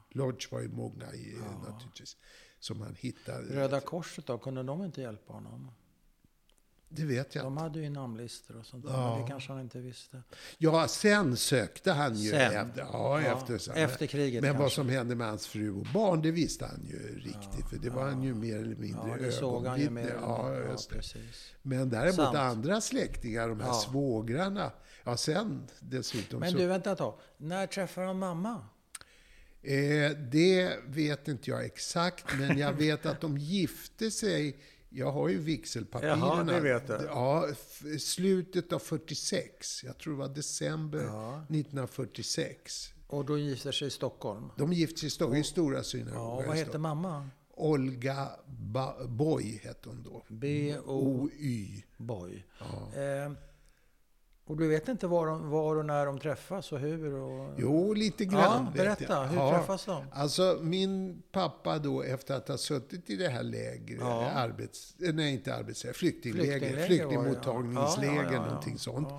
Lodz 0.10 0.52
var 0.52 0.60
ju 0.60 0.68
många 0.68 1.14
i, 1.14 1.36
naturligtvis, 1.68 2.18
som 2.60 2.82
han 2.82 2.96
hittade. 2.96 3.56
Röda 3.56 3.80
Korset 3.80 4.26
då, 4.26 4.38
kunde 4.38 4.64
de 4.64 4.84
inte 4.84 5.02
hjälpa 5.02 5.34
honom? 5.34 5.72
Det 6.94 7.06
vet 7.06 7.36
jag 7.36 7.44
De 7.44 7.58
hade 7.58 7.80
ju 7.80 7.90
namnlistor 7.90 8.58
och 8.58 8.66
sånt 8.66 8.86
Ja. 8.88 9.12
men 9.16 9.22
det 9.22 9.28
kanske 9.32 9.52
han 9.52 9.62
inte 9.62 9.80
visste. 9.80 10.22
Ja, 10.58 10.88
sen 10.88 11.38
sökte 11.38 11.92
han 11.92 12.16
ju 12.16 12.30
Sen. 12.30 12.40
efter, 12.42 12.82
ja, 12.82 13.22
Ja, 13.22 13.38
efter, 13.38 13.58
sen. 13.58 13.76
efter 13.76 14.06
kriget 14.08 14.42
Men 14.42 14.52
vad 14.52 14.60
kanske. 14.62 14.76
som 14.76 14.90
hände 14.90 15.16
med 15.16 15.28
hans 15.28 15.48
fru 15.48 15.72
och 15.72 15.86
barn, 15.94 16.22
det 16.22 16.32
visste 16.32 16.66
han 16.66 16.86
ju 16.90 17.20
riktigt. 17.20 17.70
För 17.70 17.78
det 17.78 17.90
var 17.90 18.04
han 18.04 18.24
ju 18.24 18.34
mer 18.34 18.56
eller 18.58 18.76
mindre 18.76 19.10
Ja, 19.10 19.18
det 19.18 19.32
såg 19.32 19.66
han 19.66 19.80
ju 19.80 19.90
mer. 19.90 20.18
Ja, 20.22 20.54
ja, 20.56 20.72
just 20.72 20.90
precis. 20.90 21.54
Men 21.62 21.90
däremot 21.90 22.16
Sant. 22.16 22.36
andra 22.38 22.82
släktingar, 22.82 23.48
de 23.50 23.60
här 23.60 23.68
Ja. 23.68 23.74
svågrarna. 23.74 24.72
Ja, 25.04 25.18
sen 25.18 25.68
dessutom 25.80 26.40
Men 26.40 26.52
så... 26.52 26.58
du, 26.58 26.66
vänta 26.68 26.92
ett 26.92 26.98
tag. 26.98 27.20
När 27.38 27.68
träffade 27.68 28.08
han 28.08 28.20
mamma? 28.20 28.66
Eh, 29.64 30.12
det 30.32 30.78
vet 30.88 31.28
inte 31.28 31.50
jag 31.50 31.66
exakt, 31.66 32.26
men 32.40 32.58
jag 32.58 32.74
vet 32.74 33.06
att 33.06 33.22
de 33.22 33.38
gifte 33.38 34.12
sig. 34.12 34.58
Jag 34.94 35.12
har 35.12 35.30
ju 35.30 35.38
vigselpapirerna. 35.40 36.26
Jaha, 36.26 36.44
det 36.44 36.60
vet 36.60 36.88
du. 36.88 36.94
Ja, 37.06 37.48
slutet 38.00 38.74
av 38.74 38.80
46. 38.80 39.84
Jag 39.84 39.98
tror 39.98 40.14
det 40.14 40.20
var 40.20 40.28
december 40.36 41.04
Ja. 41.04 41.46
1946. 41.50 42.94
Och 43.08 43.26
då 43.26 43.38
gifter 43.38 43.72
sig 43.72 43.88
i 43.88 43.92
Stockholm. 43.92 44.50
De 44.58 44.74
gifte 44.74 45.00
sig 45.00 45.08
i 45.08 45.10
Stockholm, 45.10 45.42
i 45.42 45.44
Stora 45.44 45.78
Ja, 45.78 45.84
synagogan. 45.84 46.48
vad 46.48 46.56
i 46.56 46.60
heter 46.60 46.80
mamma? 46.80 47.30
Olga 47.54 48.30
ba- 48.48 49.08
Boy 49.08 49.60
hette 49.64 49.90
hon 49.90 50.04
då. 50.04 50.24
B-O... 50.28 51.22
O-Y. 51.24 51.84
Boy. 51.98 52.44
Eh, 52.96 53.32
Och 54.52 54.58
du 54.58 54.68
vet 54.68 54.88
inte 54.88 55.08
var, 55.08 55.28
de, 55.28 55.50
var 55.50 55.76
och 55.76 55.86
när 55.86 56.06
de 56.06 56.20
träffas 56.20 56.72
och 56.72 56.80
hur? 56.80 57.14
Och... 57.14 57.56
Jo, 57.58 57.94
lite 57.94 58.26
grann. 58.26 58.66
Ja, 58.66 58.72
berätta. 58.76 59.24
Hur 59.24 59.38
ja. 59.38 59.58
träffas 59.58 59.86
de? 59.86 60.06
Alltså, 60.12 60.60
min 60.62 61.24
pappa 61.32 61.80
då, 61.80 62.04
efter 62.04 62.36
att 62.36 62.48
ha 62.48 62.58
suttit 62.58 63.10
i 63.10 63.16
det 63.16 63.30
här 63.30 63.44
lägret, 63.44 64.00
ja. 64.00 64.30
arbets, 64.30 64.96
nej 64.98 65.34
inte 65.34 65.56
arbetsläger, 65.56 65.94
flyktingläger, 65.94 66.60
flyktingläger 66.60 66.88
flyktingmottagningsläger, 66.88 68.24
ja. 68.24 68.34
ja, 68.34 68.46
någonting 68.46 68.78
sånt. 68.78 69.10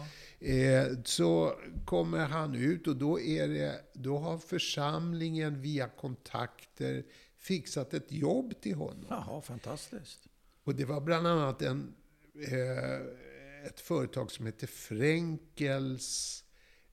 Eh, 0.41 0.85
så 1.05 1.53
kommer 1.85 2.27
han 2.27 2.55
ut 2.55 2.87
och 2.87 2.97
då, 2.97 3.21
är 3.21 3.49
det, 3.49 3.81
då 3.93 4.19
har 4.19 4.39
församlingen 4.39 5.61
via 5.61 5.89
kontakter 5.89 7.05
fixat 7.39 7.95
ett 7.95 8.13
jobb 8.13 8.55
till 8.61 8.75
honom. 8.75 9.07
Jaha, 9.09 9.41
fantastiskt. 9.41 10.21
Och 10.65 10.75
det 10.75 10.85
var 10.85 11.01
bland 11.01 11.27
annat 11.27 11.63
en, 11.63 11.95
eh, 12.35 13.22
ett 13.67 13.81
företag 13.81 14.31
som 14.31 14.47
heter 14.47 14.67
Frenkels 14.67 16.45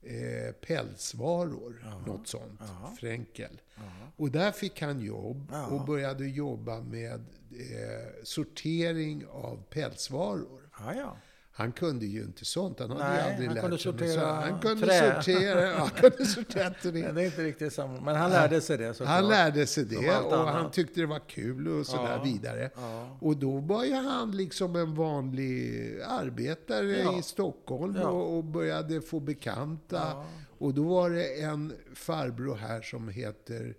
eh, 0.02 0.52
pälsvaror. 0.52 1.84
Aha. 1.86 2.00
Något 2.06 2.28
sånt. 2.28 2.62
Aha. 2.62 2.96
Fränkel. 3.00 3.62
Aha. 3.78 4.12
Och 4.16 4.32
där 4.32 4.52
fick 4.52 4.82
han 4.82 5.02
jobb 5.02 5.54
och 5.72 5.86
började 5.86 6.28
jobba 6.28 6.82
med 6.82 7.26
eh, 7.52 8.24
sortering 8.24 9.26
av 9.26 9.64
pälsvaror. 9.70 10.70
Ja, 10.80 11.18
han 11.52 11.72
kunde 11.72 12.06
ju 12.06 12.22
inte 12.22 12.46
sånt. 12.46 12.80
Han 12.80 12.90
hade 12.90 13.04
Nej, 13.04 13.18
ju 13.18 13.32
aldrig 13.32 13.48
han 13.48 13.56
lärt 13.56 13.64
kunde 13.64 13.78
sig 13.78 13.92
sortera 13.92 14.34
Han 14.34 14.60
kunde 14.60 14.88
trä. 14.88 15.16
sortera, 15.16 15.80
han 15.80 15.90
kunde 15.90 16.26
sortera 16.26 16.70
trä. 16.82 16.92
det 16.92 17.22
är 17.22 17.26
inte 17.26 17.44
riktigt 17.44 17.74
samma. 17.74 18.02
Men 18.02 18.16
han 18.16 18.32
lärde 18.32 18.62
sig 18.62 18.78
det 18.78 18.94
såklart. 18.94 19.16
Han 19.16 19.28
lärde 19.28 19.68
sig 19.68 19.86
det 19.86 20.20
och 20.20 20.38
han 20.38 20.72
tyckte 20.72 21.00
det 21.00 21.06
var 21.06 21.20
kul 21.20 21.68
och 21.68 21.86
sådär 21.86 22.12
ja, 22.12 22.24
vidare. 22.24 22.70
Ja. 22.76 23.18
Och 23.22 23.38
då 23.38 23.58
var 23.58 23.84
ju 23.84 23.94
han 23.94 24.32
liksom 24.32 24.76
en 24.76 24.96
vanlig 24.96 26.02
arbetare 26.02 27.00
ja. 27.00 27.20
i 27.20 27.22
Stockholm 27.22 27.96
och, 27.96 28.38
och, 28.38 28.44
började 28.44 29.02
få 29.02 29.20
bekanta. 29.20 30.26
Och 30.58 30.74
då 30.74 30.84
var 30.84 31.10
det 31.10 31.42
en 31.42 31.74
farbror 31.94 32.56
här 32.56 32.82
som 32.82 33.10
heter 33.10 33.76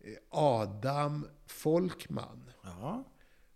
eh, 0.00 0.12
Adam 0.30 1.26
Folkman. 1.46 2.50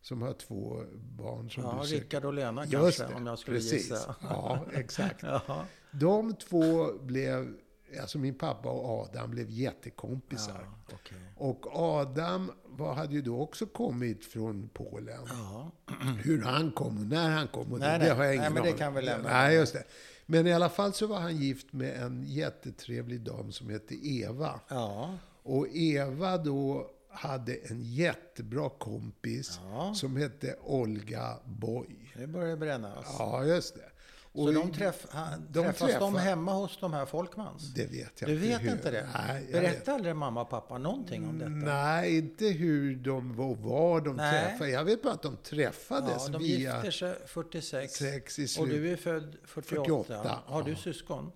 Som 0.09 0.22
har 0.22 0.32
två 0.32 0.82
barn 1.16 1.50
som 1.50 1.62
ja, 1.62 1.80
du 1.82 1.88
Rickard 1.88 2.24
och 2.24 2.34
Lena 2.34 2.66
kanske, 2.66 3.06
det, 3.06 3.14
om 3.14 3.26
jag 3.26 3.38
skulle 3.38 3.56
precis. 3.56 3.72
gissa. 3.72 4.14
Ja, 4.22 4.64
exakt. 4.72 5.24
De 5.90 6.34
två 6.34 6.92
blev, 6.92 7.54
alltså 8.00 8.18
min 8.18 8.34
pappa 8.34 8.68
och 8.68 9.00
Adam 9.00 9.30
blev 9.30 9.50
jättekompisar. 9.50 10.66
Ja, 10.88 10.94
okay. 10.94 11.18
Och 11.36 11.66
Adam 11.72 12.52
var, 12.64 12.94
hade 12.94 13.14
ju 13.14 13.22
då 13.22 13.40
också 13.40 13.66
kommit 13.66 14.24
från 14.24 14.68
Polen. 14.68 15.20
Ja. 15.28 15.70
Hur 16.24 16.42
han 16.42 16.70
kom 16.72 16.98
och 16.98 17.06
när 17.06 17.30
han 17.30 17.48
kom, 17.48 17.72
och 17.72 17.78
nej, 17.78 17.98
det, 17.98 18.04
det 18.04 18.14
har 18.14 18.24
jag 18.24 18.34
ingen 18.34 18.52
nej, 18.52 18.62
men 18.62 18.72
det 18.72 18.78
kan 18.78 18.94
vi 18.94 19.02
lämna. 19.02 19.28
Nej, 19.28 19.54
just 19.54 19.72
det. 19.72 19.84
Men 20.26 20.46
i 20.46 20.52
alla 20.52 20.68
fall 20.68 20.92
så 20.92 21.06
var 21.06 21.20
han 21.20 21.36
gift 21.36 21.72
med 21.72 22.02
en 22.02 22.24
jättetrevlig 22.26 23.20
dam 23.20 23.52
som 23.52 23.70
hette 23.70 23.94
Eva. 24.09 24.61
Ja. 24.68 25.14
Och 25.42 25.66
Eva 25.68 26.38
då 26.38 26.90
hade 27.19 27.55
en 27.55 27.83
jättebra 27.83 28.71
kompis 28.71 29.61
ja. 29.73 29.95
som 29.95 30.16
hette 30.16 30.57
Olga 30.62 31.37
Boy. 31.45 32.12
Det 32.14 32.27
börjar 32.27 32.57
brännas. 32.57 33.07
Ja, 33.19 33.45
just 33.45 33.75
det. 33.75 33.91
Och 34.33 34.49
så 34.49 34.53
de, 34.53 34.73
träff, 34.73 35.07
de 35.49 35.62
träffas 35.62 35.79
träffar, 35.79 36.01
de 36.01 36.16
hemma 36.16 36.53
hos 36.53 36.79
de 36.81 36.93
här 36.93 37.07
Folkmans? 37.07 37.75
Det 37.75 37.87
vet 37.87 38.21
jag 38.21 38.31
du 38.31 38.35
inte. 38.35 38.47
Du 38.47 38.49
vet 38.49 38.62
hur. 38.62 38.73
inte 38.73 38.91
det? 38.91 39.09
Nej, 39.14 39.49
Berättade 39.53 39.95
aldrig 39.95 40.16
mamma 40.16 40.43
och 40.43 40.51
pappa 40.51 40.79
någonting 40.79 41.29
om 41.29 41.39
detta? 41.39 41.51
Nej, 41.51 42.19
inte 42.19 42.47
hur 42.47 42.97
de 42.97 43.37
var, 43.37 43.55
var 43.55 44.01
de 44.01 44.16
Nej. 44.16 44.45
träffade. 44.45 44.71
Jag 44.71 44.85
vet 44.85 45.03
bara 45.03 45.14
att 45.14 45.23
de 45.23 45.37
träffades 45.37 46.23
ja, 46.27 46.33
de 46.33 46.43
via... 46.43 46.73
De 46.73 46.77
gifter 46.77 46.91
sig 46.91 47.16
46. 47.27 47.93
Sex 47.93 48.39
i 48.39 48.49
slut. 48.49 48.62
Och 48.62 48.69
du 48.69 48.93
är 48.93 48.97
född 48.97 49.37
48. 49.45 49.85
48 49.85 50.43
Har 50.47 50.62
du 50.62 50.77
syskon? 50.77 51.33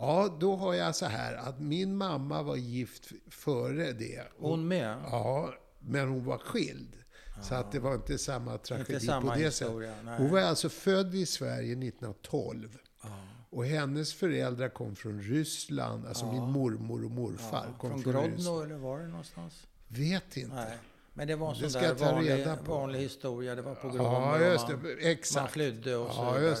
Ja, 0.00 0.36
då 0.40 0.56
har 0.56 0.74
jag 0.74 0.96
så 0.96 1.06
här 1.06 1.34
att 1.34 1.60
min 1.60 1.96
mamma 1.96 2.42
var 2.42 2.56
gift 2.56 3.12
före 3.30 3.92
det. 3.92 4.22
Hon 4.38 4.68
med? 4.68 4.96
Ja, 5.10 5.54
men 5.78 6.08
hon 6.08 6.24
var 6.24 6.38
skild. 6.38 6.96
Ja. 7.36 7.42
Så 7.42 7.54
att 7.54 7.72
det 7.72 7.80
var 7.80 7.94
inte 7.94 8.18
samma 8.18 8.58
tragedi 8.58 8.92
inte 8.92 9.06
samma 9.06 9.32
på 9.32 9.38
det 9.38 9.44
historia, 9.44 9.94
sättet. 9.94 10.18
Hon 10.18 10.30
var 10.30 10.40
alltså 10.40 10.68
född 10.68 11.14
i 11.14 11.26
Sverige 11.26 11.72
1912. 11.72 12.78
Ja. 13.02 13.08
Och 13.50 13.66
hennes 13.66 14.14
föräldrar 14.14 14.68
kom 14.68 14.96
från 14.96 15.20
Ryssland. 15.20 16.06
Alltså 16.06 16.24
ja. 16.24 16.32
min 16.32 16.50
mormor 16.50 17.04
och 17.04 17.10
morfar 17.10 17.66
kom 17.78 17.90
från, 17.90 18.02
från 18.02 18.12
Grodno, 18.12 18.62
eller 18.62 18.76
var 18.76 18.98
det 18.98 19.06
någonstans? 19.06 19.66
Vet 19.88 20.36
inte. 20.36 20.54
Nej. 20.54 20.78
Men 21.14 21.28
det 21.28 21.36
var 21.36 21.48
en 21.48 21.70
sån 21.70 21.82
där 21.82 21.94
vanlig, 21.94 22.46
vanlig, 22.66 22.98
historia. 22.98 23.54
Det 23.54 23.62
var 23.62 23.74
på 23.74 23.88
grund 23.88 24.00
ja, 24.00 24.38
just 24.38 25.34
man, 25.34 25.48
flydde 25.48 25.96
och 25.96 26.12
så 26.12 26.22
ja, 26.22 26.32
vidare. 26.32 26.56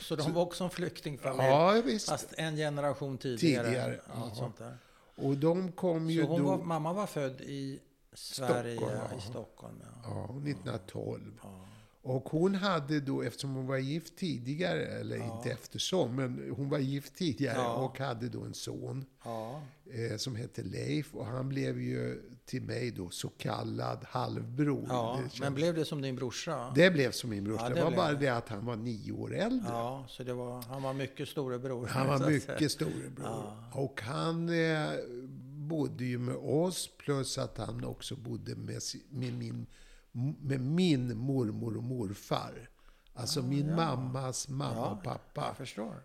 Så 0.00 0.16
de 0.16 0.32
var 0.32 0.42
också 0.42 0.64
en 0.64 0.70
flyktingfamilj. 0.70 1.48
Ja. 1.48 1.82
Fast 2.08 2.34
en 2.36 2.56
generation 2.56 3.18
tidigare. 3.18 3.64
tidigare 3.64 4.00
sånt 4.34 4.58
där. 4.58 4.78
Och 5.16 5.36
de 5.36 5.72
kom 5.72 6.10
ju 6.10 6.26
så 6.26 6.38
då... 6.38 6.44
Var, 6.44 6.58
mamma 6.58 6.92
var 6.92 7.06
född 7.06 7.40
i 7.40 7.80
Sverige, 8.12 8.76
Stockholm, 8.76 9.18
i 9.18 9.20
Stockholm. 9.20 9.82
Ja, 9.82 9.98
ja 10.04 10.24
1912. 10.24 11.40
Ja. 11.42 11.67
Och 12.08 12.28
hon 12.28 12.54
hade 12.54 13.00
då, 13.00 13.22
eftersom 13.22 13.54
hon 13.54 13.66
var 13.66 13.78
gift 13.78 14.16
tidigare, 14.16 14.86
eller 14.86 15.16
ja. 15.16 15.36
inte 15.36 15.50
eftersom, 15.50 16.16
men 16.16 16.54
hon 16.56 16.68
var 16.68 16.78
gift 16.78 17.14
tidigare 17.14 17.58
ja. 17.58 17.74
och 17.74 17.98
hade 17.98 18.28
då 18.28 18.44
en 18.44 18.54
son 18.54 19.04
ja. 19.24 19.62
eh, 19.90 20.16
som 20.16 20.36
hette 20.36 20.62
Leif. 20.62 21.14
Och 21.14 21.26
han 21.26 21.48
blev 21.48 21.80
ju 21.80 22.22
till 22.44 22.62
mig 22.62 22.90
då 22.90 23.10
så 23.10 23.28
kallad 23.28 24.04
halvbror. 24.08 24.86
Ja, 24.88 25.20
men 25.40 25.54
blev 25.54 25.74
det 25.74 25.84
som 25.84 26.02
din 26.02 26.16
brorsa? 26.16 26.72
Det 26.74 26.90
blev 26.90 27.10
som 27.10 27.30
min 27.30 27.44
brorsa. 27.44 27.68
det, 27.68 27.74
det 27.74 27.84
var 27.84 27.90
bara 27.90 28.12
det 28.12 28.28
att 28.28 28.48
han 28.48 28.66
var 28.66 28.76
nio 28.76 29.12
år 29.12 29.34
äldre. 29.34 29.68
Ja, 29.68 30.04
så 30.08 30.22
det 30.22 30.34
var, 30.34 30.62
han 30.62 30.82
var 30.82 30.92
mycket 30.92 31.28
storebror. 31.28 31.86
Han 31.86 32.06
var 32.06 32.30
mycket 32.30 32.72
storebror. 32.72 33.52
Och 33.72 34.02
han 34.02 34.48
eh, 34.48 34.90
bodde 35.68 36.04
ju 36.04 36.18
med 36.18 36.36
oss, 36.36 36.90
plus 36.98 37.38
att 37.38 37.58
han 37.58 37.84
också 37.84 38.16
bodde 38.16 38.56
med, 38.56 38.80
med 39.10 39.32
min 39.32 39.66
med 40.40 40.60
min 40.60 41.16
mormor 41.18 41.76
och 41.76 41.84
morfar. 41.84 42.68
Alltså 43.18 43.40
ah, 43.40 43.42
min 43.42 43.68
ja. 43.68 43.76
mammas 43.76 44.48
mamma 44.48 44.74
ja, 44.76 44.90
och 44.90 45.02
pappa 45.02 45.56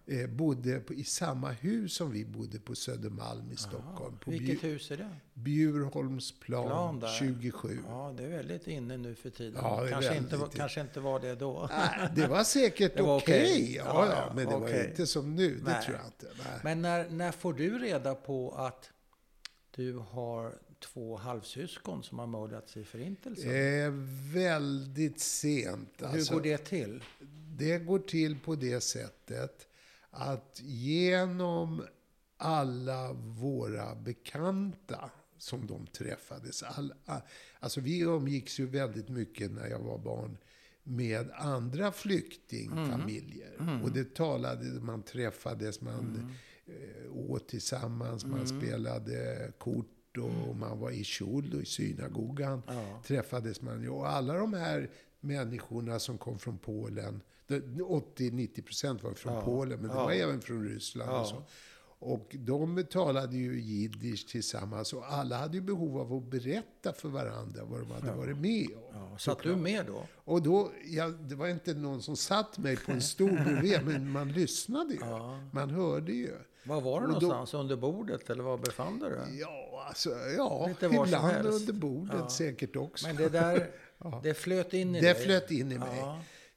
eh, 0.05 0.27
bodde 0.29 0.79
på, 0.79 0.93
i 0.93 1.03
samma 1.03 1.51
hus 1.51 1.93
som 1.93 2.11
vi 2.11 2.25
bodde 2.25 2.59
på 2.59 2.75
Södermalm 2.75 3.51
i 3.51 3.55
Stockholm. 3.55 4.17
På 4.17 4.31
Vilket 4.31 4.61
Bjur, 4.61 4.73
hus 4.73 4.91
är 4.91 4.97
det? 4.97 5.09
Bjurholmsplan 5.33 7.03
27. 7.19 7.79
Ja, 7.87 8.13
det 8.17 8.23
är 8.23 8.29
väldigt 8.29 8.67
inne 8.67 8.97
nu 8.97 9.15
för 9.15 9.29
tiden. 9.29 9.59
Ja, 9.63 9.87
kanske, 9.89 10.17
inte, 10.17 10.37
var, 10.37 10.47
kanske 10.47 10.81
inte 10.81 10.99
var 10.99 11.19
det 11.19 11.35
då. 11.35 11.69
Nej, 11.71 12.09
det 12.15 12.27
var 12.27 12.43
säkert 12.43 12.91
okej. 12.99 13.15
Okay. 13.15 13.43
Okay. 13.43 13.75
Ja, 13.75 14.07
ja, 14.09 14.31
men 14.35 14.47
det 14.47 14.55
okay. 14.55 14.73
var 14.73 14.89
inte 14.89 15.07
som 15.07 15.35
nu. 15.35 15.55
Det 15.55 15.63
Nej. 15.63 15.83
tror 15.85 15.97
jag 15.97 16.05
inte. 16.05 16.27
Nej. 16.37 16.59
Men 16.63 16.81
när, 16.81 17.09
när 17.09 17.31
får 17.31 17.53
du 17.53 17.79
reda 17.79 18.15
på 18.15 18.51
att 18.51 18.89
du 19.75 19.97
har 19.97 20.53
två 20.83 21.17
halvsyskon 21.17 22.03
som 22.03 22.19
har 22.19 22.27
mördats 22.27 22.77
i 22.77 22.83
Förintelsen? 22.83 23.49
Eh, 23.49 23.91
väldigt 24.33 25.19
sent. 25.19 25.89
Hur 25.97 26.07
alltså, 26.07 26.33
går 26.33 26.41
det 26.41 26.57
till? 26.57 27.03
Det 27.57 27.79
går 27.79 27.99
till 27.99 28.39
på 28.39 28.55
det 28.55 28.81
sättet 28.81 29.67
att 30.09 30.61
genom 30.63 31.83
alla 32.37 33.13
våra 33.13 33.95
bekanta 33.95 35.11
som 35.37 35.67
de 35.67 35.87
träffades. 35.87 36.63
All, 36.63 36.93
alltså 37.59 37.81
vi 37.81 37.99
umgicks 37.99 38.59
ju 38.59 38.65
väldigt 38.65 39.09
mycket 39.09 39.51
när 39.51 39.67
jag 39.67 39.79
var 39.79 39.97
barn 39.97 40.37
med 40.83 41.31
andra 41.31 41.91
flyktingfamiljer. 41.91 43.53
Mm. 43.59 43.69
Mm. 43.69 43.83
Och 43.83 43.91
det 43.91 44.15
talade, 44.15 44.65
man 44.65 45.03
träffades, 45.03 45.81
man 45.81 45.99
mm. 45.99 46.29
Eh, 46.65 47.31
åt 47.31 47.47
tillsammans, 47.47 48.25
man 48.25 48.45
mm. 48.45 48.61
spelade 48.61 49.51
kort 49.57 50.02
och 50.17 50.55
man 50.55 50.79
var 50.79 50.91
i 50.91 51.03
kjol 51.03 51.53
och 51.53 51.61
i 51.61 51.65
synagogan. 51.65 52.61
Ja. 52.67 53.01
Träffades 53.05 53.61
man. 53.61 53.89
Och 53.89 54.09
alla 54.09 54.33
de 54.33 54.53
här 54.53 54.89
människorna 55.19 55.99
som 55.99 56.17
kom 56.17 56.39
från 56.39 56.57
Polen, 56.57 57.21
80-90% 57.47 59.03
var 59.03 59.13
från 59.13 59.33
ja. 59.33 59.41
Polen, 59.41 59.79
men 59.79 59.89
ja. 59.89 60.03
var 60.03 60.11
även 60.11 60.41
från 60.41 60.67
Ryssland 60.69 61.11
och 61.11 61.27
så. 61.27 61.43
Och 62.03 62.35
de 62.39 62.83
talade 62.83 63.37
ju 63.37 63.61
jiddisch 63.61 64.27
tillsammans 64.27 64.93
och 64.93 65.13
alla 65.13 65.37
hade 65.37 65.57
ju 65.57 65.61
behov 65.61 65.99
av 65.99 66.13
att 66.13 66.23
berätta 66.23 66.93
för 66.93 67.09
varandra 67.09 67.63
vad 67.63 67.79
de 67.79 67.91
hade 67.91 68.07
ja. 68.07 68.15
varit 68.15 68.37
med 68.37 68.67
om. 68.75 69.09
Ja, 69.11 69.17
satt 69.17 69.43
du 69.43 69.55
med 69.55 69.85
då? 69.85 70.07
Och 70.15 70.41
då, 70.41 70.71
ja, 70.85 71.07
det 71.07 71.35
var 71.35 71.47
inte 71.47 71.73
någon 71.73 72.01
som 72.01 72.15
satt 72.15 72.57
mig 72.57 72.77
på 72.77 72.91
en 72.91 73.01
stol 73.01 73.31
bredvid, 73.31 73.79
men 73.85 74.11
man 74.11 74.31
lyssnade 74.31 74.93
ju. 74.93 74.99
Ja. 74.99 75.39
Man 75.51 75.69
hörde 75.69 76.11
ju. 76.11 76.33
Var 76.65 76.81
var 76.81 77.01
du 77.01 77.07
någonstans? 77.07 77.51
Då, 77.51 77.57
under 77.57 77.75
bordet 77.75 78.29
eller 78.29 78.43
var 78.43 78.57
befann 78.57 78.99
du 78.99 79.09
dig? 79.09 79.39
Ja, 79.39 79.85
alltså, 79.87 80.09
ja 80.37 80.69
ibland 80.81 81.45
under 81.45 81.73
bordet 81.73 82.15
ja. 82.19 82.29
säkert 82.29 82.75
också. 82.75 83.07
Men 83.07 83.15
det 83.15 83.29
där, 83.29 83.71
det 84.23 84.33
flöt 84.33 84.73
in 84.73 84.95
i 84.95 85.01
det 85.01 85.07
dig? 85.07 85.13
Det 85.13 85.19
flöt 85.19 85.51
in 85.51 85.71
i 85.71 85.77
mig. 85.77 86.03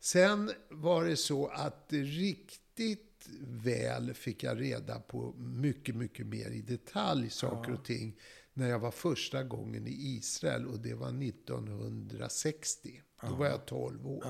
Sen 0.00 0.50
var 0.68 1.04
det 1.04 1.16
så 1.16 1.46
att 1.46 1.86
riktigt 1.90 3.05
väl 3.40 4.14
fick 4.14 4.42
jag 4.42 4.60
reda 4.60 5.00
på 5.00 5.32
mycket, 5.38 5.94
mycket 5.96 6.26
mer 6.26 6.50
i 6.50 6.62
detalj 6.62 7.30
saker 7.30 7.72
och 7.72 7.84
ting 7.84 8.16
när 8.52 8.68
jag 8.68 8.78
var 8.78 8.90
första 8.90 9.42
gången 9.42 9.86
i 9.86 9.90
Israel 10.16 10.66
och 10.66 10.78
det 10.80 10.94
var 10.94 11.12
1960. 11.22 13.02
Då 13.28 13.34
var 13.34 13.46
jag 13.46 13.66
12 13.66 14.06
år. 14.06 14.24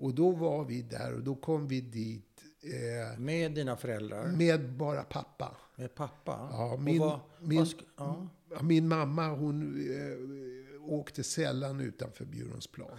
Och 0.00 0.14
då 0.14 0.30
var 0.30 0.64
vi 0.64 0.82
där 0.82 1.14
och 1.14 1.22
då 1.22 1.34
kom 1.36 1.68
vi 1.68 1.80
dit 1.80 2.24
Eh, 2.62 3.18
Med 3.18 3.52
dina 3.54 3.76
föräldrar? 3.76 4.26
med 4.26 4.72
bara 4.72 5.02
pappa. 5.02 5.56
Med 5.76 5.94
pappa? 5.94 6.48
Ja, 6.52 6.76
min, 6.76 6.98
vad- 6.98 7.20
min, 7.40 7.58
vad 7.58 7.68
ja. 7.96 8.28
ja, 8.50 8.62
min 8.62 8.88
mamma 8.88 9.28
hon 9.28 9.86
eh, 9.90 10.82
åkte 10.82 11.24
sällan 11.24 11.80
utanför 11.80 12.24
Bjurholmsplan. 12.24 12.98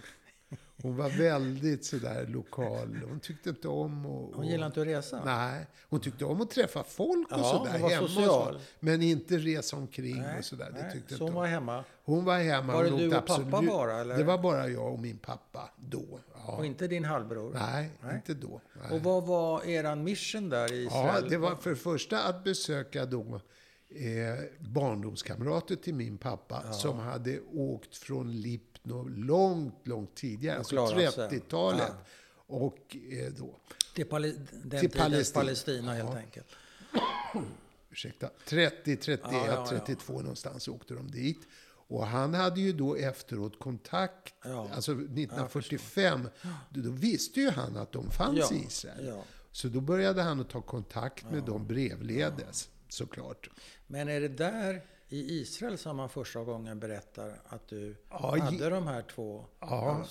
Hon 0.82 0.96
var 0.96 1.08
väldigt 1.10 1.84
sådär 1.84 2.26
lokal. 2.26 2.98
Hon 3.08 3.20
tyckte 3.20 3.48
inte 3.50 3.68
om 3.68 4.06
att... 4.06 4.34
Hon 4.36 4.46
gillar 4.46 4.66
inte 4.66 4.80
att 4.80 4.86
resa? 4.86 5.22
Nej, 5.24 5.66
hon 5.88 6.00
tyckte 6.00 6.24
om 6.24 6.40
att 6.40 6.50
träffa 6.50 6.82
folk 6.84 7.32
och 7.32 7.38
Ja, 7.38 7.44
sådär 7.44 7.72
hon 7.72 7.80
var 7.82 7.90
hemma. 7.90 8.08
social. 8.08 8.54
så. 8.54 8.60
Men 8.80 9.02
inte 9.02 9.36
resa 9.38 9.76
omkring 9.76 10.20
Nej, 10.22 10.38
och 10.38 10.44
sådär. 10.44 10.70
Det 10.76 10.92
tyckte 10.92 11.08
Så 11.08 11.14
inte 11.14 11.24
hon 11.24 11.34
var 11.34 11.46
hemma? 11.46 11.84
Hon 12.04 12.24
var 12.24 12.38
hemma. 12.38 12.72
Var 12.72 12.84
det 12.84 12.90
du 12.90 13.06
och 13.06 13.12
pappa 13.12 13.32
absolut- 13.32 13.68
bara, 13.70 14.00
eller? 14.00 14.18
Det 14.18 14.24
var 14.24 14.38
bara 14.38 14.68
jag 14.68 14.92
och 14.92 14.98
min 14.98 15.18
pappa 15.18 15.70
då. 15.76 16.20
Ja. 16.46 16.56
Och 16.56 16.66
inte 16.66 16.86
din 16.86 17.04
halvbror? 17.04 17.52
Nej, 17.54 17.90
Nej. 18.02 18.14
inte 18.14 18.34
då. 18.34 18.60
Nej. 18.82 18.92
Och 18.98 19.02
vad 19.02 19.26
var 19.26 19.64
eran 19.64 20.04
mission 20.04 20.48
där 20.48 20.72
i 20.72 20.84
Ja, 20.84 21.06
Israel? 21.08 21.30
det 21.30 21.36
var 21.38 21.54
för 21.56 21.70
det 21.70 21.76
första 21.76 22.22
att 22.22 22.44
besöka 22.44 23.06
då 23.06 23.40
eh, 23.90 24.44
barndomskamrater 24.58 25.76
till 25.76 25.94
min 25.94 26.18
pappa 26.18 26.72
som 26.72 26.98
hade 26.98 27.40
åkt 27.40 27.96
från 27.96 28.32
Lipno 28.40 28.69
långt, 29.16 29.86
långt 29.86 30.14
tidigare, 30.14 30.58
alltså 30.58 30.74
klarat 30.74 31.14
sig. 31.14 31.28
30-talet. 31.28 31.92
Och 32.46 32.96
eh, 33.10 33.32
då, 33.38 33.56
Till 33.94 34.06
Pali 34.06 34.36
den 34.64 34.80
Till 34.80 34.90
Palestina. 34.90 35.40
Palestina, 35.40 35.94
helt 35.94 36.08
Ja. 36.12 36.16
enkelt. 36.18 36.46
ursäkta, 37.90 38.30
30, 38.46 38.96
31, 38.96 39.20
Ja, 39.32 39.46
ja, 39.46 39.52
ja. 39.54 39.66
32 39.66 40.12
någonstans 40.20 40.68
åkte 40.68 40.94
de 40.94 41.10
dit. 41.10 41.38
Och 41.88 42.06
han 42.06 42.34
hade 42.34 42.60
ju 42.60 42.72
då 42.72 42.96
efteråt 42.96 43.58
kontakt, 43.58 44.34
Ja, 44.44 44.68
alltså 44.74 44.92
1945, 44.92 46.28
då, 46.70 46.80
då 46.80 46.90
visste 46.90 47.40
ju 47.40 47.50
han 47.50 47.76
att 47.76 47.92
de 47.92 48.10
fanns 48.10 48.38
Ja, 48.38 48.52
i 48.52 48.64
Israel. 48.66 49.06
ja. 49.06 49.24
Så 49.52 49.68
då 49.68 49.80
började 49.80 50.22
han 50.22 50.40
att 50.40 50.50
ta 50.50 50.60
kontakt 50.62 51.30
med 51.30 51.42
dem 51.42 51.66
brevledes, 51.66 52.68
såklart. 52.88 53.50
Men 53.86 54.08
är 54.08 54.20
det 54.20 54.28
där 54.28 54.84
i 55.10 55.40
Israel 55.40 55.78
som 55.78 55.96
man 55.96 56.08
första 56.08 56.40
gången 56.44 56.80
berättar 56.80 57.40
att 57.48 57.68
du 57.68 57.96
Ja, 58.10 58.36
hade 58.40 58.68
de 58.70 58.86
här 58.86 59.02
två 59.14 59.44
Ja. 59.60 60.04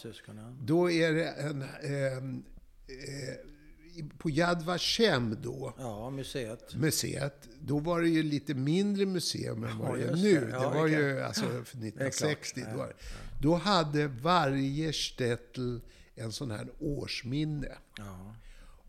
Då 0.62 0.92
är 0.92 1.14
det 1.14 1.28
en... 1.30 1.62
ehm, 1.84 2.44
eh, 2.88 4.06
på 4.18 4.30
Yad 4.30 4.62
Vashem 4.62 5.38
då, 5.42 5.74
Ja, 5.78 6.10
museet. 6.10 6.76
museet, 6.76 7.48
då 7.62 7.80
var 7.80 8.02
det 8.02 8.10
ju 8.10 8.24
lite 8.24 8.54
mindre 8.54 9.06
museum 9.06 9.64
än 9.64 9.78
vad 9.78 9.98
det 10.00 10.04
är 10.06 10.16
nu. 10.16 10.34
det. 10.40 10.46
Det, 10.46 10.52
Ja, 10.52 10.70
var 10.70 10.88
det 10.88 10.94
kan- 10.94 11.02
ju 11.04 11.22
alltså 11.22 11.46
för 11.46 11.78
1960. 11.78 12.62
klart. 12.62 12.74
Då, 12.74 12.78
var 12.78 12.94
då 13.42 13.56
hade 13.56 14.08
varje 14.08 14.94
shtetl 14.94 15.78
en 16.16 16.32
sån 16.32 16.52
här 16.52 16.68
årsminne. 16.80 17.72
Ja. 17.98 18.36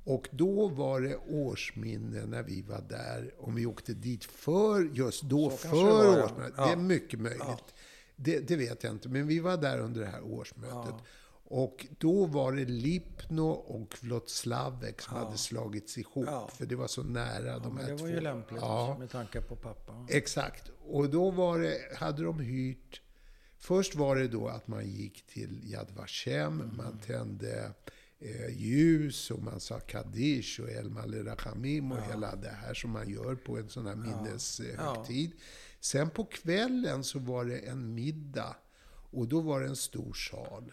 Och 0.04 0.28
då 0.32 0.68
var 0.68 1.00
det 1.00 1.16
årsminne 1.16 2.26
när 2.26 2.42
vi 2.42 2.62
var 2.62 2.80
där, 2.88 3.34
om 3.38 3.54
vi 3.54 3.66
åkte 3.66 3.92
dit 3.94 4.24
för, 4.24 4.90
just 4.94 5.22
då, 5.22 5.50
Så 5.50 5.56
för 5.56 5.68
det 5.76 6.16
ja. 6.18 6.24
årsmötet. 6.24 6.54
Ja. 6.56 6.66
Det 6.66 6.72
är 6.72 6.76
mycket 6.76 7.20
möjligt. 7.20 7.74
Det, 8.16 8.38
det 8.48 8.56
vet 8.56 8.84
jag 8.84 8.92
inte, 8.92 9.08
men 9.08 9.26
vi 9.26 9.38
var 9.40 9.56
där 9.56 9.78
under 9.78 10.00
det 10.00 10.06
här 10.06 10.22
årsmötet. 10.22 10.94
Och 11.52 11.86
då 11.98 12.26
var 12.26 12.52
det 12.52 12.64
Lipno 12.64 13.48
och 13.50 13.94
Vlotslavek 14.00 15.00
som 15.00 15.16
hade 15.16 15.38
slagits 15.38 15.98
ihop, 15.98 16.24
Ja. 16.26 16.48
för 16.54 16.66
det 16.66 16.76
var 16.76 16.86
så 16.86 17.02
nära 17.02 17.58
de 17.58 17.74
Men 17.74 17.84
här 17.84 17.90
det 17.92 17.98
två. 17.98 18.04
var 18.04 18.10
ju 18.12 18.20
lämpligt 18.20 18.60
Ja. 18.62 18.96
med 18.98 19.10
tanke 19.10 19.40
på 19.40 19.56
pappa. 19.56 20.06
Exakt. 20.08 20.70
Och 20.86 21.10
då 21.10 21.30
var 21.30 21.58
det, 21.58 21.78
hade 21.96 22.22
de 22.22 22.38
hyrt... 22.40 23.02
Först 23.58 23.94
var 23.94 24.16
det 24.16 24.28
då 24.28 24.48
att 24.48 24.68
man 24.68 24.86
gick 24.90 25.26
till 25.26 25.60
Yad 25.72 25.90
Vashem, 25.96 26.60
Mm. 26.60 26.76
man 26.76 26.98
tände 27.06 27.72
eh, 28.20 28.56
ljus 28.56 29.30
och 29.30 29.42
man 29.42 29.60
sa 29.60 29.80
Kaddish 29.80 30.60
och 30.60 30.70
El 30.70 30.90
Maleh 30.90 31.24
Rachamim 31.24 31.92
och 31.92 32.02
hela 32.02 32.36
det 32.36 32.56
här 32.62 32.74
som 32.74 32.90
man 32.90 33.08
gör 33.10 33.34
på 33.34 33.58
en 33.58 33.68
sån 33.68 33.86
här 33.86 33.96
minneshögtid. 33.96 35.32
Sen 35.80 36.10
på 36.10 36.24
kvällen 36.24 37.04
så 37.04 37.18
var 37.18 37.44
det 37.44 37.58
en 37.58 37.94
middag 37.94 38.56
och 39.10 39.28
då 39.28 39.40
var 39.40 39.60
det 39.60 39.66
en 39.66 39.76
stor 39.76 40.12
sal. 40.12 40.72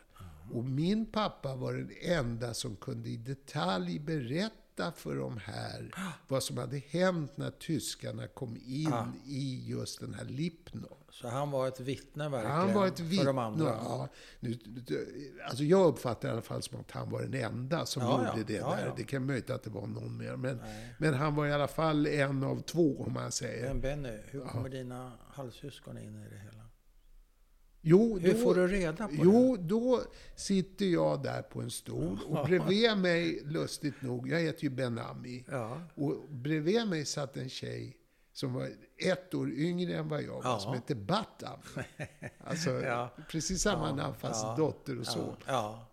Och 0.52 0.66
min 0.66 1.06
pappa 1.06 1.56
var 1.56 1.74
den 1.74 1.92
enda 2.02 2.54
som 2.54 2.76
kunde 2.76 3.10
i 3.10 3.18
detalj 3.18 4.00
berätta 4.00 4.92
för 4.92 5.16
de 5.16 5.38
här 5.38 5.92
vad 6.28 6.44
som 6.44 6.58
hade 6.58 6.78
hänt 6.78 7.38
när 7.38 7.52
tyskarna 7.52 8.28
kom 8.28 8.58
in 8.58 9.14
i 9.26 9.64
just 9.70 10.00
den 10.00 10.14
här 10.14 10.26
Lipno. 10.26 10.98
Så 11.22 11.28
han 11.28 11.52
var 11.52 11.68
ett 11.68 11.80
vittne 11.80 12.30
verkligen 12.30 12.56
Han 12.56 12.74
var 12.74 12.88
ett 12.88 12.98
för 12.98 13.04
vittne. 13.06 13.26
de 13.26 13.38
andra. 13.38 13.66
Ja, 13.66 14.08
nu, 14.40 14.58
alltså 15.48 15.64
jag 15.64 15.88
uppfattar 15.88 16.28
i 16.30 16.32
alla 16.32 16.42
fall 16.42 16.62
som 16.62 16.80
att 16.80 16.92
han 16.92 17.10
var 17.10 17.22
den 17.22 17.34
enda 17.34 17.86
som 17.86 18.04
Ja, 18.04 18.24
ja. 18.24 18.38
gjorde 18.38 18.54
det 18.54 18.60
Ja, 18.60 18.76
där. 18.76 18.86
ja. 18.86 18.94
Det 18.98 19.04
kan 19.04 19.26
möjligt 19.26 19.50
att 19.50 19.64
det 19.64 19.70
var 19.70 19.88
någon 19.88 20.18
mer. 20.18 20.36
Men, 20.36 20.60
men 21.00 21.14
han 21.14 21.36
var 21.36 21.48
i 21.48 21.52
alla 21.54 21.68
fall 21.68 22.08
en 22.08 22.44
av 22.44 22.62
två, 22.62 23.02
om 23.02 23.14
man 23.14 23.32
säger. 23.32 23.68
Men 23.68 23.82
Benny, 23.82 24.18
hur 24.26 24.42
kommer 24.42 24.70
dina 24.70 25.12
halvsyskon 25.30 25.98
in 25.98 26.16
i 26.16 26.30
det 26.30 26.38
hela? 26.38 26.64
Jo, 27.82 28.20
Hur 28.20 28.34
då, 28.34 28.40
får 28.40 28.56
du 28.56 28.68
reda 28.68 29.08
på 29.08 29.14
Jo, 29.18 29.58
då 29.60 30.02
sitter 30.36 30.86
jag 30.86 31.24
där 31.24 31.42
på 31.42 31.62
en 31.62 31.72
stol 31.72 32.20
och 32.28 32.46
bredvid 32.48 32.98
mig, 32.98 33.42
lustigt 33.46 34.02
nog, 34.02 34.30
jag 34.30 34.40
heter 34.40 34.64
ju 34.64 34.70
Benami. 34.70 35.44
det? 35.48 35.56
Ja. 35.56 35.82
Och 35.96 36.30
bredvid 36.30 36.88
mig 36.88 37.06
satt 37.06 37.38
en 37.38 37.50
tjej 37.50 37.98
som 38.38 38.54
var 38.54 38.70
ett 38.98 39.34
år 39.34 39.52
yngre 39.52 39.96
än 39.98 40.08
vad 40.10 40.22
jag 40.24 40.34
var, 40.34 40.42
Ja. 40.44 40.60
som 40.60 40.74
hette 40.74 40.96
Batam. 40.96 41.60
Alltså, 42.44 42.70
Ja. 42.70 43.16
precis 43.30 43.62
samma 43.62 43.96
namn, 43.96 44.16
fast 44.16 44.44
Ja. 44.44 44.56
dotter 44.58 45.00
och 45.00 45.08
så. 45.08 45.36
Ja. 45.48 45.88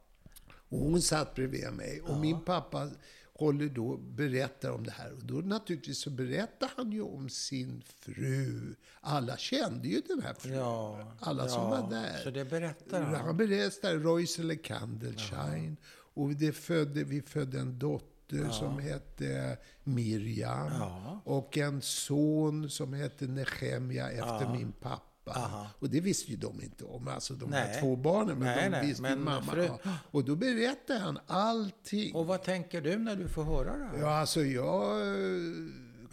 Och 0.69 0.79
hon 0.79 1.03
satt 1.03 1.35
bredvid 1.35 1.73
mig. 1.73 2.01
Och 2.01 2.17
min 2.17 2.41
pappa 2.45 2.91
håller 3.35 3.69
då, 3.69 3.97
berättar 3.97 4.71
om 4.71 4.85
det 4.85 4.91
här. 4.91 5.13
Och 5.13 5.25
då 5.25 5.35
naturligtvis 5.35 5.99
så 5.99 6.11
berättar 6.11 6.71
han 6.77 6.93
ju 6.93 7.03
om 7.03 7.29
sin 7.29 7.83
fru. 8.01 8.75
Alla 9.01 9.37
kände 9.37 9.89
ju 9.89 10.01
den 10.01 10.23
här 10.23 10.35
frun. 10.35 10.53
ja. 10.53 11.13
Alla 11.21 11.49
som 11.49 11.63
ja. 11.63 11.69
var 11.71 11.91
där. 11.91 12.17
Så 12.25 12.31
det 12.31 12.45
berättar 12.45 13.01
han? 13.03 13.15
Han 13.15 13.37
berättar 13.37 13.95
Roisele 13.95 14.57
Kandelschein. 14.57 15.77
Och 16.17 16.31
det 16.31 16.53
födde, 16.53 17.05
vi 17.05 17.23
födde 17.23 17.61
en 17.61 17.79
dotter 17.79 18.14
som 18.53 18.79
hette 18.79 19.59
Miriam. 19.85 20.73
Ja. 20.81 21.21
Och 21.25 21.59
en 21.59 21.83
son 21.83 22.71
som 22.71 22.93
hette 22.93 23.27
Nehemja 23.27 24.11
efter 24.11 24.49
min 24.53 24.73
pappa. 24.73 25.05
Aha. 25.27 25.67
Och 25.79 25.91
det 25.91 26.01
visste 26.01 26.31
ju 26.31 26.37
de 26.37 26.63
inte 26.63 26.85
om, 26.85 27.09
alltså 27.09 27.35
de 27.35 27.51
Nej. 27.51 27.61
här 27.73 27.81
två 27.81 27.97
barnen. 27.97 28.39
Men 28.39 28.47
Nej, 28.57 28.65
de 28.65 28.71
nej, 28.71 28.87
visste 28.87 29.03
men 29.03 29.25
mamma. 29.25 29.53
fru- 29.53 29.69
Ja. 29.83 29.93
Och 30.11 30.25
då 30.25 30.37
berättar 30.37 30.99
han 30.99 31.19
allting. 31.27 32.15
Och 32.15 32.27
vad 32.27 32.43
tänker 32.43 32.81
du 32.81 32.99
när 32.99 33.17
du 33.17 33.29
får 33.29 33.45
höra 33.45 33.77
det 33.77 33.85
här? 33.85 33.99
Ja, 34.01 34.19
alltså 34.19 34.45
jag 34.45 35.01
eh, 35.01 35.53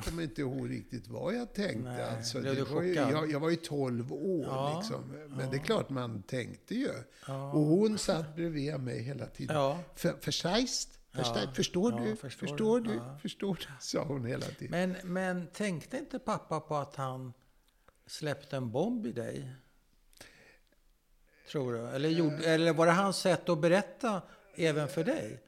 kommer 0.05 0.23
inte 0.23 0.41
ihåg 0.41 0.69
riktigt 0.69 1.07
vad 1.07 1.35
jag 1.35 1.53
tänkte. 1.53 1.89
Nej, 1.91 2.03
alltså, 2.17 2.39
det 2.39 2.53
du 2.55 2.63
var 2.63 2.81
ju, 2.81 2.93
jag, 2.93 3.31
jag 3.31 3.39
var 3.39 3.49
ju 3.49 3.55
12 3.55 4.13
år 4.13 4.43
Ja, 4.45 4.77
liksom. 4.79 5.03
Men 5.37 5.49
det 5.51 5.57
är 5.57 5.61
klart 5.63 5.89
man 5.89 6.21
tänkte 6.23 6.75
ju. 6.75 6.89
Och 7.53 7.61
hon 7.61 7.97
satt 7.97 8.35
bredvid 8.35 8.79
mig 8.79 9.01
hela 9.03 9.25
tiden. 9.25 9.55
Ja. 9.55 9.79
För, 9.95 10.15
förstejst? 10.21 10.89
Förstår, 11.13 11.41
Ja, 11.43 11.51
förstår 11.53 11.91
ja, 11.93 11.99
du? 11.99 12.15
förstår 12.15 12.47
Förstår, 12.47 12.79
du? 12.79 12.93
Ja. 12.95 13.17
Förstår 13.21 13.55
du? 13.55 13.65
Sa 13.79 14.03
hon 14.03 14.25
hela 14.25 14.45
tiden. 14.45 14.71
Men, 14.71 15.13
men 15.13 15.47
tänkte 15.47 15.97
inte 15.97 16.19
pappa 16.19 16.59
på 16.59 16.75
att 16.75 16.95
han 16.95 17.33
släppte 18.05 18.57
en 18.57 18.71
bomb 18.71 19.05
i 19.05 19.11
dig? 19.11 19.55
Tror 21.51 21.73
du? 21.73 21.87
Eller, 21.87 22.09
gjorde, 22.09 22.45
eller 22.45 22.73
var 22.73 22.85
det 22.85 22.91
hans 22.91 23.17
sätt 23.17 23.49
att 23.49 23.59
berätta 23.61 24.21
även 24.55 24.87
för 24.87 25.03
dig? 25.03 25.43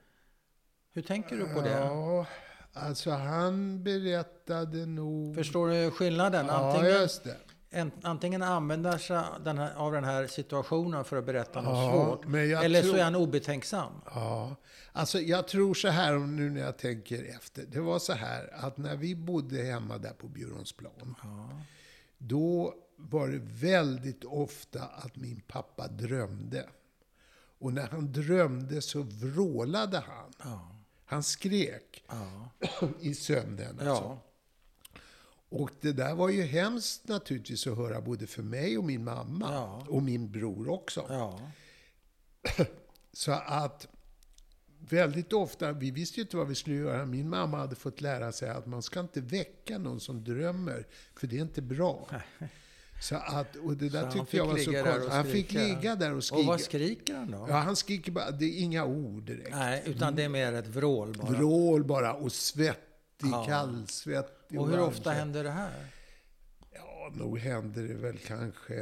Hur 0.92 1.02
tänker 1.02 1.38
du 1.38 1.54
på 1.54 1.62
det? 1.62 1.70
Ja, 1.70 2.26
alltså 2.74 3.12
han 3.12 3.84
berättade 3.84 4.86
nog... 4.86 5.36
Förstår 5.36 5.68
du 5.70 5.92
skillnaden? 5.92 6.46
Ja, 6.46 6.54
Antingen, 6.54 7.02
just 7.02 7.24
det. 7.24 7.38
En, 7.74 7.92
antingen 8.02 8.42
använder 8.44 8.98
sig 8.98 9.22
den 9.46 9.58
här, 9.58 9.76
av 9.76 9.92
den 9.92 10.04
här 10.04 10.28
situationen 10.28 11.06
för 11.06 11.18
att 11.18 11.26
berätta 11.26 11.62
något 11.62 11.78
Ja, 11.78 11.92
svårt. 11.92 12.26
Eller 12.36 12.82
så 12.82 12.88
tror- 12.88 13.00
är 13.00 13.04
han 13.04 13.16
obetänksam. 13.16 13.92
Ja, 14.06 14.56
alltså 14.92 15.20
jag 15.20 15.48
tror 15.48 15.74
så 15.74 15.88
här 15.88 16.14
nu 16.20 16.50
när 16.50 16.62
jag 16.62 16.78
tänker 16.78 17.36
efter. 17.36 17.66
Det 17.72 17.80
var 17.80 18.00
så 18.00 18.14
här 18.14 18.50
att 18.54 18.78
när 18.78 18.96
vi 18.96 19.16
bodde 19.16 19.64
hemma 19.64 19.98
där 19.98 20.14
på 20.14 20.28
Bjurholmsplan. 20.28 21.16
Då 22.18 22.74
var 22.98 23.28
det 23.28 23.40
väldigt 23.44 24.24
ofta 24.24 24.82
att 24.84 25.16
min 25.16 25.42
pappa 25.48 25.88
drömde. 25.88 26.66
Och 27.60 27.74
när 27.74 27.88
han 27.88 28.12
drömde 28.12 28.82
så 28.82 29.02
vrålade 29.02 29.98
han. 29.98 30.34
Ja. 30.44 30.70
Han 31.06 31.24
skrek 31.24 32.04
Ja. 32.10 32.50
i 33.00 33.14
sömnen. 33.14 33.70
Alltså. 33.70 33.86
ja. 33.86 34.20
Och 35.54 35.72
det 35.82 35.92
där 35.92 36.16
var 36.16 36.30
ju 36.30 36.42
hemskt 36.42 37.08
naturligtvis 37.08 37.68
att 37.68 37.78
höra 37.78 38.02
både 38.02 38.28
för 38.28 38.44
mig 38.44 38.78
och 38.78 38.84
min 38.84 39.04
mamma. 39.04 39.48
Ja. 39.52 39.86
Och 39.90 40.04
min 40.04 40.32
bror 40.32 40.70
också. 40.70 41.06
ja. 41.10 41.40
Så 43.14 43.32
att 43.32 43.88
väldigt 44.80 45.34
ofta, 45.34 45.72
vi 45.72 45.92
visste 45.92 46.20
ju 46.20 46.22
inte 46.22 46.38
vad 46.38 46.48
vi 46.48 46.56
skulle 46.56 46.76
göra. 46.76 47.06
Min 47.06 47.30
mamma 47.30 47.58
hade 47.58 47.76
fått 47.76 48.02
lära 48.02 48.32
sig 48.32 48.50
att 48.50 48.66
man 48.66 48.82
ska 48.82 49.00
inte 49.00 49.22
väcka 49.22 49.78
någon 49.78 50.00
som 50.00 50.24
drömmer, 50.24 50.88
för 51.16 51.28
det 51.28 51.38
är 51.38 51.42
inte 51.42 51.62
bra. 51.62 52.10
Så 53.02 53.16
att, 53.16 53.56
och 53.56 53.78
det 53.78 53.90
där 53.90 54.10
Så 54.10 54.18
tyckte 54.20 54.38
jag 54.38 54.46
var 54.46 54.58
så 54.58 54.72
och 54.72 54.86
konstigt. 54.86 55.12
Han 55.12 55.26
fick 55.26 55.52
ligga 55.52 55.96
där 55.96 56.12
och 56.12 56.18
Och 56.18 56.24
skrika. 56.24 56.48
vad 56.48 56.62
skriker 56.62 57.16
han 57.16 57.32
då? 57.32 57.46
Ja, 57.50 57.56
han 57.56 57.76
skriker 57.76 58.12
bara, 58.12 58.32
det 58.32 58.46
är 58.46 58.60
inga 58.60 58.86
ord 58.86 59.24
direkt. 59.24 59.52
Nej, 59.52 59.84
utan 59.86 60.16
det 60.16 60.24
är 60.24 60.30
mer 60.30 60.54
ett 60.54 60.68
vrål 60.68 61.18
bara. 61.18 61.32
Vrål 61.32 61.84
bara 61.84 62.14
och 62.14 62.32
svettig, 63.24 63.38
Ja. 63.38 63.46
kallsvettig. 63.48 64.60
Och 64.60 64.68
hur 64.68 64.74
orange. 64.76 64.88
ofta 64.88 65.12
händer 65.12 65.44
det 65.44 65.52
här? 65.52 65.86
Ja, 66.74 67.12
nog 67.14 67.38
händer 67.40 67.84
det 67.84 67.94
väl 67.94 68.18
kanske 68.18 68.76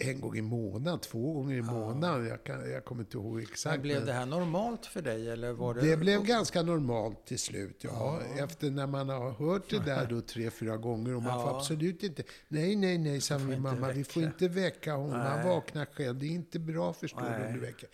en 0.00 0.20
gång 0.20 0.36
i 0.36 0.42
månaden, 0.42 1.00
två 1.00 1.32
gånger 1.32 1.56
i 1.56 1.62
månaden. 1.62 2.26
Jag, 2.26 2.44
kan, 2.44 2.70
jag 2.70 2.84
kommer 2.84 3.02
inte 3.02 3.16
ihåg 3.16 3.40
exakt. 3.42 3.72
Men 3.74 3.82
blev 3.82 4.06
det 4.06 4.12
här 4.12 4.26
normalt 4.26 4.86
för 4.86 5.02
dig 5.02 5.30
eller 5.30 5.52
var 5.52 5.74
det... 5.74 5.80
det 5.80 5.96
blev 5.96 6.22
ganska 6.24 6.62
normalt 6.62 7.26
till 7.26 7.38
slut, 7.38 7.76
ja. 7.84 8.20
Efter 8.38 8.70
när 8.70 8.86
man 8.86 9.08
har 9.08 9.30
hört 9.30 9.70
det 9.70 9.78
där 9.78 10.06
då 10.06 10.20
tre, 10.20 10.50
fyra 10.50 10.76
gånger 10.76 11.14
och 11.16 11.22
man 11.22 11.38
Ja. 11.38 11.42
får 11.50 11.56
absolut 11.58 12.02
inte... 12.02 12.22
Nej, 12.48 12.76
nej, 12.76 12.98
nej, 12.98 13.20
sa 13.20 13.38
min 13.38 13.62
mamma. 13.62 13.88
Vi 13.92 14.04
får 14.04 14.20
väcka. 14.20 14.32
inte 14.32 14.48
väcka 14.48 14.94
honom. 14.94 15.20
Han 15.20 15.38
Nej. 15.40 15.48
vaknar 15.48 15.86
själv. 15.86 16.18
Det 16.18 16.26
är 16.26 16.30
inte 16.30 16.58
bra, 16.58 16.92
förstår 16.92 17.20
du, 17.20 17.26
om 17.26 17.32
Nej. 17.42 17.52
du 17.52 17.58
väcker. 17.60 17.88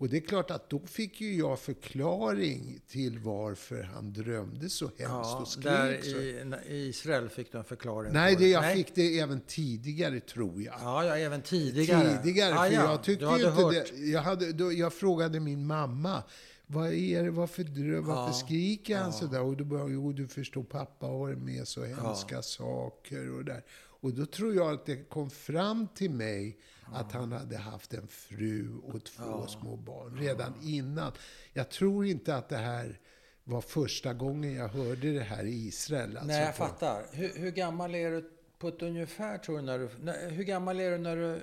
Och 0.00 0.08
det 0.08 0.16
är 0.16 0.20
klart 0.20 0.50
att 0.50 0.70
då 0.70 0.78
fick 0.86 1.20
ju 1.20 1.36
jag 1.36 1.58
förklaring 1.60 2.80
till 2.88 3.18
varför 3.18 3.82
han 3.82 4.12
drömde 4.12 4.68
så 4.68 4.84
hemskt 4.84 5.00
Ja, 5.00 5.38
och 5.40 5.48
skrek 5.48 5.64
där 5.64 6.00
så. 6.02 6.68
i, 6.68 6.88
Israel 6.88 7.28
fick 7.28 7.52
du 7.52 7.58
en 7.58 7.64
förklaring 7.64 8.12
Nej, 8.12 8.36
det, 8.36 8.48
jag 8.48 8.60
Nej. 8.62 8.76
fick 8.76 8.94
det 8.94 9.18
även 9.18 9.40
tidigare, 9.40 10.20
tror 10.20 10.62
jag. 10.62 10.74
Ja, 10.82 11.04
ja, 11.04 11.16
även 11.16 11.42
tidigare. 11.42 12.22
Tidigare, 12.22 12.54
ah, 12.54 12.64
för 12.64 12.72
ja. 12.74 12.90
jag 12.90 13.02
tyckte 13.02 13.24
ju 13.24 13.34
inte 13.34 13.48
hört. 13.50 13.72
det. 13.72 13.98
Jag, 14.06 14.22
hade, 14.22 14.52
då, 14.52 14.72
jag 14.72 14.92
frågade 14.92 15.40
min 15.40 15.66
mamma, 15.66 16.22
vad 16.66 16.92
är 16.92 17.22
det, 17.24 17.30
varför, 17.30 17.62
drö- 17.62 18.00
varför 18.00 18.22
Ja, 18.22 18.32
skriker 18.32 18.96
han 18.96 19.06
ja. 19.06 19.12
sådär? 19.12 19.40
Och 19.42 19.56
då 19.56 19.64
bara, 19.64 19.88
jo 19.88 20.12
du 20.12 20.28
förstår, 20.28 20.62
pappa 20.62 21.06
har 21.06 21.18
varit 21.18 21.38
med 21.38 21.68
så 21.68 21.84
hemska 21.84 22.42
saker 22.42 23.30
och 23.30 23.44
där. 23.44 23.64
Och 24.00 24.12
då 24.12 24.26
tror 24.26 24.54
jag 24.54 24.72
att 24.74 24.86
det 24.86 24.96
kom 25.08 25.30
fram 25.30 25.88
till 25.94 26.10
mig 26.10 26.58
att 26.92 27.12
han 27.12 27.32
hade 27.32 27.56
haft 27.56 27.94
en 27.94 28.08
fru 28.08 28.76
och 28.84 29.04
två 29.04 29.46
små 29.46 29.76
barn 29.76 30.16
redan 30.18 30.54
innan. 30.62 31.12
Jag 31.52 31.68
tror 31.70 32.06
inte 32.06 32.36
att 32.36 32.48
det 32.48 32.56
här 32.56 33.00
var 33.44 33.60
första 33.60 34.14
gången 34.14 34.54
jag 34.54 34.68
hörde 34.68 35.12
det 35.12 35.20
här 35.22 35.44
i 35.44 35.66
Israel. 35.66 36.16
Alltså 36.16 36.26
Nej, 36.26 36.40
jag 36.44 36.56
på- 36.56 36.64
fattar. 36.64 37.02
Hur, 37.12 37.32
hur 37.38 37.50
gammal 37.50 37.94
är 37.94 38.10
du 38.10 38.30
på 38.58 38.68
ett 38.68 38.82
ungefär, 38.82 39.38
tror 39.38 39.56
du, 39.56 39.62
när 39.62 39.78
du... 39.78 39.88
När, 40.00 40.30
hur 40.30 40.44
gammal 40.44 40.80
är 40.80 40.90
du 40.90 40.98
när 40.98 41.16
du 41.16 41.40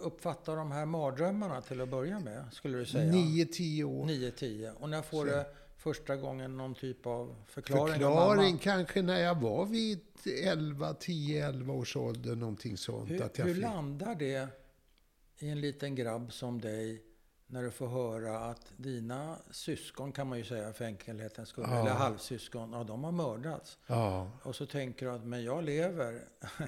uppfattar 0.00 0.56
de 0.56 0.72
här 0.72 0.86
mardrömmarna 0.86 1.60
till 1.62 1.80
att 1.80 1.88
börja 1.88 2.20
med, 2.20 2.44
skulle 2.52 2.78
du 2.78 2.86
säga? 2.86 3.12
Nio, 3.12 3.46
tio 3.46 3.84
år. 3.84 4.06
9-10. 4.06 4.72
Och 4.80 4.90
när 4.90 5.02
får 5.02 5.24
du 5.24 5.44
första 5.76 6.16
gången 6.16 6.56
någon 6.56 6.74
typ 6.74 7.06
av 7.06 7.36
förklaring? 7.46 7.92
Förklaring 7.94 8.58
kanske 8.58 9.02
när 9.02 9.20
jag 9.20 9.40
var 9.40 9.66
vid 9.66 10.00
11, 10.44 10.94
10, 10.94 11.46
11 11.48 11.72
års 11.74 11.96
ålder, 11.96 12.34
någonting 12.36 12.76
sånt. 12.76 13.10
Hur, 13.10 13.22
att 13.22 13.38
jag 13.38 13.44
hur 13.46 13.54
fick- 13.54 13.62
landar 13.62 14.14
det 14.14 14.48
i 15.38 15.48
en 15.48 15.60
liten 15.60 15.94
grabb 15.94 16.32
som 16.32 16.60
dig 16.60 17.05
när 17.48 17.62
du 17.62 17.70
får 17.70 17.88
höra 17.88 18.38
att 18.38 18.72
dina 18.76 19.36
syskon, 19.50 20.12
kan 20.12 20.26
man 20.26 20.38
ju 20.38 20.44
säga 20.44 20.72
för 20.72 20.84
enkelhetens 20.84 21.48
skull, 21.48 21.64
Ja. 21.68 21.80
eller 21.80 21.90
halvsyskon, 21.90 22.72
ja, 22.72 22.84
de 22.84 23.04
har 23.04 23.12
mördats. 23.12 23.78
Ja, 23.86 24.30
Och 24.42 24.54
så 24.56 24.66
tänker 24.66 25.06
du 25.06 25.12
att, 25.12 25.24
men 25.24 25.44
jag 25.44 25.64
lever. 25.64 26.20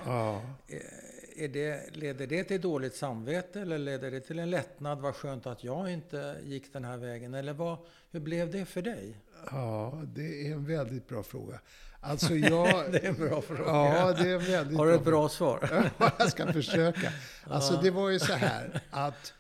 ja. 0.07 0.43
Är 1.37 1.49
det, 1.49 1.97
leder 1.97 2.27
det 2.27 2.45
till 2.45 2.61
dåligt 2.61 2.97
samvete 2.97 3.61
eller 3.61 3.79
leder 3.79 4.11
det 4.11 4.21
till 4.21 4.39
en 4.39 4.51
lättnad? 4.51 4.99
Vad 5.01 5.15
skönt 5.15 5.47
att 5.47 5.65
jag 5.65 5.93
inte 5.93 6.37
gick 6.43 6.73
den 6.73 6.85
här 6.85 6.97
vägen. 6.97 7.35
Eller 7.35 7.53
vad, 7.53 7.79
hur 8.11 8.21
blev 8.21 8.51
det 8.51 8.65
för 8.65 8.83
dig? 8.83 9.21
ja, 9.51 10.03
det 10.07 10.47
är 10.49 10.53
en 10.53 10.67
väldigt 10.67 11.09
bra 11.09 11.23
fråga. 11.23 11.61
Alltså 12.01 12.35
jag... 12.37 12.93
Det 12.93 12.99
är 13.05 13.09
en 13.09 13.15
bra 13.29 13.41
fråga. 13.43 13.63
Ja, 13.67 14.13
det 14.13 14.31
är 14.31 14.39
väldigt 14.39 14.79
Har 14.79 14.87
du 14.87 14.95
ett 14.95 14.99
fråga. 15.03 15.11
bra 15.11 15.29
svar? 15.29 15.91
Ja, 15.99 16.11
jag 16.19 16.31
ska 16.31 16.53
försöka. 16.53 17.13
Alltså 17.45 17.77
det 17.83 17.91
var 17.91 18.09
ju 18.11 18.19
så 18.19 18.33
här 18.33 18.81
att 18.91 19.33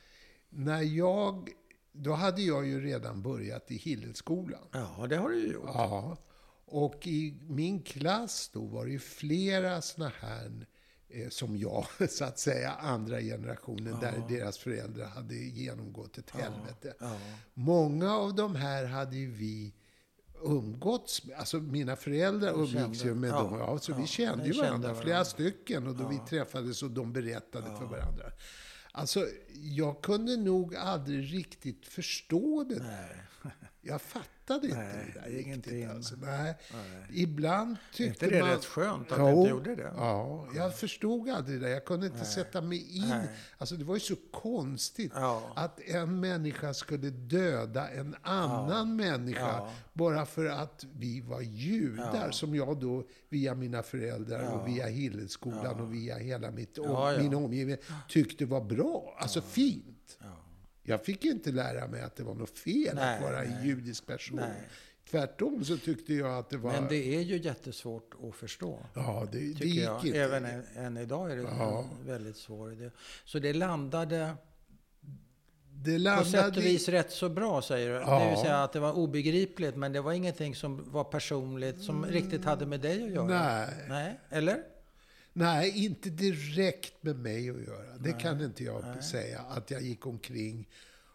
när 0.51 0.83
jag... 0.83 1.51
Då 1.93 2.13
hade 2.13 2.43
jag 2.43 2.67
ju 2.67 2.81
redan 2.81 3.23
börjat 3.23 3.71
i 3.71 3.77
Hillelskolan. 3.77 4.69
Ja, 4.73 5.07
det 5.09 5.17
har 5.17 5.29
du 5.29 5.41
ju 5.41 5.53
gjort. 5.53 5.71
Ja. 5.75 6.17
Och 6.65 7.07
i 7.07 7.39
min 7.43 7.83
klass 7.83 8.51
då 8.53 8.67
var 8.67 8.85
det 8.85 8.91
ju 8.91 8.99
flera 8.99 9.83
såna 9.83 10.13
här 10.21 10.67
eh, 11.09 11.29
som 11.29 11.57
jag, 11.57 11.87
så 12.11 12.25
att 12.25 12.39
säga, 12.39 12.73
andra 12.73 13.21
generationen, 13.21 14.01
där 14.01 14.23
deras 14.29 14.59
föräldrar 14.59 15.07
hade 15.07 15.35
genomgått 15.35 16.19
ett 16.19 16.31
helvete. 16.31 16.95
Ja. 17.01 17.17
Många 17.55 18.17
av 18.17 18.35
de 18.35 18.55
här 18.55 18.85
hade 18.85 19.17
ju 19.17 19.31
vi 19.31 19.75
umgåtts 20.43 21.25
med. 21.25 21.37
Alltså 21.37 21.57
mina 21.57 21.97
föräldrar 21.97 22.53
umgicks 22.53 22.79
ju 22.79 22.95
kände- 22.95 23.15
med 23.15 23.31
ja, 23.31 23.43
dem. 23.43 23.59
Ja, 23.59 23.79
så 23.79 23.93
ja, 23.93 23.97
vi 23.97 24.07
kände 24.07 24.47
ju 24.47 24.53
kände 24.53 24.69
varandra, 24.69 24.89
varandra. 24.89 25.05
flera 25.05 25.25
stycken. 25.25 25.87
Och 25.87 25.97
då 25.97 26.09
vi 26.09 26.19
träffades 26.19 26.83
och 26.83 26.91
de 26.91 27.13
berättade 27.13 27.77
för 27.79 27.85
varandra. 27.85 28.25
Alltså, 28.93 29.27
jag 29.61 30.03
kunde 30.03 30.37
nog 30.37 30.77
aldrig 30.77 31.35
riktigt 31.35 31.87
förstå 31.87 32.65
det 32.65 32.79
där. 32.79 33.29
Jag 33.89 34.01
fattade 34.03 34.67
inte 34.67 34.79
Nej, 34.79 35.13
det 35.15 35.21
där 35.21 35.31
riktigt. 35.55 35.91
Alltså, 35.91 36.15
nej. 36.17 36.55
Ibland 37.13 37.71
Är 37.73 37.97
tyckte 37.97 38.25
inte 38.27 38.37
det 38.37 38.43
man... 38.43 38.51
rätt 38.51 38.65
skönt 38.65 39.13
att 39.13 39.19
Jo, 39.19 39.27
du 39.27 39.37
inte 39.39 39.51
gjorde 39.51 39.75
det? 39.77 39.93
Ja, 39.97 40.49
jag 40.57 40.77
förstod 40.77 41.29
aldrig 41.29 41.61
det. 41.61 41.71
Jag 41.71 41.85
kunde 41.85 42.07
inte 42.07 42.25
sätta 42.25 42.61
mig 42.61 42.97
in. 42.97 43.09
Nej. 43.09 43.29
Alltså 43.59 43.75
det 43.77 43.85
var 43.85 43.95
ju 43.95 44.01
så 44.01 44.15
konstigt 44.33 45.13
Ja. 45.15 45.43
att 45.57 45.81
en 45.81 46.21
människa 46.21 46.75
skulle 46.75 47.11
döda 47.11 47.89
en 47.89 48.17
annan 48.23 48.97
människa 48.97 49.41
Ja. 49.41 49.71
bara 49.93 50.27
för 50.27 50.45
att 50.47 50.85
vi 50.93 51.21
var 51.21 51.41
judar. 51.41 52.25
Ja. 52.27 52.33
Som 52.33 52.55
jag 52.55 52.81
då 52.81 53.05
via 53.29 53.55
mina 53.55 53.83
föräldrar 53.83 54.43
Ja. 54.43 54.51
och 54.51 54.69
via 54.69 54.87
Hillelskolan 54.87 55.81
och 55.81 55.95
via 55.95 56.17
hela 56.19 56.51
mitt 56.51 56.79
om, 56.79 56.85
Ja, 56.91 57.13
ja. 57.13 57.23
min 57.23 57.35
omgivning 57.35 57.77
tyckte 58.09 58.47
var 58.47 58.61
bra. 58.61 59.17
Alltså 59.21 59.41
fint. 59.41 60.19
Ja. 60.89 60.95
Jag 60.95 61.05
fick 61.05 61.25
inte 61.25 61.51
lära 61.53 61.87
mig 61.87 62.03
att 62.03 62.17
det 62.17 62.23
var 62.23 62.35
något 62.35 62.59
fel 62.59 62.95
Nej, 62.95 63.17
att 63.17 63.23
vara 63.23 63.43
en 63.45 63.51
nej. 63.51 63.67
judisk 63.67 64.07
person. 64.07 64.37
Nej. 64.37 64.69
Tvärtom 65.11 65.65
så 65.65 65.77
tyckte 65.77 66.15
jag 66.15 66.39
att 66.39 66.51
det 66.51 66.57
var... 66.57 66.73
Men 66.73 66.89
det 66.89 67.17
är 67.17 67.21
ju 67.21 67.37
jättesvårt 67.39 68.15
att 68.29 68.35
förstå. 68.35 68.79
ja, 68.95 69.27
det, 69.33 69.39
det 69.39 69.45
gick 69.45 69.85
jag. 69.85 70.07
inte. 70.07 70.19
Även 70.21 70.45
än, 70.45 70.63
än 70.77 70.97
idag 70.97 71.33
är 71.33 71.37
det 71.37 71.43
Ja. 71.43 71.85
en 72.01 72.07
väldigt 72.07 72.37
svår 72.37 72.73
idé. 72.73 72.91
Så 73.25 73.39
det 73.39 73.53
landade 73.53 74.35
Det 75.73 75.93
på 75.95 75.99
landade 75.99 76.31
sätt 76.31 76.57
och 76.57 76.63
i- 76.63 76.67
vis 76.67 76.89
rätt 76.89 77.11
så 77.13 77.29
bra, 77.29 77.63
säger 77.63 77.89
du. 77.91 77.95
Ja. 77.95 78.19
Det 78.25 78.31
vill 78.31 78.39
säga 78.39 78.63
att 78.63 78.73
det 78.73 78.81
var 78.81 78.93
obegripligt, 78.93 79.77
men 79.77 79.93
det 79.93 80.01
var 80.01 80.13
ingenting 80.13 80.55
som 80.55 80.93
var 80.93 81.05
personligt, 81.05 81.81
som 81.83 82.07
riktigt 82.07 82.45
hade 82.45 82.67
med 82.67 82.81
dig 82.81 83.03
att 83.05 83.11
göra. 83.11 83.27
Nej. 83.27 83.69
Nej, 83.89 84.21
eller? 84.31 84.63
Nej, 85.39 85.85
inte 85.85 86.11
direkt 86.11 86.93
med 87.03 87.17
mig 87.19 87.51
att 87.51 87.61
göra. 87.63 87.99
Det 87.99 88.13
kan 88.13 88.41
inte 88.45 88.65
jag 88.65 89.05
säga. 89.05 89.41
Att 89.41 89.71
jag 89.71 89.83
gick 89.83 90.07
omkring 90.07 90.69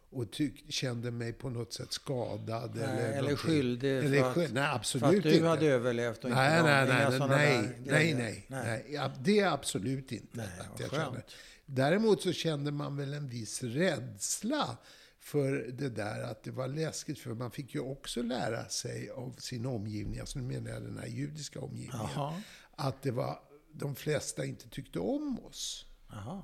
och 0.10 0.32
tyck, 0.32 0.66
kände 0.72 1.12
mig 1.12 1.34
på 1.34 1.50
något 1.50 1.74
sätt 1.74 1.92
skadad. 1.94 2.76
Nej, 2.76 2.84
eller 2.84 2.98
eller 3.04 3.14
någonting. 3.22 3.38
skyldig 3.38 3.98
Eller 3.98 4.20
för 4.22 4.30
att- 4.30 4.36
skyld- 4.36 4.54
nej, 4.54 4.64
För 4.68 4.76
absolut 4.76 5.18
att 5.18 5.24
du 5.24 5.34
inte. 5.34 5.48
hade 5.48 5.66
överlevt 5.66 6.18
och 6.24 6.30
inte 6.30 6.36
nej, 6.42 6.64
nej, 6.64 7.16
inga 7.16 7.28
nej, 7.28 7.76
nej, 7.86 8.14
nej, 8.14 8.14
nej, 8.20 8.46
nej, 8.66 8.86
Ja, 8.90 9.12
Det 9.24 9.40
är 9.40 9.48
absolut 9.52 10.12
inte 10.12 10.28
Nej, 10.38 10.48
att 10.74 10.80
jag 10.80 10.90
skönt. 10.90 11.04
känner. 11.04 11.24
Däremot 11.66 12.22
så 12.22 12.32
kände 12.34 12.72
man 12.72 12.98
väl 12.98 13.14
en 13.14 13.28
viss 13.30 13.64
rädsla 13.64 14.78
för 15.20 15.52
det 15.72 15.90
där 15.90 16.24
att 16.24 16.44
det 16.44 16.52
var 16.52 16.68
läskigt. 16.68 17.20
För 17.20 17.34
man 17.34 17.52
fick 17.52 17.76
ju 17.76 17.80
också 17.82 18.22
lära 18.22 18.66
sig 18.70 19.10
av 19.10 19.36
sin 19.38 19.66
omgivning, 19.66 20.20
alltså 20.20 20.40
nu 20.40 20.46
menar 20.54 20.72
jag 20.72 20.82
den 20.82 20.98
här 20.98 21.08
judiska 21.08 21.60
omgivningen, 21.60 22.08
Jaha. 22.16 22.42
att 22.76 23.02
det 23.02 23.12
var 23.12 23.40
de 23.74 23.96
flesta 23.96 24.46
inte 24.46 24.70
tyckte 24.70 25.00
om 25.00 25.40
oss. 25.46 25.86
Jaha. 26.10 26.42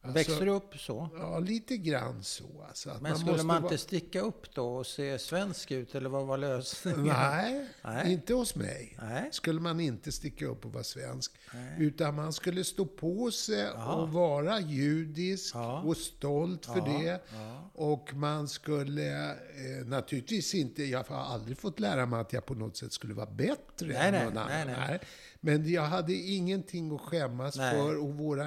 Alltså- 0.00 0.14
Växte 0.18 0.44
du 0.44 0.50
upp 0.50 0.74
så? 0.78 1.08
Ja, 1.18 1.38
lite 1.38 1.76
grann 1.76 2.22
så. 2.24 2.64
Alltså, 2.68 2.90
att 2.90 3.02
Men 3.02 3.16
skulle 3.16 3.30
måste 3.32 3.46
man 3.46 3.62
vara- 3.62 3.72
inte 3.72 3.82
sticka 3.82 4.20
upp 4.20 4.54
då 4.54 4.76
och 4.76 4.86
se 4.86 5.18
svensk 5.18 5.70
ut, 5.70 5.94
eller 5.94 6.08
vad 6.10 6.26
var 6.26 6.38
lösningen? 6.38 7.04
Nej, 7.06 7.68
Nej. 7.84 8.12
inte 8.12 8.34
hos 8.34 8.54
mig. 8.54 8.96
Nej. 9.02 9.28
Skulle 9.32 9.60
man 9.60 9.80
inte 9.80 10.12
sticka 10.12 10.46
upp 10.46 10.64
och 10.64 10.72
vara 10.72 10.84
svensk. 10.84 11.32
Nej. 11.54 11.74
Utan 11.78 12.14
man 12.14 12.32
skulle 12.32 12.64
stå 12.64 12.86
på 12.86 13.30
sig 13.30 13.70
och 13.70 14.08
vara 14.12 14.60
judisk 14.60 15.54
Ja. 15.54 15.80
och 15.82 15.96
stolt 15.96 16.66
för 16.66 16.76
Ja, 16.76 16.84
det. 16.84 17.20
ja. 17.34 17.70
Och 17.74 18.14
man 18.14 18.48
skulle 18.48 19.30
eh, 19.30 19.86
naturligtvis 19.86 20.54
inte, 20.54 20.84
jag 20.84 21.04
har 21.04 21.16
aldrig 21.16 21.58
fått 21.58 21.80
lära 21.80 22.06
mig 22.06 22.20
att 22.20 22.32
jag 22.32 22.46
på 22.46 22.54
något 22.54 22.76
sätt 22.76 22.92
skulle 22.92 23.14
vara 23.14 23.30
bättre 23.30 23.86
Nej, 23.86 23.96
än 23.96 24.12
nej, 24.12 24.24
någon 24.24 24.34
nej, 24.34 24.62
annan. 24.62 24.80
nej. 24.88 25.00
Men 25.44 25.72
jag 25.72 25.82
hade 25.82 26.14
ingenting 26.14 26.94
att 26.94 27.00
skämmas 27.00 27.56
Nej. 27.56 27.74
för 27.74 27.96
och 27.96 28.14
våra 28.14 28.44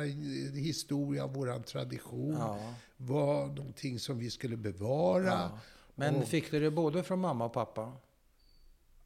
historia, 0.53 1.27
våran 1.27 1.63
tradition 1.63 2.33
Ja. 2.33 2.73
var 2.97 3.47
någonting 3.47 3.99
som 3.99 4.17
vi 4.19 4.29
skulle 4.29 4.57
bevara. 4.57 5.25
Ja. 5.25 5.59
Men 5.95 6.15
Och- 6.15 6.27
fick 6.27 6.51
du 6.51 6.59
det 6.59 6.71
både 6.71 7.03
från 7.03 7.19
mamma 7.19 7.45
och 7.45 7.53
pappa? 7.53 7.93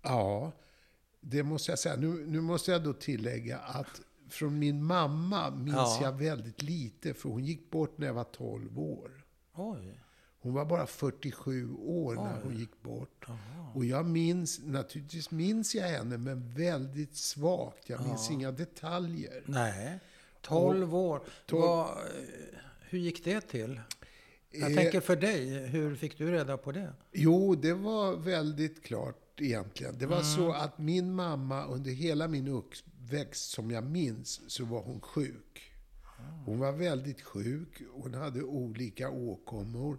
Ja, 0.01 0.51
det 1.21 1.43
måste 1.43 1.71
jag 1.71 1.79
säga. 1.79 1.95
Nu, 1.95 2.25
nu 2.27 2.41
måste 2.41 2.71
jag 2.71 2.83
då 2.83 2.93
tillägga 2.93 3.57
att 3.57 4.01
från 4.29 4.59
min 4.59 4.83
mamma 4.83 5.51
minns 5.51 5.75
Ja. 5.75 5.99
jag 6.01 6.11
väldigt 6.11 6.61
lite, 6.61 7.13
för 7.13 7.29
hon 7.29 7.45
gick 7.45 7.71
bort 7.71 7.97
när 7.97 8.07
jag 8.07 8.13
var 8.13 8.23
12 8.23 8.79
år. 8.79 9.25
Oj. 9.53 10.00
Hon 10.41 10.53
var 10.53 10.65
bara 10.65 10.87
47 10.87 11.73
år 11.75 12.15
när 12.15 12.41
hon 12.43 12.57
gick 12.57 12.81
bort. 12.81 13.25
Och 13.75 13.85
jag 13.85 14.05
minns, 14.05 14.59
naturligtvis 14.63 15.31
minns 15.31 15.75
jag 15.75 15.87
henne, 15.87 16.17
men 16.17 16.53
väldigt 16.53 17.15
svagt. 17.15 17.89
Jag 17.89 18.07
minns 18.07 18.31
inga 18.31 18.51
detaljer. 18.51 19.43
Nej. 19.45 19.99
12 20.41 20.95
år. 20.95 21.21
tolv- 21.47 21.61
Vad, 21.61 21.89
eh, 21.89 21.95
hur 22.89 22.99
gick 22.99 23.23
det 23.25 23.41
till? 23.41 23.81
Jag 24.51 24.71
Eh, 24.71 24.77
tänker 24.77 25.01
för 25.01 25.15
dig, 25.15 25.49
hur 25.67 25.95
fick 25.95 26.17
du 26.17 26.31
reda 26.31 26.57
på 26.57 26.71
det? 26.71 26.93
Jo, 27.11 27.55
det 27.55 27.73
var 27.73 28.15
väldigt 28.15 28.83
klart 28.83 29.41
egentligen. 29.41 29.97
Det 29.97 30.05
var 30.05 30.15
Mm. 30.21 30.27
så 30.35 30.51
att 30.51 30.77
min 30.77 31.13
mamma 31.13 31.65
under 31.65 31.91
hela 31.91 32.27
min 32.27 32.47
uppväxt, 32.47 33.49
som 33.51 33.71
jag 33.71 33.83
minns, 33.83 34.41
så 34.47 34.65
var 34.65 34.81
hon 34.83 35.01
sjuk. 35.01 35.71
Hon 36.45 36.59
var 36.59 36.71
väldigt 36.71 37.21
sjuk. 37.21 37.81
Hon 37.91 38.13
hade 38.13 38.43
olika 38.43 39.09
åkommor. 39.09 39.97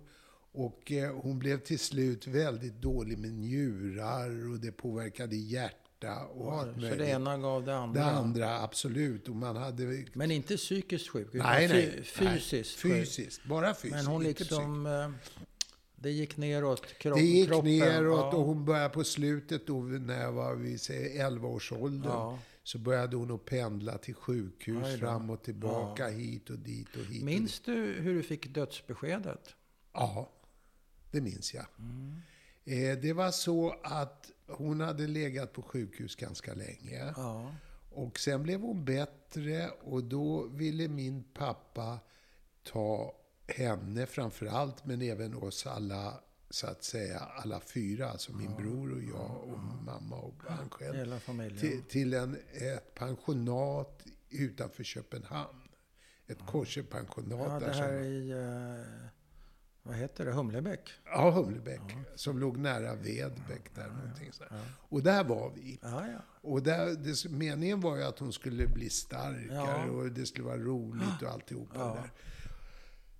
Och 0.54 0.92
eh, 0.92 1.14
hon 1.14 1.38
blev 1.38 1.58
till 1.60 1.78
slut 1.78 2.26
väldigt 2.26 2.74
dålig 2.82 3.18
med 3.18 3.32
njurar 3.32 4.50
och 4.52 4.58
det 4.60 4.72
påverkade 4.72 5.36
hjärta 5.36 6.24
och 6.24 6.52
allt 6.52 6.74
Så 6.74 6.80
möjligt. 6.80 6.98
det 6.98 7.06
ena 7.08 7.38
gav 7.38 7.64
det 7.64 7.76
andra? 7.76 8.00
Det 8.00 8.06
andra, 8.10 8.60
absolut. 8.60 9.28
Och 9.28 9.36
man 9.36 9.56
hade... 9.56 10.04
Men 10.12 10.30
inte 10.30 10.56
psykiskt 10.56 11.08
sjuk, 11.08 11.28
Nej, 11.32 11.68
nej. 11.68 11.92
fy- 11.92 12.02
fysiskt 12.02 12.84
nej. 12.84 12.92
Fysiskt, 13.04 13.44
bara 13.44 13.74
fysiskt. 13.74 13.94
Men 13.94 14.06
hon 14.06 14.22
liksom... 14.22 14.86
eh, 14.86 15.10
Det 15.96 16.10
gick 16.10 16.36
neråt, 16.36 16.98
kropp, 16.98 17.16
Det 17.18 17.22
gick 17.24 17.48
kroppen. 17.48 17.78
neråt 17.78 18.18
ja. 18.32 18.36
och 18.38 18.44
hon 18.46 18.64
började 18.64 18.88
på 18.94 19.04
slutet 19.04 19.66
då 19.66 19.80
när 19.82 20.20
jag 20.22 20.32
var 20.32 20.54
vi 20.54 20.78
säger 20.78 21.26
11 21.26 21.48
års 21.48 21.72
ålder. 21.72 22.10
Ja. 22.10 22.38
Så 22.64 22.78
började 22.78 23.16
hon 23.16 23.30
att 23.30 23.44
pendla 23.44 23.98
till 23.98 24.14
sjukhus 24.14 24.98
fram 25.00 25.30
och 25.30 25.42
tillbaka, 25.42 26.08
hit 26.08 26.50
och 26.50 26.58
dit 26.58 26.88
och 26.88 26.96
hit. 26.96 27.06
och 27.06 27.12
dit. 27.12 27.22
Minns 27.24 27.60
du 27.60 27.72
hur 28.00 28.14
du 28.14 28.22
fick 28.22 28.54
dödsbeskedet? 28.54 29.54
Ja, 29.94 30.30
det 31.12 31.20
minns 31.20 31.54
jag. 31.54 31.66
Mm. 31.78 32.20
Eh, 32.64 32.98
det 32.98 33.12
var 33.12 33.30
så 33.30 33.74
att 33.82 34.30
hon 34.46 34.80
hade 34.80 35.06
legat 35.06 35.52
på 35.52 35.62
sjukhus 35.62 36.16
ganska 36.16 36.54
länge. 36.54 37.14
Ja. 37.16 37.54
Och 37.90 38.18
sen 38.18 38.42
blev 38.42 38.60
hon 38.60 38.84
bättre 38.84 39.68
och 39.68 40.04
då 40.04 40.46
ville 40.46 40.88
min 40.88 41.24
pappa 41.34 41.98
ta 42.62 43.14
henne 43.46 44.06
framför 44.06 44.46
allt, 44.46 44.84
men 44.84 45.02
även 45.02 45.34
oss 45.34 45.66
alla, 45.66 46.20
så 46.50 46.66
att 46.66 46.84
säga, 46.84 47.18
alla 47.18 47.60
fyra, 47.60 48.08
alltså 48.10 48.32
min 48.32 48.56
bror 48.56 48.92
och 48.92 49.02
jag 49.02 49.44
och 49.48 49.58
mamma 49.58 50.16
och 50.16 50.42
han 50.48 50.70
själv, 50.70 50.96
Hela 50.96 51.20
familjen. 51.20 51.60
till, 51.60 51.82
till 51.82 52.14
en, 52.14 52.36
ett 52.52 52.94
pensionat 52.94 54.02
utanför 54.30 54.84
Köpenhamn. 54.84 55.68
Ett 56.26 56.38
ja, 56.38 56.46
där 57.58 57.68
det 57.68 57.74
här 57.74 57.88
som, 57.88 58.06
i... 58.06 58.30
eh, 58.30 59.08
vad 59.82 59.94
heter 59.96 60.24
det? 60.24 60.32
Humlebäck? 60.32 60.90
ja, 61.04 61.30
Humlebäck, 61.30 61.80
som 62.14 62.38
låg 62.38 62.56
nära 62.56 62.94
Vedbäck 62.94 63.74
där. 63.74 63.88
någonting 63.88 64.32
så 64.32 64.44
här. 64.50 64.60
Och 64.88 65.02
där 65.02 65.24
var 65.24 65.50
vi. 65.54 65.78
Ja, 65.82 66.06
ja. 66.06 66.18
Och 66.50 66.62
där, 66.62 66.86
det, 66.94 67.30
meningen 67.30 67.80
var 67.80 67.96
ju 67.96 68.02
att 68.02 68.18
hon 68.18 68.32
skulle 68.32 68.66
bli 68.66 68.90
starkare 68.90 69.46
Ja. 69.54 69.84
och 69.90 70.10
det 70.12 70.26
skulle 70.26 70.46
vara 70.46 70.58
roligt 70.58 71.22
och 71.22 71.28
alltihopa 71.28 71.72
Ja. 71.74 71.94
där. 71.94 72.10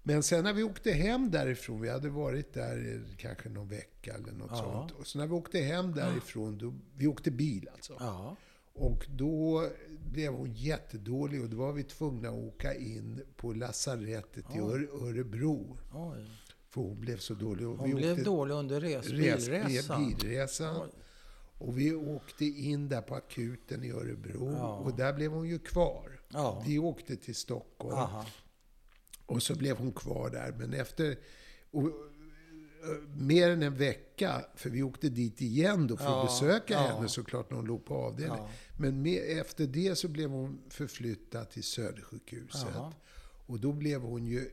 Men 0.04 0.22
sen 0.22 0.44
när 0.44 0.52
vi 0.52 0.62
åkte 0.62 0.90
hem 0.92 1.30
därifrån, 1.30 1.80
vi 1.80 1.88
hade 1.90 2.08
varit 2.08 2.54
där 2.54 3.02
kanske 3.18 3.48
någon 3.48 3.68
vecka 3.68 4.14
eller 4.14 4.32
något 4.32 4.50
Ja. 4.50 4.56
sånt. 4.56 4.90
Och 4.90 5.06
så 5.06 5.18
när 5.18 5.26
vi 5.26 5.32
åkte 5.32 5.58
hem 5.58 5.94
därifrån, 5.94 6.58
då, 6.58 6.74
vi 6.96 7.06
åkte 7.06 7.30
bil 7.30 7.68
alltså. 7.74 7.96
Ja. 8.00 8.36
Och 8.74 9.06
då 9.08 9.68
blev 10.10 10.32
hon 10.32 10.52
jättedålig 10.52 11.42
och 11.42 11.48
då 11.50 11.56
var 11.56 11.72
vi 11.72 11.82
tvungna 11.82 12.28
att 12.28 12.34
åka 12.34 12.74
in 12.74 13.20
på 13.36 13.52
lasarettet 13.52 14.44
i 14.54 14.58
Öre- 14.58 15.08
Örebro. 15.08 15.78
Oj. 15.94 16.26
För 16.72 16.80
hon 16.80 17.00
blev 17.00 17.16
så 17.18 17.34
dålig. 17.34 17.68
Och 17.68 17.76
Hon 17.78 17.88
vi 17.88 17.94
blev 17.94 18.12
åkte- 18.12 18.24
dålig 18.24 18.54
under 18.54 18.80
res, 18.80 19.08
res, 19.08 19.48
bilresan. 19.88 20.90
Och 21.58 21.78
vi 21.78 21.94
åkte 21.94 22.44
in 22.44 22.88
där 22.88 23.02
på 23.02 23.14
akuten 23.14 23.84
i 23.84 23.90
Örebro 23.90 24.52
Ja. 24.52 24.76
och 24.76 24.96
där 24.96 25.12
blev 25.12 25.30
hon 25.32 25.48
ju 25.48 25.58
kvar. 25.58 26.20
Ja. 26.28 26.62
Vi 26.66 26.78
åkte 26.78 27.16
till 27.16 27.34
Stockholm 27.34 27.94
Aha. 27.94 28.26
och 29.26 29.42
så 29.42 29.54
blev 29.54 29.76
hon 29.76 29.92
kvar 29.92 30.30
där. 30.30 30.54
Men 30.58 30.72
efter 30.74 31.18
och, 31.70 31.88
ö, 31.88 31.92
mer 33.16 33.50
än 33.50 33.62
en 33.62 33.76
vecka, 33.76 34.44
för 34.54 34.70
vi 34.70 34.82
åkte 34.82 35.08
dit 35.08 35.40
igen 35.40 35.86
då 35.86 35.96
för 35.96 36.04
Ja, 36.04 36.22
att 36.22 36.26
besöka 36.28 36.78
henne 36.78 37.08
såklart 37.08 37.50
när 37.50 37.56
hon 37.56 37.66
låg 37.66 37.84
på 37.84 37.94
avdelning. 37.94 38.38
Ja. 38.38 38.48
Men 38.78 39.02
med, 39.02 39.38
efter 39.38 39.66
det 39.66 39.96
så 39.96 40.08
blev 40.08 40.30
hon 40.30 40.60
förflyttad 40.68 41.50
till 41.50 41.62
Södersjukhuset. 41.62 42.68
Och 43.46 43.60
då 43.60 43.72
blev 43.72 44.00
hon 44.00 44.26
ju 44.26 44.50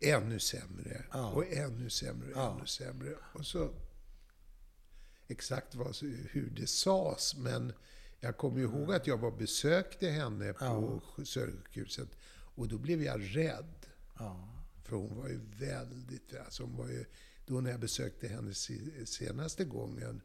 ännu 0.00 0.38
sämre. 0.38 1.04
Ja. 1.12 1.30
Och 1.30 1.46
ännu 1.52 1.90
sämre 1.90 2.32
och 2.32 2.38
Ja. 2.38 2.54
ännu 2.56 2.66
sämre. 2.66 3.14
Och 3.34 3.46
så 3.46 3.70
exakt 5.28 5.74
vad, 5.74 5.96
hur 6.30 6.50
det 6.56 6.66
sades, 6.66 7.36
men 7.36 7.72
jag 8.20 8.36
kommer 8.36 8.60
ihåg 8.60 8.92
att 8.94 9.06
jag 9.06 9.18
var 9.18 9.30
besökte 9.30 10.08
henne 10.08 10.52
på 10.52 11.00
Södersjukhuset. 11.24 12.08
Och 12.54 12.68
då 12.68 12.78
blev 12.78 13.02
jag 13.02 13.36
rädd. 13.36 13.86
Ja. 14.18 14.48
För 14.84 14.96
hon 14.96 15.16
var 15.16 15.28
ju 15.28 15.40
väldigt... 15.58 16.34
Alltså 16.44 16.62
hon 16.62 16.76
var 16.76 16.88
ju, 16.88 17.04
då 17.46 17.60
när 17.60 17.70
jag 17.70 17.80
besökte 17.80 18.28
henne 18.28 18.54
se- 18.54 19.06
senaste 19.06 19.64
gången, 19.64 20.20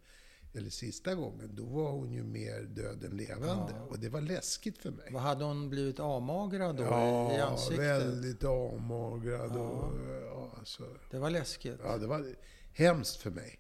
eller 0.56 0.70
sista 0.70 1.16
gången, 1.16 1.56
då 1.56 1.66
var 1.66 1.92
hon 1.92 2.12
ju 2.12 2.24
mer 2.24 2.62
död 2.62 3.04
än 3.04 3.18
levande. 3.18 3.74
Och 3.90 4.00
det 4.00 4.10
var 4.10 4.22
läskigt 4.22 4.78
för 4.78 4.92
mig. 4.92 5.10
Vad 5.12 5.22
hade 5.22 5.44
hon 5.46 5.70
blivit 5.70 6.00
avmagrad 6.00 6.76
då 6.76 6.84
i 6.84 6.86
Ja, 6.86 7.44
ansiktet? 7.46 7.80
väldigt 7.80 8.44
avmagrad 8.44 9.58
och... 9.58 9.92
Ja, 10.26 10.52
alltså, 10.60 10.84
Det 11.12 11.20
var 11.20 11.30
läskigt. 11.30 11.80
ja, 11.84 11.98
det 11.98 12.08
var 12.08 12.26
hemskt 12.74 13.22
för 13.22 13.32
mig. 13.32 13.60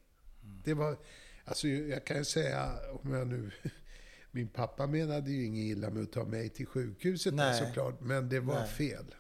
Det 0.64 0.74
var... 0.74 0.98
Alltså 1.46 1.68
jag 1.68 2.06
kan 2.06 2.18
ju 2.18 2.26
säga, 2.26 2.72
om 3.04 3.12
jag 3.14 3.28
nu... 3.28 3.52
Min 4.32 4.48
pappa 4.48 4.88
menade 4.88 5.32
ju 5.32 5.46
inget 5.46 5.78
illa 5.78 5.90
med 5.90 6.04
att 6.04 6.12
ta 6.12 6.24
mig 6.26 6.50
till 6.50 6.66
sjukhuset 6.66 7.34
Nej. 7.34 7.66
såklart, 7.66 8.02
men 8.02 8.30
det 8.30 8.40
var 8.40 8.56
Nej. 8.60 8.68
fel. 8.68 9.16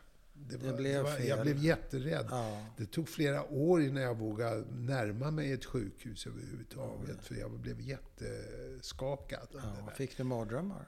Det 0.50 0.58
var, 0.58 0.78
blev 0.78 1.04
var, 1.04 1.12
fel. 1.12 1.28
Jag 1.28 1.42
blev 1.42 1.58
jätterädd. 1.58 2.28
Ja. 2.30 2.66
Det 2.78 2.86
tog 2.86 3.10
flera 3.10 3.44
år 3.44 3.82
innan 3.82 4.04
jag 4.04 4.18
vågade 4.18 4.64
närma 4.72 5.32
mig 5.32 5.52
ett 5.52 5.66
sjukhus 5.66 6.28
överhuvudtaget. 6.28 7.18
För 7.22 7.36
jag 7.36 7.52
blev 7.52 7.82
jätteskakad. 7.82 9.48
det 9.52 9.58
Ja. 9.86 9.92
Fick 9.96 10.18
du 10.18 10.24
mardrömmar? 10.24 10.88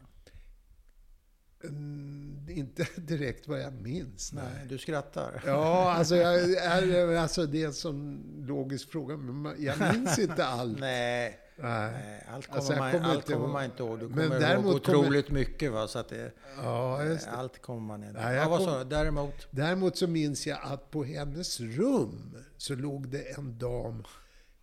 Mm, 1.63 2.45
inte 2.49 2.87
direkt 2.95 3.47
vad 3.47 3.61
jag 3.61 3.73
minns. 3.73 4.33
Nej. 4.33 4.43
Nej, 4.55 4.67
du 4.67 4.77
skrattar. 4.77 5.43
Ja, 5.45 5.91
alltså, 5.91 6.15
jag, 6.15 7.15
alltså 7.17 7.45
det 7.45 7.61
är 7.61 7.67
en 7.67 7.73
sån 7.73 8.23
logisk 8.47 8.89
fråga. 8.89 9.17
Men 9.17 9.63
jag 9.63 9.93
minns 9.93 10.19
inte 10.19 10.45
allt. 10.45 10.79
Nej, 10.79 11.39
Nej. 11.59 12.23
allt 12.33 12.45
kommer, 12.47 12.57
Alltså, 12.57 12.75
man, 12.75 12.91
kommer 12.91 13.05
allt 13.05 13.15
inte 13.15 13.33
kommer 13.33 13.45
ihåg. 13.45 13.53
man 13.53 13.65
inte 13.65 13.83
ihåg. 13.83 13.99
Du 13.99 14.05
Men 14.07 14.13
kommer 14.13 14.25
ihåg 14.35 14.41
däremot 14.41 14.85
kommer- 14.85 14.97
otroligt 14.99 15.29
mycket. 15.31 15.71
Va? 15.71 15.87
Så 15.87 15.99
att 15.99 16.09
det, 16.09 16.31
Ja, 16.63 16.99
det. 17.03 17.27
allt 17.29 17.61
kommer 17.61 17.81
man 17.81 18.03
inte 18.03 18.19
jag 18.21 18.35
ja, 18.35 18.57
kom-? 18.57 18.89
Däremot? 18.89 19.47
Däremot 19.51 19.97
så 19.97 20.07
minns 20.07 20.47
jag 20.47 20.59
att 20.63 20.91
på 20.91 21.03
hennes 21.03 21.59
rum 21.59 22.35
så 22.57 22.75
låg 22.75 23.07
det 23.09 23.37
en 23.37 23.57
dam 23.59 24.03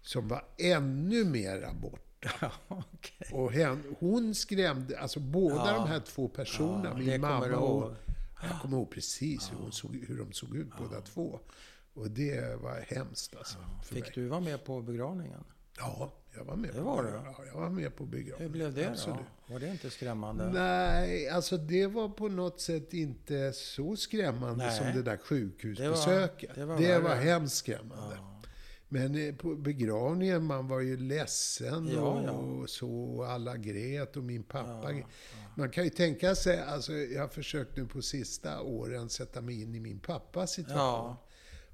som 0.03 0.29
var 0.29 0.45
ännu 0.59 1.25
mera 1.25 1.73
borta. 1.75 2.01
Ja, 2.41 2.51
okej. 2.69 3.29
Och 3.33 3.53
hen, 3.53 3.95
hon 3.99 4.35
skrämde, 4.35 4.99
alltså 4.99 5.21
båda 5.21 5.55
Ja. 5.67 5.73
de 5.73 5.89
här 5.89 6.01
två 6.01 6.29
personerna, 6.29 6.89
Ja, 6.91 6.97
min 6.97 7.07
kommer 7.21 7.41
mamma 7.41 7.57
och... 7.57 7.83
ihåg. 7.83 7.95
Jag 8.43 8.61
kommer 8.63 8.77
ihåg 8.77 8.91
precis 8.91 9.53
hur, 9.53 9.57
hon 9.57 9.73
såg, 9.73 10.05
hur 10.09 10.19
de 10.19 10.33
såg 10.33 10.57
ut 10.57 10.69
båda 10.79 11.01
två. 11.01 11.41
Och 11.95 12.11
det 12.11 12.61
var 12.63 12.85
hemskt 12.89 13.37
alltså. 13.37 13.59
För 13.85 13.95
mig. 13.95 14.03
Fick 14.03 14.15
du 14.15 14.27
vara 14.29 14.41
med 14.41 14.65
på 14.65 14.83
begravningen? 14.83 15.45
Ja, 15.79 16.13
jag 16.37 16.45
var 16.45 16.57
med. 16.57 16.71
Det 16.71 16.75
på 16.79 16.83
var 16.85 17.03
du? 17.03 17.09
Ja, 17.09 17.35
jag 17.53 17.61
var 17.61 17.71
med 17.71 17.97
på 17.97 18.05
Hur 18.05 18.11
begravningen. 18.11 18.53
blev 18.53 18.75
det 18.75 18.89
Absolut. 18.91 19.19
då? 19.47 19.53
Var 19.53 19.61
det 19.61 19.69
inte 19.69 19.91
skrämmande? 19.91 20.51
Nej, 20.53 21.29
alltså 21.29 21.57
det 21.57 21.87
var 21.87 22.09
på 22.09 22.29
något 22.29 22.61
sätt 22.61 22.93
inte 22.95 23.53
så 23.53 23.97
skrämmande 23.97 24.65
Nej. 24.67 24.79
som 24.79 24.87
det 24.87 25.03
där 25.03 25.17
sjukhusbesöket. 25.17 26.51
Det 26.55 26.61
Det 26.61 26.67
var- 26.67 26.75
var, 26.75 26.83
det 26.83 26.99
var 26.99 27.15
hemskt 27.15 27.57
skrämmande. 27.57 28.19
Men 28.89 29.29
eh, 29.29 29.35
på 29.35 29.55
begravningen, 29.55 30.45
man 30.45 30.69
var 30.69 30.81
ju 30.81 30.97
ledsen 30.97 31.89
Ja, 31.95 32.01
och, 32.01 32.25
ja. 32.29 32.31
och 32.31 32.71
så. 32.71 33.23
Alla 33.29 33.57
grät 33.57 34.17
och 34.17 34.23
min 34.25 34.43
pappa 34.43 34.93
grät. 34.93 35.07
Man 35.57 35.71
kan 35.71 35.85
ju 35.85 35.91
tänka 35.91 36.35
sig, 36.35 36.61
alltså 36.61 36.93
jag 36.93 37.21
har 37.21 37.29
försökt 37.29 37.77
nu 37.77 37.87
på 37.87 38.03
sista 38.03 38.61
åren 38.61 39.09
sätta 39.09 39.41
mig 39.41 39.63
in 39.63 39.75
i 39.75 39.81
min 39.81 39.99
pappas 40.01 40.51
situation. 40.53 41.15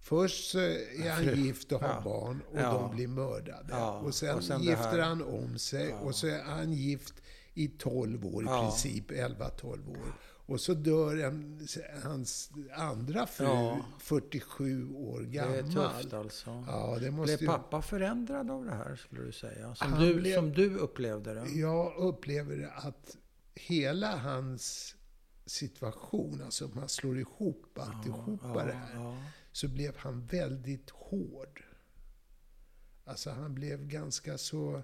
Först 0.02 0.54
är 0.54 1.10
han 1.10 1.44
gift 1.44 1.72
och 1.72 1.80
har 1.80 1.88
Ja. 1.88 2.00
barn 2.04 2.42
och 2.50 2.60
Ja. 2.60 2.72
de 2.72 2.96
blir 2.96 3.08
mördade. 3.08 3.66
Ja. 3.70 3.98
Och, 3.98 4.14
sen 4.14 4.36
Och 4.36 4.44
sen 4.44 4.60
det 4.60 4.66
gifter 4.66 4.98
han 4.98 5.22
om 5.22 5.58
sig 5.58 5.94
och 5.94 6.14
så 6.14 6.26
är 6.26 6.42
han 6.42 6.72
gift 6.72 7.14
i 7.54 7.68
12 7.68 8.26
år 8.26 8.42
i 8.44 8.46
princip, 8.46 9.10
11-12 9.10 9.90
år. 9.90 10.12
Och 10.46 10.60
så 10.60 10.74
dör 10.74 11.16
en, 11.16 11.66
hans 12.04 12.50
andra 12.76 13.26
fru, 13.26 13.44
Ja. 13.44 13.78
47 13.98 14.90
år 14.94 15.20
Det 15.20 15.26
gammal. 15.26 15.54
är 15.54 15.62
tufft 15.62 16.12
alltså. 16.14 16.64
Ja, 16.66 16.98
det 17.00 17.10
måste 17.10 17.36
Blev 17.36 17.46
pappa 17.48 17.82
förändrad 17.82 18.50
av 18.50 18.64
det 18.64 18.70
här, 18.74 18.96
skulle 18.96 19.22
du 19.22 19.32
säga? 19.32 19.74
Som, 19.74 19.98
du, 19.98 20.14
blev- 20.14 20.34
som 20.36 20.52
du 20.52 20.76
upplevde 20.76 21.34
det? 21.34 21.50
Jag 21.50 21.96
upplever 21.96 22.56
det 22.56 22.70
att 22.70 23.16
hela 23.54 24.16
hans 24.16 24.94
situation, 25.46 26.42
alltså 26.44 26.70
man 26.74 26.88
slår 26.88 27.18
ihop 27.18 27.78
alltihopa 27.80 28.48
ja, 28.58 28.64
det 28.64 28.72
här. 28.72 29.16
Så 29.52 29.68
blev 29.68 29.96
han 29.96 30.26
väldigt 30.26 30.90
hård. 30.90 31.64
Alltså 33.04 33.30
han 33.30 33.54
blev 33.54 33.86
ganska 33.86 34.38
så 34.38 34.82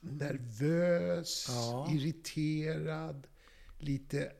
nervös, 0.00 1.46
Ja. 1.48 1.88
irriterad, 1.92 3.26
lite 3.78 4.32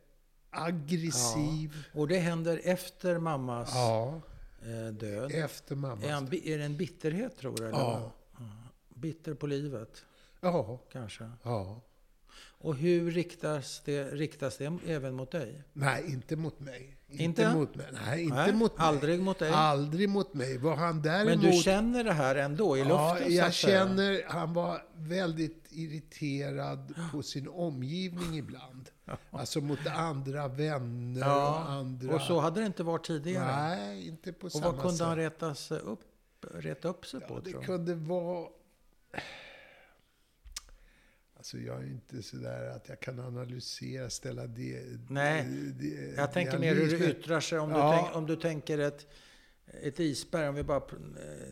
aggressiv. 0.51 1.85
Och 1.95 2.09
det 2.09 2.19
händer 2.19 2.61
efter 2.65 3.19
mammas 3.19 3.71
Ja, 3.75 4.21
eh, 4.62 4.93
död. 4.93 5.31
efter 5.33 5.75
mammas 5.77 6.05
Är, 6.05 6.12
han, 6.12 6.25
är 6.27 6.59
det 6.59 6.65
en 6.65 6.77
bitterhet 6.77 7.37
tror 7.37 7.57
du? 7.57 7.65
Ja. 7.65 8.12
Ja. 8.39 8.51
Bitter 8.89 9.35
på 9.35 9.47
livet, 9.47 10.05
Ja, 10.41 10.81
kanske. 10.93 11.31
ja. 11.43 11.81
Och 12.65 12.77
hur 12.77 13.11
riktas 13.11 13.83
det, 13.85 14.05
riktas 14.05 14.57
det 14.57 14.79
även 14.87 15.15
mot 15.15 15.31
dig? 15.31 15.62
Nej, 15.73 16.05
inte 16.07 16.37
mot 16.37 16.61
mig. 16.61 16.97
Inte? 17.09 17.55
mot 17.55 17.75
mig. 17.75 17.87
Nej, 18.07 18.23
inte 18.23 18.37
Nej, 18.37 18.53
mot 18.53 18.79
mig. 18.79 18.87
aldrig 18.87 19.21
mot 19.21 19.39
dig? 19.39 19.51
Aldrig 19.51 20.09
mot 20.09 20.35
mig. 20.35 20.59
Vad 20.59 20.79
han 20.79 21.03
däremot... 21.03 21.43
Men 21.43 21.51
du 21.51 21.62
känner 21.62 22.05
det 22.05 22.12
här 22.12 22.37
ändå 22.37 22.77
i 22.77 22.81
luften? 22.81 23.23
Ja, 23.23 23.29
jag 23.29 23.55
känner... 23.55 24.25
Han 24.27 24.53
var 24.53 24.83
väldigt 24.97 25.67
irriterad 25.71 26.95
på 27.12 27.23
sin 27.23 27.49
omgivning 27.49 28.39
ibland. 28.39 28.91
Alltså 29.31 29.61
mot 29.61 29.87
andra 29.87 30.49
vänner 30.49 31.27
och 31.27 31.71
andra... 31.71 32.15
och 32.15 32.21
så 32.21 32.41
hade 32.41 32.61
det 32.61 32.67
inte 32.67 32.83
varit 32.83 33.07
tidigare? 33.07 33.77
Nej, 33.77 34.09
inte 34.09 34.33
på 34.33 34.47
och 34.47 34.53
samma 34.53 34.71
vad 34.71 34.81
kunde 34.81 34.97
sätt. 34.97 35.07
han 35.07 35.17
reta, 35.17 35.55
sig 35.55 35.79
upp, 35.79 36.01
reta 36.55 36.89
upp 36.89 37.07
sig 37.07 37.21
på, 37.21 37.35
Ja, 37.35 37.41
det 37.45 37.51
tror 37.51 37.62
kunde 37.62 37.95
vara... 37.95 38.49
Alltså 41.45 41.59
jag 41.59 41.82
är 41.82 41.86
inte 41.86 42.22
sådär 42.22 42.70
att 42.76 42.88
jag 42.88 43.01
kan 43.01 43.20
analysera, 43.20 44.11
ställa 44.11 44.47
det... 44.47 44.82
Nej, 45.09 45.45
det, 45.80 46.14
Jag 46.16 46.32
tänker 46.32 46.59
mer 46.59 46.74
hur 46.74 46.99
det 46.99 47.11
yttrar 47.11 47.40
sig. 47.40 47.59
Om, 47.59 47.70
Ja. 47.70 47.90
du, 47.92 47.99
tänk, 48.03 48.16
om 48.16 48.26
du 48.26 48.36
tänker 48.36 48.78
ett, 48.78 49.07
ett 49.82 50.01
isberg, 50.01 50.49
om 50.49 50.55
vi 50.55 50.62
bara 50.62 50.76
eh, 50.76 50.82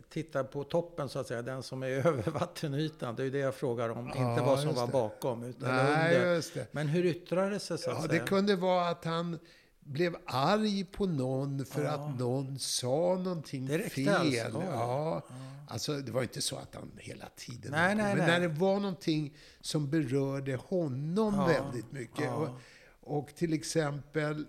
tittar 0.09 0.45
på 0.45 0.64
toppen 0.64 1.09
så 1.09 1.18
att 1.18 1.26
säga, 1.26 1.43
den 1.43 1.62
som 1.62 1.82
är 1.82 1.86
över 2.07 2.30
vattenytan. 2.30 3.16
Det 3.16 3.22
är 3.22 3.24
ju 3.24 3.30
det 3.30 3.38
jag 3.38 3.55
frågar 3.55 3.88
om, 3.88 4.12
Ja, 4.14 4.30
inte 4.32 4.43
vad 4.45 4.61
som 4.61 4.74
var 4.74 4.86
det. 4.86 4.93
bakom. 4.93 5.43
Utan 5.45 5.74
Nej, 5.76 6.16
under. 6.16 6.34
just 6.34 6.55
det. 6.55 6.66
Men 6.72 6.88
hur 6.88 7.05
yttrar 7.05 7.51
det 7.51 7.59
sig 7.61 7.78
så 7.78 7.90
att 7.90 7.97
Ja, 7.97 8.03
det 8.03 8.09
säga? 8.09 8.24
kunde 8.26 8.57
vara 8.57 8.88
att 8.88 9.05
han 9.05 9.38
blev 9.85 10.16
arg 10.26 10.85
på 10.85 11.07
någon 11.07 11.64
för 11.66 11.85
Ja. 11.85 11.91
att 11.91 12.18
någon 12.18 12.59
sa 12.59 13.20
någonting 13.24 13.68
räckte 13.68 13.91
fel. 13.91 14.09
alltså? 14.09 14.59
Oj. 14.59 14.64
Ja. 14.70 15.22
Alltså, 15.68 15.93
det 15.99 16.12
var 16.12 16.22
inte 16.22 16.43
så 16.43 16.57
att 16.57 16.74
han 16.74 16.91
hela 16.99 17.26
tiden... 17.37 17.70
Nej, 17.72 17.95
nej, 17.95 18.05
men 18.05 18.18
nej. 18.18 18.26
när 18.26 18.41
det 18.41 18.49
var 18.49 18.80
någonting 18.80 19.37
som 19.61 19.91
berörde 19.91 20.57
honom 20.57 21.35
Ja. 21.35 21.47
väldigt 21.47 21.93
mycket. 21.93 22.24
Ja. 22.24 22.35
Och, 23.01 23.18
och 23.18 23.35
till 23.35 23.53
exempel... 23.53 24.47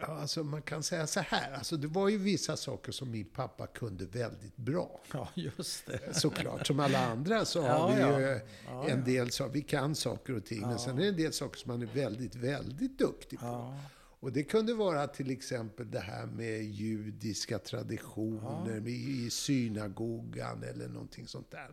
Ja, 0.00 0.06
alltså 0.06 0.44
man 0.44 0.62
kan 0.62 0.82
säga 0.82 1.06
så 1.06 1.20
här. 1.20 1.52
Alltså 1.52 1.76
det 1.76 1.86
var 1.86 2.08
ju 2.08 2.18
vissa 2.18 2.56
saker 2.56 2.92
som 2.92 3.10
min 3.10 3.24
pappa 3.24 3.66
kunde 3.66 4.04
väldigt 4.06 4.56
bra. 4.56 5.00
Ja, 5.12 5.28
just 5.34 5.86
det. 5.86 6.14
Såklart, 6.14 6.66
som 6.66 6.80
alla 6.80 7.06
andra 7.06 7.44
så 7.44 7.58
Ja, 7.58 7.72
har 7.78 7.94
vi 7.94 8.00
ja. 8.00 8.20
ju 8.20 8.40
Ja, 8.66 8.88
en 8.88 8.98
ja. 8.98 9.04
del 9.04 9.30
saker. 9.30 9.52
Vi 9.52 9.62
kan 9.62 9.94
saker 9.94 10.36
och 10.36 10.44
ting, 10.44 10.60
men 10.60 10.78
sen 10.78 10.98
är 10.98 11.02
det 11.02 11.08
en 11.08 11.16
del 11.16 11.32
saker 11.32 11.58
som 11.58 11.68
man 11.72 11.82
är 11.82 11.86
väldigt, 11.86 12.34
väldigt 12.34 12.98
duktig 12.98 13.38
på. 13.38 13.74
Och 14.20 14.32
det 14.32 14.42
kunde 14.42 14.74
vara 14.74 15.06
till 15.06 15.30
exempel 15.30 15.90
det 15.90 16.00
här 16.00 16.26
med 16.26 16.64
judiska 16.64 17.58
traditioner 17.58 18.80
med, 18.80 18.88
i 18.92 19.30
synagogan 19.30 20.62
eller 20.62 20.88
någonting 20.88 21.26
sånt 21.28 21.50
där. 21.50 21.70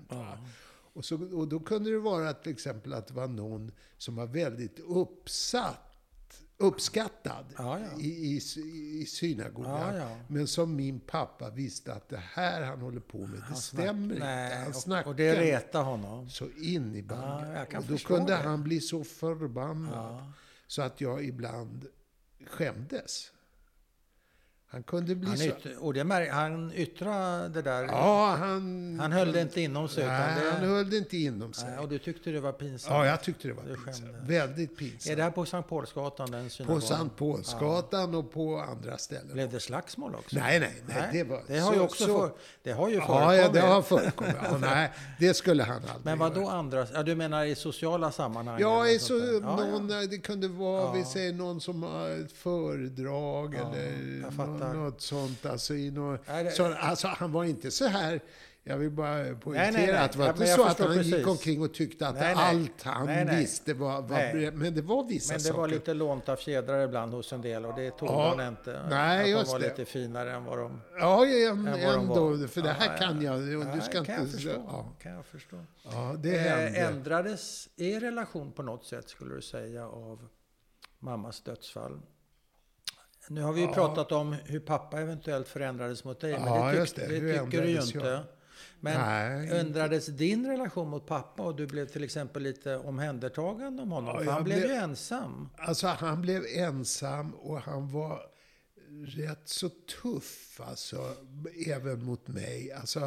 Och, 0.93 1.05
så, 1.05 1.37
och 1.37 1.47
då 1.47 1.59
kunde 1.59 1.91
det 1.91 1.99
vara 1.99 2.33
till 2.33 2.51
exempel 2.51 2.93
att 2.93 3.07
det 3.07 3.13
var 3.13 3.27
någon 3.27 3.71
som 3.97 4.15
var 4.15 4.25
väldigt 4.27 4.79
uppsatt 4.79 5.91
uppskattad 6.57 7.45
Ja, 7.57 7.79
ja. 7.79 7.99
I, 7.99 8.07
i, 8.07 8.41
i 9.01 9.05
synagogan. 9.05 9.95
Ja. 9.95 10.17
Men 10.27 10.47
som 10.47 10.75
min 10.75 10.99
pappa 10.99 11.49
visste 11.49 11.93
att 11.93 12.09
det 12.09 12.21
här 12.33 12.61
han 12.61 12.81
håller 12.81 12.99
på 12.99 13.17
med, 13.17 13.43
det 13.49 13.55
stämmer 13.55 14.13
inte. 14.15 14.25
Nej, 14.25 14.57
Han 14.59 14.67
och, 14.67 14.75
snackar 14.75 15.09
och 15.09 15.15
det 15.15 15.41
retar 15.41 15.83
honom. 15.83 16.29
så 16.29 16.49
in 16.49 16.95
i 16.95 17.01
kan 17.65 17.81
och 17.83 17.87
då 17.89 17.97
kunde 17.97 18.31
det. 18.31 18.37
han 18.37 18.63
bli 18.63 18.81
så 18.81 19.03
förbannad. 19.03 20.31
Så 20.67 20.81
att 20.81 21.01
jag 21.01 21.25
ibland 21.25 21.85
skämdes. 22.47 23.31
Han 24.67 24.83
kunde 24.83 25.15
bli 25.15 25.27
Han, 25.29 25.37
så... 25.37 25.43
ytt, 25.45 25.77
och 25.79 25.93
det 25.93 26.29
han 26.31 26.71
yttrade 26.75 27.49
det 27.49 27.61
där. 27.61 27.83
Ja, 27.83 28.35
han... 28.39 28.97
Han 29.01 29.11
höll 29.11 29.31
det 29.31 29.41
inte 29.41 29.61
inom 29.61 29.87
sig. 29.89 30.05
Nej, 30.07 30.35
det, 30.43 30.51
han 30.51 30.69
höll 30.69 30.89
det 30.89 30.97
inte 30.97 31.17
inom 31.17 31.53
sig. 31.53 31.69
nej, 31.69 31.79
och 31.79 31.89
du 31.89 31.99
tyckte 31.99 32.29
det 32.29 32.39
var 32.39 32.51
pinsamt. 32.51 32.93
Ja, 32.95 33.05
jag 33.05 33.21
tyckte 33.21 33.47
det 33.47 33.53
var 33.53 33.63
Du 33.63 33.75
pinsamt. 33.75 34.11
Väldigt 34.27 34.77
pinsamt. 34.77 35.11
Är 35.11 35.15
det 35.15 35.23
här 35.23 35.31
på 35.31 35.45
Sankt 35.45 35.69
Paulsgatan, 35.69 36.31
den 36.31 36.49
På? 36.67 36.81
Sankt 36.81 37.15
Paulsgatan 37.17 38.15
och 38.15 38.31
på 38.31 38.57
andra 38.57 38.97
ställen. 38.97 39.33
Blev 39.33 39.51
det 39.51 39.59
slagsmål 39.59 40.15
också? 40.15 40.35
Nej, 40.39 40.59
nej, 40.59 40.73
nej. 40.87 41.09
Det, 41.11 41.23
var, 41.23 41.41
det 41.47 41.59
har 41.59 41.69
så- 41.69 41.75
ju 41.75 41.79
också 41.81 42.05
så- 42.05 42.19
för, 42.19 42.31
det 42.63 42.71
har 42.71 42.89
ju 42.89 42.95
Ja, 42.95 43.05
förekommit. 43.07 43.39
ja, 43.41 43.49
det 43.61 43.67
har 43.67 43.81
förekommit. 43.81 44.35
Ja, 44.51 44.57
nej, 44.57 44.91
det 45.19 45.33
skulle 45.33 45.63
han 45.63 45.75
aldrig 45.75 45.95
Men 46.03 46.19
vad 46.19 46.33
då 46.35 46.47
andra? 46.49 46.87
Ja, 46.93 47.03
du 47.03 47.15
menar 47.15 47.45
i 47.45 47.55
sociala 47.55 48.11
sammanhang? 48.11 48.59
Ja, 48.61 48.87
i 48.87 48.99
så? 48.99 49.13
Ja, 49.13 49.39
någon, 49.55 49.89
ja. 49.89 50.01
det 50.09 50.17
kunde 50.17 50.47
vara, 50.47 50.81
Ja. 50.81 50.91
vi 50.91 51.03
säger 51.03 51.33
någon 51.33 51.61
som 51.61 51.83
har 51.83 52.09
ett 52.09 52.31
föredrag 52.31 53.55
Ja, 53.55 53.59
eller 53.75 54.29
något 54.59 55.01
sånt. 55.01 55.45
Alltså, 55.45 55.73
i 55.75 55.91
nå, 55.91 56.17
Nej, 56.27 56.51
så, 56.51 56.73
alltså, 56.73 57.07
han 57.07 57.31
var 57.31 57.43
inte 57.43 57.71
så 57.71 57.87
här, 57.87 58.19
jag 58.67 58.77
vill 58.77 58.91
bara 58.91 59.35
poängtera 59.35 59.71
nej, 59.71 59.87
nej. 59.87 59.95
att 59.97 60.11
det 60.11 60.17
var 60.19 60.25
Ja, 60.25 60.31
inte 60.31 60.43
jag 60.45 60.55
så 60.59 60.63
att 60.65 60.79
han 60.79 60.93
gick 61.03 61.11
precis. 61.11 61.27
omkring 61.27 61.61
och 61.61 61.73
tyckte 61.73 62.07
att 62.07 62.15
Nej, 62.15 62.35
nej. 62.35 62.45
allt 62.49 62.81
han 62.83 63.05
Nej, 63.05 63.25
nej. 63.25 63.39
visste 63.39 63.73
var, 63.73 64.01
var 64.01 64.09
Nej. 64.09 64.51
men 64.51 64.75
det 64.75 64.81
var 64.81 65.03
vissa 65.03 65.33
Men 65.33 65.37
det 65.37 65.43
saker. 65.43 65.57
var 65.59 65.67
lite 65.67 65.93
lånta 65.93 66.35
fjädrar 66.35 66.85
ibland 66.85 67.13
hos 67.13 67.33
en 67.33 67.41
del 67.41 67.65
och 67.65 67.75
det 67.75 67.91
tog 67.91 68.09
Ja, 68.09 68.35
man 68.37 68.47
inte. 68.47 68.81
nej, 68.89 69.23
att 69.23 69.29
just 69.29 69.45
de 69.45 69.51
var 69.51 69.59
det. 69.59 69.67
lite 69.69 69.85
finare 69.85 70.31
än 70.33 70.43
vad 70.45 70.57
de... 70.57 70.81
Ja, 70.99 71.25
en, 71.25 71.67
än 71.67 71.79
de 71.79 71.81
ändå, 71.81 72.29
var. 72.29 72.47
för 72.47 72.61
det 72.61 72.67
Ja, 72.67 72.73
här 72.73 72.91
ja, 72.91 72.97
kan 73.07 73.21
jag. 73.21 73.41
ja, 73.47 73.75
Du 73.75 73.81
ska 73.81 74.03
kan 74.03 74.15
jag 74.15 74.23
inte... 74.23 74.33
förstå. 74.33 74.63
Ja, 74.67 74.93
Kan 75.01 75.11
jag 75.11 75.25
förstå. 75.25 75.57
ja, 75.83 76.15
det 76.19 76.35
Eh, 76.35 76.41
hände. 76.41 76.79
ändrades 76.79 77.69
er 77.77 77.99
relation 77.99 78.51
på 78.51 78.63
något 78.63 78.85
sätt, 78.85 79.09
skulle 79.09 79.35
du 79.35 79.41
säga, 79.41 79.87
av 79.87 80.27
mammas 80.99 81.41
dödsfall? 81.41 82.01
Nu 83.29 83.41
har 83.41 83.53
vi 83.53 83.61
ju 83.61 83.67
Ja. 83.67 83.73
pratat 83.73 84.11
om 84.11 84.33
hur 84.45 84.59
pappa 84.59 85.01
eventuellt 85.01 85.47
förändrades 85.47 86.03
mot 86.03 86.19
dig, 86.19 86.31
men 86.33 86.41
Ja, 86.47 86.71
det, 86.71 86.85
tyck, 86.85 86.95
det. 86.95 87.19
det, 87.19 87.43
tycker 87.45 87.61
du 87.61 87.69
ju 87.69 87.81
inte. 87.81 87.97
jag? 87.97 88.23
Men 88.79 89.01
Nej, 89.01 89.59
ändrades 89.59 90.05
din 90.05 90.47
relation 90.47 90.89
mot 90.89 91.05
pappa 91.07 91.43
och 91.43 91.55
du 91.55 91.67
blev 91.67 91.85
till 91.85 92.03
exempel 92.03 92.43
lite 92.43 92.77
omhändertagande 92.77 93.81
om 93.83 93.91
honom? 93.91 94.21
Ja, 94.25 94.31
han 94.31 94.43
blev 94.43 94.57
blev- 94.57 94.69
ju 94.71 94.75
ensam. 94.75 95.49
Alltså 95.57 95.87
han 95.87 96.21
blev 96.21 96.43
ensam 96.55 97.31
och 97.33 97.61
han 97.61 97.91
var 97.91 98.21
rätt 99.05 99.41
så 99.45 99.69
tuff 99.69 100.59
alltså, 100.63 101.15
även 101.67 102.03
mot 102.03 102.27
mig. 102.27 102.71
Alltså, 102.71 102.99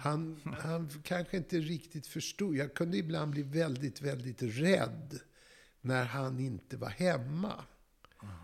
han, 0.00 0.40
han 0.60 0.90
kanske 1.04 1.36
inte 1.36 1.56
riktigt 1.56 2.06
förstod. 2.06 2.56
Jag 2.56 2.74
kunde 2.74 2.96
ibland 2.96 3.30
bli 3.30 3.42
väldigt, 3.42 4.00
väldigt 4.00 4.42
rädd 4.42 5.18
när 5.80 6.04
han 6.04 6.38
inte 6.40 6.76
var 6.76 6.88
hemma. 6.88 7.52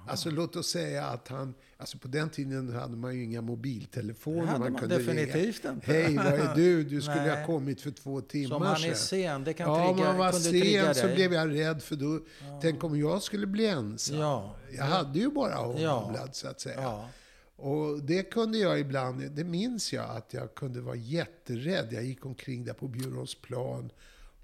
Alltså 0.07 0.31
låt 0.31 0.57
oss 0.57 0.67
säga 0.71 1.07
att 1.07 1.29
han, 1.29 1.55
alltså 1.77 1.99
på 1.99 2.09
den 2.09 2.31
tiden 2.31 2.73
hade 2.75 2.97
man 2.97 3.15
ju 3.17 3.25
inga 3.25 3.41
mobiltelefoner. 3.43 4.41
Det 4.41 4.47
hade 4.47 4.59
man 4.61 4.73
man 4.73 4.81
kunde 4.81 4.99
definitivt 4.99 5.65
ringa. 5.65 5.75
inte. 5.75 5.93
Hej, 5.93 6.17
var 6.17 6.25
är 6.25 6.55
du? 6.55 6.85
Du 6.85 7.01
skulle 7.03 7.17
Nej. 7.27 7.37
ha 7.41 7.47
kommit 7.47 7.81
för 7.81 7.91
två 7.91 8.21
timmar 8.21 8.49
Som 8.49 8.63
han 8.63 8.75
är 8.75 8.79
sedan. 8.79 8.97
sen, 8.97 9.45
det 9.45 9.53
kan 9.53 9.69
Ja, 9.71 9.89
trigga, 9.95 10.09
man 10.09 10.19
var 10.19 10.33
kunde 10.33 10.49
trigga 10.51 10.85
sen 10.85 10.95
så 10.95 11.07
dig. 11.07 11.15
blev 11.15 11.33
jag 11.35 11.55
rädd 11.55 11.83
för 11.83 11.97
då, 11.97 12.21
tänk 12.63 12.85
om 12.85 12.99
jag 13.01 13.23
skulle 13.23 13.47
bli 13.47 13.67
ensam. 13.67 14.17
Ja. 14.19 14.55
Jag 14.77 14.85
hade 14.85 15.19
ju 15.19 15.31
bara 15.31 15.55
honom, 15.55 15.83
Ja. 15.83 16.29
så 16.33 16.49
att 16.49 16.61
säga. 16.61 16.83
Ja. 16.83 17.09
Och 17.57 18.03
det 18.03 18.23
kunde 18.23 18.59
jag 18.59 18.81
ibland, 18.81 19.31
det 19.31 19.45
minns 19.45 19.93
jag 19.93 20.11
att 20.17 20.35
jag 20.35 20.55
kunde 20.55 20.81
vara 20.81 20.97
jätterädd. 20.97 21.89
Jag 21.91 22.05
gick 22.05 22.27
omkring 22.27 22.65
där 22.65 22.73
på 22.73 22.89
Bjurholmsplan. 22.89 23.91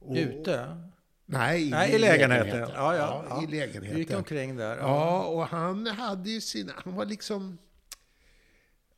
Och, 0.01 0.17
Ute? 0.17 0.77
Nej, 1.27 1.71
Nej, 1.71 1.95
i 1.95 1.99
lägenheten. 1.99 2.59
Ja, 2.75 2.97
ja, 2.97 3.25
ja. 3.29 3.43
i 3.43 3.47
lägenheten. 3.47 3.95
Du 3.95 3.99
gick 3.99 4.15
omkring 4.15 4.57
där? 4.57 4.77
Ja, 4.77 5.25
och 5.25 5.47
han 5.47 5.87
hade 5.87 6.31
ju 6.31 6.41
sina... 6.41 6.73
Han 6.77 6.95
var 6.95 7.05
liksom... 7.05 7.59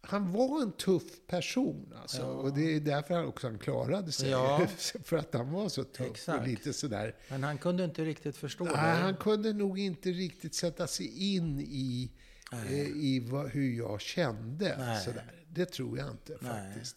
Han 0.01 0.33
var 0.33 0.63
en 0.63 0.73
tuff 0.73 1.27
person 1.27 1.95
alltså. 2.03 2.23
Och 2.23 2.55
det 2.55 2.77
är 2.77 2.81
därför 2.81 3.15
han 3.15 3.27
också 3.27 3.47
han 3.47 3.59
klarade 3.59 4.13
sig. 4.13 4.31
Ja. 4.31 4.67
För 5.05 5.17
att 5.17 5.35
han 5.35 5.53
var 5.53 5.69
så 5.69 5.85
tuff 5.85 6.11
Exakt. 6.11 6.41
och 6.41 6.49
lite 6.49 6.73
sådär. 6.73 7.15
Men 7.29 7.45
han 7.45 7.59
kunde 7.59 7.85
inte 7.85 8.05
riktigt 8.05 8.37
förstå 8.37 8.65
Nej, 8.65 8.75
dig? 8.75 9.03
han 9.03 9.17
kunde 9.17 9.53
nog 9.53 9.79
inte 9.79 10.11
riktigt 10.11 10.55
sätta 10.55 10.87
sig 10.87 11.35
in 11.35 11.61
i, 11.61 12.11
eh, 12.53 12.81
i 12.83 13.27
vad, 13.31 13.51
hur 13.51 13.77
jag 13.77 14.01
kände. 14.01 14.77
Nej. 14.79 15.05
Sådär. 15.05 15.33
Det 15.49 15.67
tror 15.67 15.99
jag 15.99 16.11
inte 16.11 16.39
Nej. 16.41 16.51
faktiskt. 16.51 16.97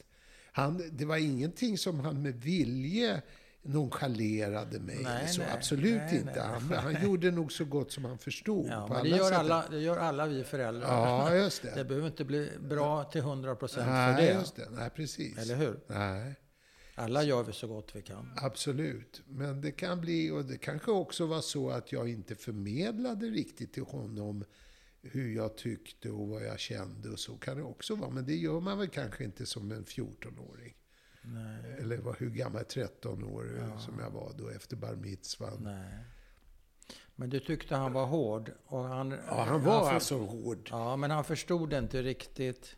Han, 0.51 0.89
det 0.91 1.05
var 1.05 1.17
ingenting 1.17 1.77
som 1.77 1.99
han 1.99 2.21
med 2.21 2.35
vilje 2.35 3.21
nonchalerade 3.73 4.79
mig. 4.79 4.99
Nej, 5.03 5.27
så 5.27 5.41
nej. 5.41 5.51
absolut 5.53 6.01
Nej, 6.01 6.17
inte. 6.17 6.41
Han, 6.41 6.61
han 6.73 7.03
gjorde 7.03 7.31
nog 7.31 7.51
så 7.51 7.65
gott 7.65 7.91
som 7.91 8.05
han 8.05 8.17
förstod. 8.17 8.65
Ja, 8.69 8.87
men 8.87 9.03
det 9.03 9.09
gör, 9.09 9.31
alla, 9.31 9.65
det 9.69 9.79
gör 9.79 9.97
alla 9.97 10.27
vi 10.27 10.43
föräldrar. 10.43 10.87
Ja, 10.87 11.35
just 11.35 11.61
Det 11.61 11.75
det. 11.75 11.85
behöver 11.85 12.07
inte 12.07 12.25
bli 12.25 12.49
bra 12.59 13.03
till 13.03 13.21
100 13.21 13.55
procent 13.55 13.85
för 13.85 13.91
Nej, 13.93 14.25
det. 14.25 14.33
just 14.33 14.55
det. 14.55 14.67
Nej, 14.71 14.89
precis. 14.89 15.37
Eller 15.37 15.55
hur? 15.55 15.79
Nej, 15.87 16.35
Alla 16.95 17.23
gör 17.23 17.43
vi 17.43 17.53
så 17.53 17.67
gott 17.67 17.95
vi 17.95 18.01
kan. 18.01 18.31
absolut. 18.37 19.21
Men 19.27 19.61
det 19.61 19.71
kan 19.71 20.01
bli, 20.01 20.31
och 20.31 20.45
det 20.45 20.57
kanske 20.57 20.91
också 20.91 21.25
var 21.25 21.41
så 21.41 21.69
att 21.69 21.91
jag 21.91 22.09
inte 22.09 22.35
förmedlade 22.35 23.25
riktigt 23.25 23.73
till 23.73 23.83
honom 23.83 24.45
hur 25.01 25.35
jag 25.35 25.57
tyckte 25.57 26.09
och 26.09 26.27
vad 26.27 26.43
jag 26.45 26.59
kände 26.59 27.09
och 27.09 27.19
så 27.19 27.37
kan 27.37 27.57
det 27.57 27.63
också 27.63 27.95
vara. 27.95 28.09
Men 28.09 28.25
det 28.25 28.35
gör 28.35 28.59
man 28.59 28.77
väl 28.77 28.87
kanske 28.87 29.23
inte 29.23 29.45
som 29.45 29.71
en 29.71 29.85
14-åring. 29.85 30.75
Nej. 31.21 31.75
Eller 31.79 31.97
var, 31.97 32.15
hur 32.19 32.29
gammal? 32.29 32.63
13 32.63 33.23
år 33.23 33.51
ja. 33.59 33.79
som 33.79 33.99
jag 33.99 34.09
var 34.09 34.31
då 34.37 34.49
efter 34.49 34.75
bar 34.75 34.95
mitzvan. 34.95 35.57
Nej. 35.59 36.05
Men 37.15 37.29
du 37.29 37.39
tyckte 37.39 37.75
han 37.75 37.93
var 37.93 38.05
hård? 38.05 38.51
Och 38.65 38.83
han, 38.83 39.11
ja, 39.27 39.43
han 39.43 39.63
var 39.63 39.85
han 39.85 39.93
alltså 39.93 40.17
hård. 40.17 40.69
Ja, 40.71 40.95
men 40.95 41.11
han 41.11 41.23
förstod 41.23 41.73
inte 41.73 42.01
riktigt. 42.01 42.75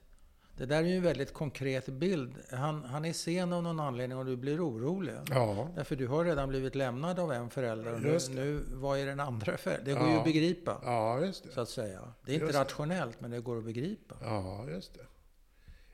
Det 0.57 0.65
där 0.65 0.83
är 0.83 0.87
ju 0.87 0.95
en 0.97 1.03
väldigt 1.03 1.33
konkret 1.33 1.85
bild. 1.85 2.35
Han, 2.51 2.83
han 2.83 3.05
är 3.05 3.13
sen 3.13 3.53
av 3.53 3.63
någon 3.63 3.79
anledning 3.79 4.17
och 4.17 4.25
du 4.25 4.37
blir 4.37 4.67
orolig. 4.67 5.13
Ja. 5.29 5.69
Därför 5.75 5.95
du 5.95 6.07
har 6.07 6.25
redan 6.25 6.49
blivit 6.49 6.75
lämnad 6.75 7.19
av 7.19 7.31
en 7.31 7.49
förälder. 7.49 7.93
Och 7.93 8.01
nu, 8.01 8.17
nu, 8.29 8.63
vad 8.67 8.99
är 8.99 9.05
den 9.05 9.19
andra 9.19 9.57
föräldern? 9.57 9.85
Det 9.85 9.93
går 9.93 10.07
ja. 10.07 10.13
ju 10.13 10.17
att 10.17 10.23
begripa. 10.23 10.81
Ja, 10.83 11.25
just 11.25 11.43
det. 11.43 11.51
Så 11.51 11.61
att 11.61 11.69
säga. 11.69 12.13
Det 12.25 12.31
är 12.31 12.33
inte 12.33 12.45
just 12.45 12.59
rationellt, 12.59 13.11
det. 13.11 13.21
men 13.21 13.31
det 13.31 13.39
går 13.39 13.57
att 13.57 13.65
begripa. 13.65 14.15
Ja, 14.21 14.65
just 14.69 14.93
det. 14.93 15.05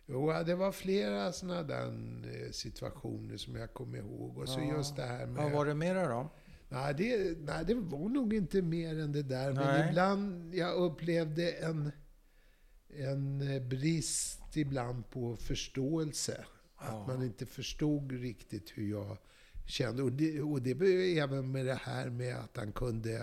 Jo, 0.10 0.34
det 0.46 0.56
var 0.56 0.72
flera 0.72 1.32
sådana 1.32 1.64
där 1.64 1.88
eh, 1.88 2.52
situationer 2.52 3.38
som 3.38 3.56
jag 3.56 3.74
kommer 3.74 3.98
ihåg. 3.98 4.38
Och 4.38 4.50
så 4.50 4.60
ja. 4.60 4.78
just 4.78 4.96
det 4.96 5.06
här 5.06 5.26
med... 5.26 5.44
Vad 5.44 5.52
var 5.52 5.66
det 5.66 5.74
mera 5.74 6.08
då? 6.08 6.30
Nej 6.70 6.94
det, 6.98 7.38
nej, 7.40 7.66
det 7.66 7.74
var 7.74 8.10
nog 8.10 8.34
inte 8.34 8.62
mer 8.62 9.00
än 9.00 9.12
det 9.12 9.24
där. 9.24 9.54
Nej. 9.54 9.66
Men 9.66 9.90
ibland, 9.90 10.56
jag 10.56 10.76
upplevde 10.76 11.52
en, 11.52 11.92
en 12.90 13.42
eh, 13.42 13.62
brist 13.62 14.58
ibland 14.58 15.10
på 15.10 15.36
förståelse. 15.36 16.46
Ja. 16.80 16.86
Att 16.86 17.08
man 17.08 17.24
inte 17.24 17.46
förstod 17.46 18.12
riktigt 18.12 18.72
hur 18.76 18.90
jag 18.90 19.18
kände. 19.66 20.04
Och 20.04 20.12
det, 20.12 20.42
och 20.42 20.62
det 20.62 21.20
även 21.20 21.52
med 21.52 21.66
det 21.66 21.80
här 21.82 22.10
med 22.10 22.36
att 22.36 22.58
han 22.58 22.72
kunde 22.72 23.16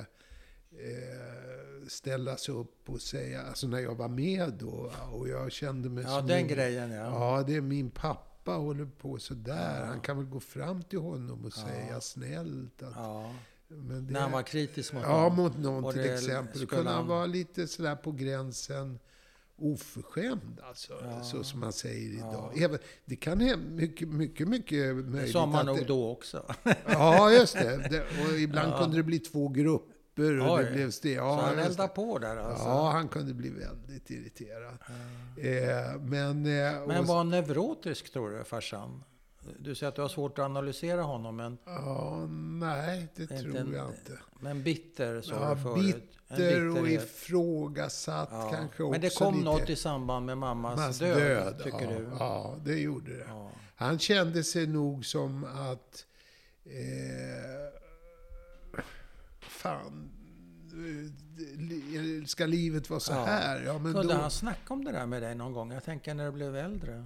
eh, 0.71 1.64
ställa 1.89 2.37
sig 2.37 2.55
upp 2.55 2.91
och 2.91 3.01
säga, 3.01 3.43
alltså 3.43 3.67
när 3.67 3.79
jag 3.79 3.95
var 3.95 4.09
med 4.09 4.53
då, 4.53 4.93
och 5.13 5.29
jag 5.29 5.53
kände 5.53 5.89
mig 5.89 6.05
ja, 6.05 6.19
som... 6.19 6.27
den 6.27 6.37
min, 6.37 6.49
grejen 6.49 6.91
ja. 6.91 7.05
Ja, 7.05 7.45
det 7.47 7.55
är 7.55 7.61
min 7.61 7.91
pappa 7.91 8.53
håller 8.53 8.85
på 8.85 9.19
sådär. 9.19 9.81
Ja. 9.81 9.87
Han 9.87 10.01
kan 10.01 10.17
väl 10.17 10.27
gå 10.27 10.41
fram 10.41 10.83
till 10.83 10.99
honom 10.99 11.45
och 11.45 11.53
ja. 11.57 11.63
säga 11.69 12.01
snällt 12.01 12.83
att... 12.83 12.93
Ja. 12.97 13.35
Men 13.69 14.07
det, 14.07 14.13
när 14.13 14.21
han 14.21 14.33
var 14.33 14.43
kritisk 14.43 14.93
mot 14.93 15.03
ja, 15.03 15.09
någon? 15.09 15.23
Ja, 15.23 15.29
mot 15.43 15.59
någon 15.59 15.93
till 15.93 16.05
exempel. 16.05 16.61
Då 16.61 16.67
kunde 16.67 16.91
han 16.91 17.07
vara 17.07 17.27
lite 17.27 17.67
sådär 17.67 17.97
på 17.97 18.13
gränsen 18.13 18.99
oförskämd, 19.57 20.61
alltså, 20.63 20.93
ja. 21.03 21.23
så 21.23 21.45
som 21.45 21.61
man 21.61 21.73
säger 21.73 22.13
idag. 22.13 22.53
Ja. 22.55 22.65
Även, 22.65 22.79
det 23.05 23.17
kan 23.17 23.41
hända 23.41 23.71
mycket, 23.71 24.09
mycket, 24.09 24.49
mycket 24.49 24.97
möjligt. 24.97 25.13
Det 25.13 25.33
sa 25.33 25.47
man 25.47 25.67
nog 25.67 25.87
då 25.87 26.11
också. 26.11 26.55
ja, 26.87 27.33
just 27.33 27.55
det. 27.55 27.89
det 27.91 28.01
och 28.01 28.39
ibland 28.39 28.73
ja. 28.73 28.79
kunde 28.79 28.97
det 28.97 29.03
bli 29.03 29.19
två 29.19 29.49
grupper 29.49 29.94
och 30.19 30.25
Oj. 30.25 30.65
det 30.65 30.71
blev. 30.73 31.15
Ja, 31.15 31.37
så 31.37 31.47
han 31.47 31.59
eldade 31.59 31.89
på 31.89 32.19
där 32.19 32.37
alltså? 32.37 32.65
Ja, 32.65 32.91
han 32.91 33.09
kunde 33.09 33.35
bli 33.35 33.51
väldigt 33.51 34.11
irriterad. 34.11 34.79
Eh, 35.37 36.01
men 36.01 36.47
eh, 36.47 36.87
men 36.87 37.05
var 37.05 37.17
han 37.17 37.29
neurotisk, 37.29 38.13
tror 38.13 38.31
du, 38.31 38.45
farsan? 38.45 39.05
Du 39.59 39.75
säger 39.75 39.89
att 39.89 39.97
du 39.97 40.03
har 40.03 40.09
svårt 40.09 40.39
att 40.39 40.45
analysera 40.45 41.03
honom, 41.03 41.37
men... 41.37 41.59
Ja, 41.65 42.27
nej, 42.61 43.09
det 43.17 43.27
tror 43.27 43.57
en, 43.57 43.73
jag 43.73 43.91
inte. 43.91 44.19
Men 44.41 44.63
bitter, 44.63 45.21
sa 45.21 45.35
ja, 45.35 45.55
du 45.55 45.61
förut. 45.61 46.19
Bitter 46.29 46.81
och 46.81 46.89
ifrågasatt 46.89 48.29
ja. 48.33 48.51
kanske 48.53 48.83
också 48.83 48.91
Men 48.91 49.01
det 49.01 49.19
kom 49.19 49.35
lite. 49.35 49.45
något 49.45 49.71
i 49.71 49.77
samband 49.77 50.27
med 50.27 50.39
mammas 50.39 50.79
Mass 50.79 50.99
död, 50.99 51.19
död, 51.19 51.61
tycker 51.65 51.93
ja, 51.93 51.99
du? 51.99 52.07
Ja, 52.19 52.57
det 52.65 52.81
gjorde 52.81 53.17
det. 53.17 53.25
Ja. 53.29 53.51
Han 53.77 53.99
kände 53.99 54.45
sig 54.45 54.67
nog 54.67 55.07
som 55.07 55.45
att... 55.45 56.07
Eh, 56.65 57.74
fan, 59.65 60.11
ska 62.27 62.47
livet 62.47 62.91
vara 62.91 63.01
så 63.01 63.13
här? 63.13 63.63
Ja, 63.63 63.79
men 63.79 63.93
Kunde 63.93 64.15
då... 64.15 64.21
han 64.21 64.31
snacka 64.31 64.75
om 64.75 64.85
det 64.85 64.93
där 64.93 65.07
med 65.07 65.23
dig 65.23 65.35
någon 65.35 65.53
gång? 65.53 65.73
Jag 65.73 65.85
tänker 65.85 66.15
när 66.15 66.25
du 66.25 66.33
blev 66.33 66.57
äldre. 66.57 67.05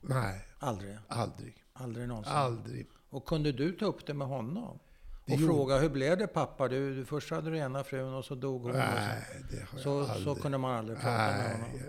Nej. 0.00 0.48
Aldrig? 0.58 0.98
Aldrig. 1.08 1.64
Aldrig 1.72 2.08
någonsin? 2.08 2.32
Aldrig. 2.32 2.88
Och 3.10 3.26
kunde 3.26 3.52
du 3.52 3.72
ta 3.72 3.84
upp 3.84 4.06
det 4.06 4.14
med 4.14 4.26
honom? 4.26 4.78
Det 5.26 5.34
och 5.34 5.40
fråga, 5.40 5.78
hur 5.78 5.88
blev 5.88 6.18
det 6.18 6.26
pappa? 6.26 6.68
Du, 6.68 6.94
du, 6.94 7.04
först 7.04 7.30
hade 7.30 7.50
du 7.50 7.58
ena 7.58 7.84
frun 7.84 8.14
och 8.14 8.24
så 8.24 8.34
dog 8.34 8.62
hon. 8.62 8.72
Nej, 8.72 9.22
det 9.50 9.62
har 9.70 9.78
så, 9.78 9.88
jag 9.88 10.00
aldrig. 10.00 10.24
så 10.24 10.34
kunde 10.34 10.58
man 10.58 10.74
aldrig 10.74 10.98
prata 10.98 11.16
nej, 11.16 11.36
med 11.36 11.52
honom? 11.52 11.80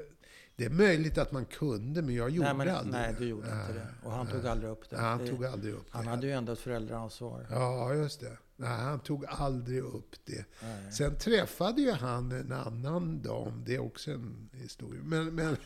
Det 0.55 0.65
är 0.65 0.69
möjligt 0.69 1.17
att 1.17 1.31
man 1.31 1.45
kunde, 1.45 2.01
men 2.01 2.15
jag 2.15 2.29
gjorde 2.29 2.53
nej, 2.53 2.57
men, 2.57 2.75
aldrig 2.75 3.01
Nej, 3.01 3.15
du 3.19 3.27
gjorde 3.27 3.47
nej, 3.47 3.61
inte 3.61 3.73
det. 3.73 3.87
Och 4.03 4.11
han 4.11 4.25
nej, 4.25 4.35
tog 4.35 4.47
aldrig 4.47 4.71
upp 4.71 4.89
det. 4.89 4.97
Han 4.97 5.27
tog 5.27 5.45
aldrig 5.45 5.73
upp 5.73 5.91
det. 5.91 5.97
Han 5.97 6.07
hade 6.07 6.27
ju 6.27 6.33
ändå 6.33 6.53
ett 6.53 6.59
föräldraansvar. 6.59 7.47
Ja, 7.49 7.93
just 7.93 8.19
det. 8.19 8.37
Nej, 8.59 8.69
han 8.69 8.99
tog 8.99 9.25
aldrig 9.25 9.79
upp 9.79 10.15
det. 10.25 10.45
Nej. 10.61 10.91
Sen 10.91 11.17
träffade 11.17 11.81
ju 11.81 11.91
han 11.91 12.31
en 12.31 12.51
annan 12.51 13.21
dam. 13.21 13.63
Det 13.65 13.75
är 13.75 13.79
också 13.79 14.11
en 14.11 14.49
historia. 14.53 15.01
Men, 15.03 15.35
men 15.35 15.57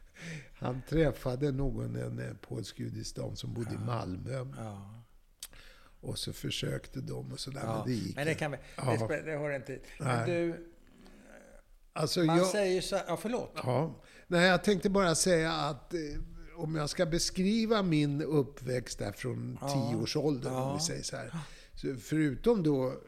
han 0.54 0.82
träffade 0.88 1.52
någon, 1.52 1.96
en 1.96 2.38
polsk-judisk 2.40 3.16
dam 3.16 3.36
som 3.36 3.54
bodde 3.54 3.70
ja. 3.72 3.80
i 3.80 3.84
Malmö. 3.84 4.46
Ja. 4.56 5.04
Och 6.00 6.18
så 6.18 6.32
försökte 6.32 7.00
de 7.00 7.32
och 7.32 7.40
sådär, 7.40 7.60
ja. 7.64 7.76
men 7.76 7.86
det 7.86 7.92
gick 7.92 8.16
Men 8.16 8.26
det, 8.26 8.34
kan 8.34 8.50
vi, 8.50 8.58
det, 9.08 9.22
det 9.24 9.36
har 9.36 9.50
inte... 9.50 9.78
Men 9.98 10.28
du... 10.28 10.70
Alltså, 11.92 12.20
man 12.20 12.38
jag, 12.38 12.46
säger 12.46 12.80
så 12.80 12.98
Ja, 13.06 13.16
förlåt. 13.16 13.52
Ja. 13.54 13.94
Nej, 14.26 14.46
jag 14.46 14.64
tänkte 14.64 14.90
bara 14.90 15.14
säga 15.14 15.52
att 15.52 15.94
eh, 15.94 16.00
om 16.56 16.74
jag 16.74 16.90
ska 16.90 17.06
beskriva 17.06 17.82
min 17.82 18.22
uppväxt 18.22 18.98
där 18.98 19.12
från 19.12 19.58
ja. 19.60 19.68
tioårsåldern, 19.68 20.54
om 20.54 20.74
vi 20.74 20.80
säger 20.82 21.02
så 21.02 21.16
här. 21.16 21.32
Förutom 22.00 22.62
då 22.62 23.00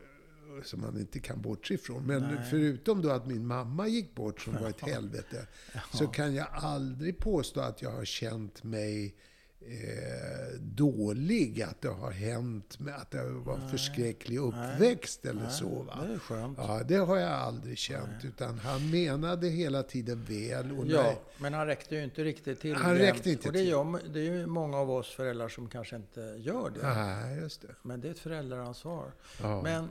som 0.65 0.81
man 0.81 0.99
inte 0.99 1.21
kan 1.21 1.43
bortse 1.43 1.75
ifrån. 1.75 2.07
Men 2.07 2.23
Nej. 2.23 2.47
förutom 2.51 3.03
då 3.03 3.11
att 3.11 3.27
min 3.27 3.47
mamma 3.47 3.89
gick 3.89 4.15
bort, 4.15 4.41
som 4.41 4.55
var 4.55 4.69
ett 4.69 4.81
helvete, 4.89 5.47
ja. 5.75 5.81
så 5.93 6.07
kan 6.07 6.35
jag 6.35 6.47
aldrig 6.53 7.19
påstå 7.19 7.61
att 7.61 7.83
jag 7.83 7.91
har 7.91 8.05
känt 8.05 8.65
mig 8.65 9.15
eh, 9.61 10.61
dålig. 10.61 11.63
Att 11.63 11.81
det 11.81 11.89
har 11.89 12.11
hänt, 12.11 12.79
med, 12.79 12.95
att 12.95 13.11
det 13.11 13.25
var 13.25 13.55
en 13.55 13.69
förskräcklig 13.69 14.39
uppväxt 14.39 15.21
Nej. 15.23 15.31
eller 15.31 15.43
Nej. 15.43 15.53
så. 15.53 15.83
Va? 15.83 15.99
Det 16.07 16.13
är 16.13 16.19
skönt. 16.19 16.59
Ja, 16.59 16.83
det 16.89 16.97
har 16.97 17.17
jag 17.17 17.31
aldrig 17.31 17.79
känt. 17.79 18.09
Nej. 18.23 18.27
Utan 18.27 18.59
han 18.59 18.91
menade 18.91 19.49
hela 19.49 19.83
tiden 19.83 20.25
väl. 20.29 20.79
Och 20.79 20.87
ja, 20.87 21.15
men 21.39 21.55
han 21.55 21.67
räckte 21.67 21.95
ju 21.95 22.05
inte 22.05 22.25
riktigt 22.25 22.61
till. 22.61 22.75
Han 22.75 22.95
räckte 22.99 23.31
inte 23.31 23.49
och 23.49 23.55
det, 23.55 23.63
gör, 23.63 24.13
det 24.13 24.21
är 24.21 24.25
ju 24.25 24.47
många 24.47 24.79
av 24.79 24.91
oss 24.91 25.15
föräldrar 25.15 25.49
som 25.49 25.69
kanske 25.69 25.97
inte 25.97 26.21
gör 26.21 26.71
det. 26.71 26.95
Nej, 26.95 27.39
just 27.39 27.63
det. 27.63 27.75
Men 27.83 28.01
det 28.01 28.09
är 28.09 28.13
ett 28.13 28.19
föräldraransvar. 28.19 29.13
Ja. 29.43 29.63
Men 29.63 29.89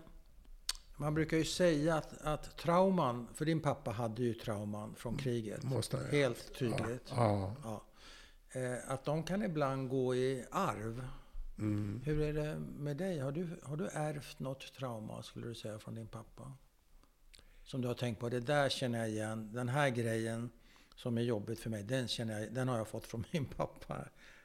man 0.97 1.13
brukar 1.13 1.38
ju 1.38 1.45
säga 1.45 1.95
att, 1.95 2.22
att 2.22 2.57
trauman, 2.57 3.28
för 3.34 3.45
din 3.45 3.59
pappa 3.59 3.91
hade 3.91 4.24
ju 4.24 4.34
trauman 4.34 4.95
från 4.97 5.17
kriget. 5.17 5.63
Måste 5.63 5.97
jag. 5.97 6.20
Helt 6.20 6.59
tydligt. 6.59 7.03
Ja. 7.09 7.55
ja. 7.63 7.72
Eh, 7.72 7.88
att 8.87 9.05
de 9.05 9.23
kan 9.23 9.43
ibland 9.43 9.89
gå 9.89 10.15
i 10.15 10.45
arv. 10.51 11.07
Mm. 11.57 12.01
Hur 12.05 12.21
är 12.21 12.33
det 12.33 12.59
med 12.59 12.97
dig? 12.97 13.19
Har 13.19 13.31
du, 13.31 13.47
har 13.63 13.77
du 13.77 13.87
ärvt 13.87 14.39
något 14.39 14.73
trauma, 14.73 15.23
skulle 15.23 15.47
du 15.47 15.55
säga, 15.55 15.79
från 15.79 15.95
din 15.95 16.07
pappa? 16.07 16.53
Som 17.63 17.81
du 17.81 17.87
har 17.87 17.95
tänkt 17.95 18.19
på, 18.19 18.29
det 18.29 18.39
där 18.39 18.69
känner 18.69 18.99
jag 18.99 19.09
igen. 19.09 19.49
Den 19.53 19.69
här 19.69 19.89
grejen 19.89 20.49
som 20.95 21.17
är 21.17 21.21
jobbigt 21.21 21.59
för 21.59 21.69
mig, 21.69 21.83
den, 21.83 22.07
känner 22.07 22.39
jag, 22.39 22.53
den 22.53 22.67
har 22.67 22.77
jag 22.77 22.87
fått 22.87 23.05
från 23.05 23.25
min 23.31 23.45
pappa. 23.45 23.97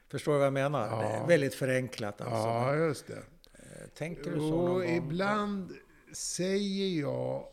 Förstår 0.07 0.31
du 0.31 0.37
vad 0.37 0.45
jag 0.45 0.53
menar? 0.53 0.87
Ja. 0.87 1.01
Det 1.01 1.07
är 1.07 1.27
väldigt 1.27 1.55
förenklat 1.55 2.21
alltså. 2.21 2.47
Ja, 2.47 2.75
just 2.75 3.07
det. 3.07 3.23
Eh, 3.53 3.87
tänker 3.93 4.31
du 4.31 4.37
så 4.37 4.49
någon 4.49 4.65
gång? 4.65 4.83
ibland 4.83 5.73
säger 6.13 7.01
jag 7.01 7.47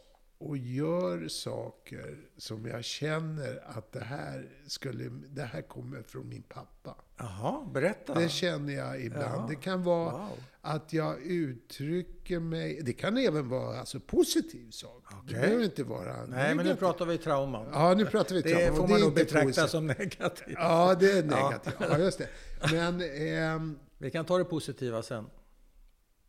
och 0.49 0.57
gör 0.57 1.29
saker 1.29 2.17
som 2.37 2.67
jag 2.67 2.85
känner 2.85 3.63
att 3.67 3.93
det 3.93 4.05
här, 4.05 4.49
skulle, 4.67 5.05
det 5.29 5.43
här 5.43 5.63
kommer 5.63 6.03
från 6.03 6.29
min 6.29 6.43
pappa. 6.43 6.97
Jaha, 7.17 7.65
berätta. 7.73 8.15
Det 8.15 8.29
känner 8.29 8.73
jag 8.73 9.05
ibland. 9.05 9.43
Ja. 9.43 9.47
Det 9.49 9.57
kan 9.57 9.83
vara 9.83 10.13
wow. 10.13 10.39
att 10.61 10.93
jag 10.93 11.23
uttrycker 11.23 12.41
mig... 12.41 12.81
Det 12.83 12.93
kan 12.93 13.17
även 13.17 13.49
vara 13.49 13.79
alltså 13.79 14.01
positiv 14.01 14.71
sak. 14.71 15.05
Okay. 15.07 15.21
Det 15.27 15.41
behöver 15.41 15.65
inte 15.65 15.85
vara 15.85 16.17
Nej, 16.17 16.27
negativ. 16.29 16.57
men 16.57 16.67
nu 16.67 16.77
pratar 16.77 17.07
vi 17.07 17.19
trauman. 17.19 17.67
Ja, 17.73 17.95
nu 17.95 18.07
pratar 18.07 18.35
vi 18.35 18.43
trauman. 18.43 18.71
Det 18.71 18.77
får 18.77 18.89
man 18.89 19.01
nog 19.01 19.15
betrakta 19.15 19.47
positivt. 19.47 19.71
som 19.71 19.87
negativt. 19.87 20.57
Ja, 20.57 20.95
det 21.01 21.13
är 21.13 21.23
negativt. 21.23 21.77
Ja, 21.81 21.87
ja 21.91 21.99
just 21.99 22.19
det. 22.19 22.29
Men... 22.73 23.01
Ehm, 23.01 23.79
vi 23.99 24.11
kan 24.11 24.25
ta 24.25 24.39
det 24.39 24.45
positiva 24.45 25.03
sen. 25.03 25.25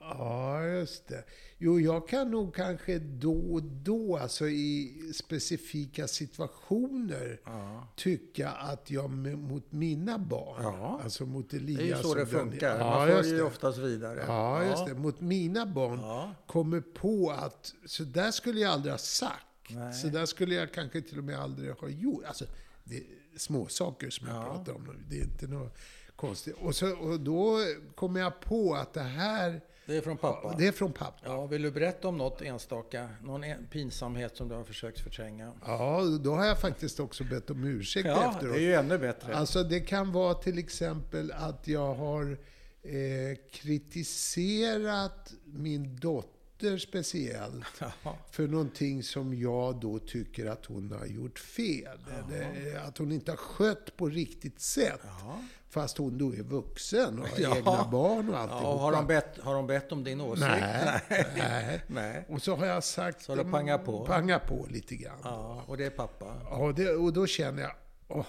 Ja, 0.10 0.66
just 0.66 1.08
det. 1.08 1.24
Jo, 1.58 1.80
jag 1.80 2.08
kan 2.08 2.32
nog 2.32 2.56
kanske 2.56 3.00
då 3.00 3.54
och 3.54 3.64
då, 3.64 4.18
alltså 4.18 4.48
i 4.48 4.94
specifika 5.16 6.08
situationer, 6.08 7.42
ja. 7.46 7.88
tycka 7.96 8.50
att 8.50 8.92
jag 8.92 9.10
mot 9.38 9.72
mina 9.72 10.18
barn, 10.18 10.64
ja. 10.64 11.00
alltså 11.04 11.26
mot 11.26 11.54
Elias 11.54 11.80
Det 11.80 11.86
är 11.86 11.98
ju 11.98 12.04
så 12.04 12.16
det 12.16 12.26
funkar. 12.26 12.70
Den, 12.70 12.80
Man 12.80 13.08
följer 13.08 13.36
ju 13.36 13.44
oftast 13.44 13.78
vidare. 13.78 14.24
Ja, 14.28 14.66
just 14.66 14.86
det. 14.86 14.94
Mot 14.94 15.22
mina 15.22 15.66
barn 15.66 16.00
ja. 16.00 16.36
kommer 16.48 16.82
på 16.82 17.32
att, 17.32 17.74
så 17.86 18.04
där 18.04 18.32
skulle 18.32 18.60
jag 18.60 18.72
aldrig 18.72 18.94
ha 18.94 18.98
sagt. 19.00 19.46
Nej. 19.70 19.94
Så 19.94 20.08
där 20.08 20.26
skulle 20.26 20.56
jag 20.56 20.74
kanske 20.74 21.02
till 21.02 21.18
och 21.18 21.24
med 21.24 21.40
aldrig 21.40 21.72
ha 21.72 21.90
gjort. 21.90 22.24
Alltså, 22.26 22.46
det 22.84 22.98
är 22.98 23.04
små 23.38 23.68
saker 23.68 24.10
som 24.10 24.28
jag 24.28 24.46
pratar 24.46 24.74
om. 24.74 24.90
Det 25.10 25.20
är 25.20 25.24
inte 25.24 25.48
något 25.48 25.78
konstigt. 26.16 26.56
Och, 26.60 26.76
så, 26.76 26.96
och 26.96 27.20
då 27.20 27.60
kommer 27.96 28.20
jag 28.20 28.40
på 28.40 28.74
att 28.76 28.94
det 28.94 29.02
här 29.02 29.62
Det 29.86 29.98
är 29.98 30.02
från 30.02 30.18
pappa? 30.18 30.56
Det 30.58 30.68
är 30.68 30.72
från 30.72 30.94
pappa. 30.94 31.20
Ja, 31.24 31.46
vill 31.46 31.62
du 31.62 31.72
berätta 31.72 32.08
om 32.08 32.18
något 32.18 32.42
enstaka? 32.42 33.10
Någon 33.24 33.44
pinsamhet 33.72 34.38
som 34.38 34.48
du 34.48 34.56
har 34.56 34.64
försökt 34.64 35.00
förtränga? 35.00 35.52
Ja, 35.66 36.02
då 36.24 36.36
har 36.36 36.46
jag 36.46 36.60
faktiskt 36.60 37.00
också 37.00 37.24
bett 37.24 37.50
om 37.50 37.64
ursäkt 37.64 38.08
ja, 38.08 38.32
efteråt. 38.32 38.54
det 38.54 38.60
är 38.60 38.64
ju 38.64 38.74
ännu 38.74 38.98
bättre. 38.98 39.36
Alltså 39.36 39.64
det 39.64 39.80
kan 39.80 40.12
vara 40.12 40.34
till 40.34 40.58
exempel 40.58 41.32
att 41.32 41.68
jag 41.68 41.94
har 41.94 42.38
eh, 42.84 43.38
kritiserat 43.52 45.34
min 45.46 45.96
dotter 45.96 46.43
speciellt 46.78 47.66
Ja. 48.04 48.18
för 48.32 48.48
någonting 48.48 49.04
som 49.04 49.34
jag 49.34 49.76
då 49.80 50.00
tycker 50.00 50.46
att 50.46 50.66
hon 50.66 50.92
har 51.00 51.06
gjort 51.06 51.40
fel. 51.40 51.98
Eller 52.20 52.80
att 52.88 52.98
hon 52.98 53.12
inte 53.12 53.32
har 53.32 53.38
skött 53.38 53.98
på 53.98 54.08
riktigt 54.10 54.60
sätt. 54.62 55.00
Ja. 55.04 55.40
Fast 55.70 55.98
hon 55.98 56.18
då 56.18 56.34
är 56.36 56.44
vuxen 56.44 57.20
och 57.20 57.28
har 57.28 57.40
Ja. 57.40 57.56
egna 57.58 57.88
barn 57.92 58.30
och 58.30 58.36
Ja, 58.36 58.40
alltihopa. 58.40 58.68
och 58.68 58.80
har, 58.80 58.92
de 58.92 59.08
bett, 59.08 59.38
har 59.42 59.54
de 59.54 59.68
bett 59.68 59.92
om 59.92 60.04
din 60.04 60.22
åsikt? 60.22 60.48
Nej, 60.50 61.02
nej. 61.38 61.82
Nej. 61.88 62.26
Och 62.30 62.42
så 62.42 62.56
har 62.56 62.66
jag 62.66 62.84
sagt... 62.84 63.22
Så 63.24 63.32
har 63.36 63.44
du 63.44 63.52
pangat 63.52 63.86
på? 63.86 64.06
Pangat 64.06 64.48
på 64.48 64.66
lite 64.70 64.96
grann. 64.96 65.18
Ja, 65.24 65.64
och 65.68 65.78
det 65.78 65.86
är 65.86 65.90
pappa? 65.90 66.42
Ja, 66.50 66.74
det, 66.76 66.90
och 66.96 67.14
då 67.14 67.28
känner 67.28 67.62
jag, 67.62 67.72
åh, 68.08 68.26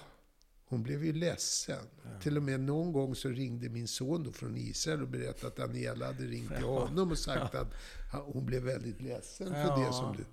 hon 0.74 0.82
blev 0.82 1.04
ju 1.04 1.12
ledsen. 1.12 1.78
Till 2.22 2.36
och 2.36 2.42
med 2.42 2.60
någon 2.60 2.92
gång 2.92 3.14
så 3.14 3.28
ringde 3.28 3.68
min 3.68 3.88
son 3.88 4.22
då 4.24 4.32
från 4.32 4.56
Israel 4.56 5.02
och 5.02 5.08
berättade 5.08 5.46
att 5.46 5.56
Daniela 5.56 6.06
hade 6.06 6.24
ringt 6.24 6.54
till 6.56 6.64
honom 6.64 7.10
och 7.10 7.18
sagt 7.18 7.54
att 7.54 7.72
hon 8.10 8.46
blev 8.46 8.62
väldigt 8.62 9.00
ledsen 9.00 9.46
för 9.46 9.60
Ja. 9.60 9.76
det 9.86 9.92
som 9.92 10.16
du... 10.16 10.24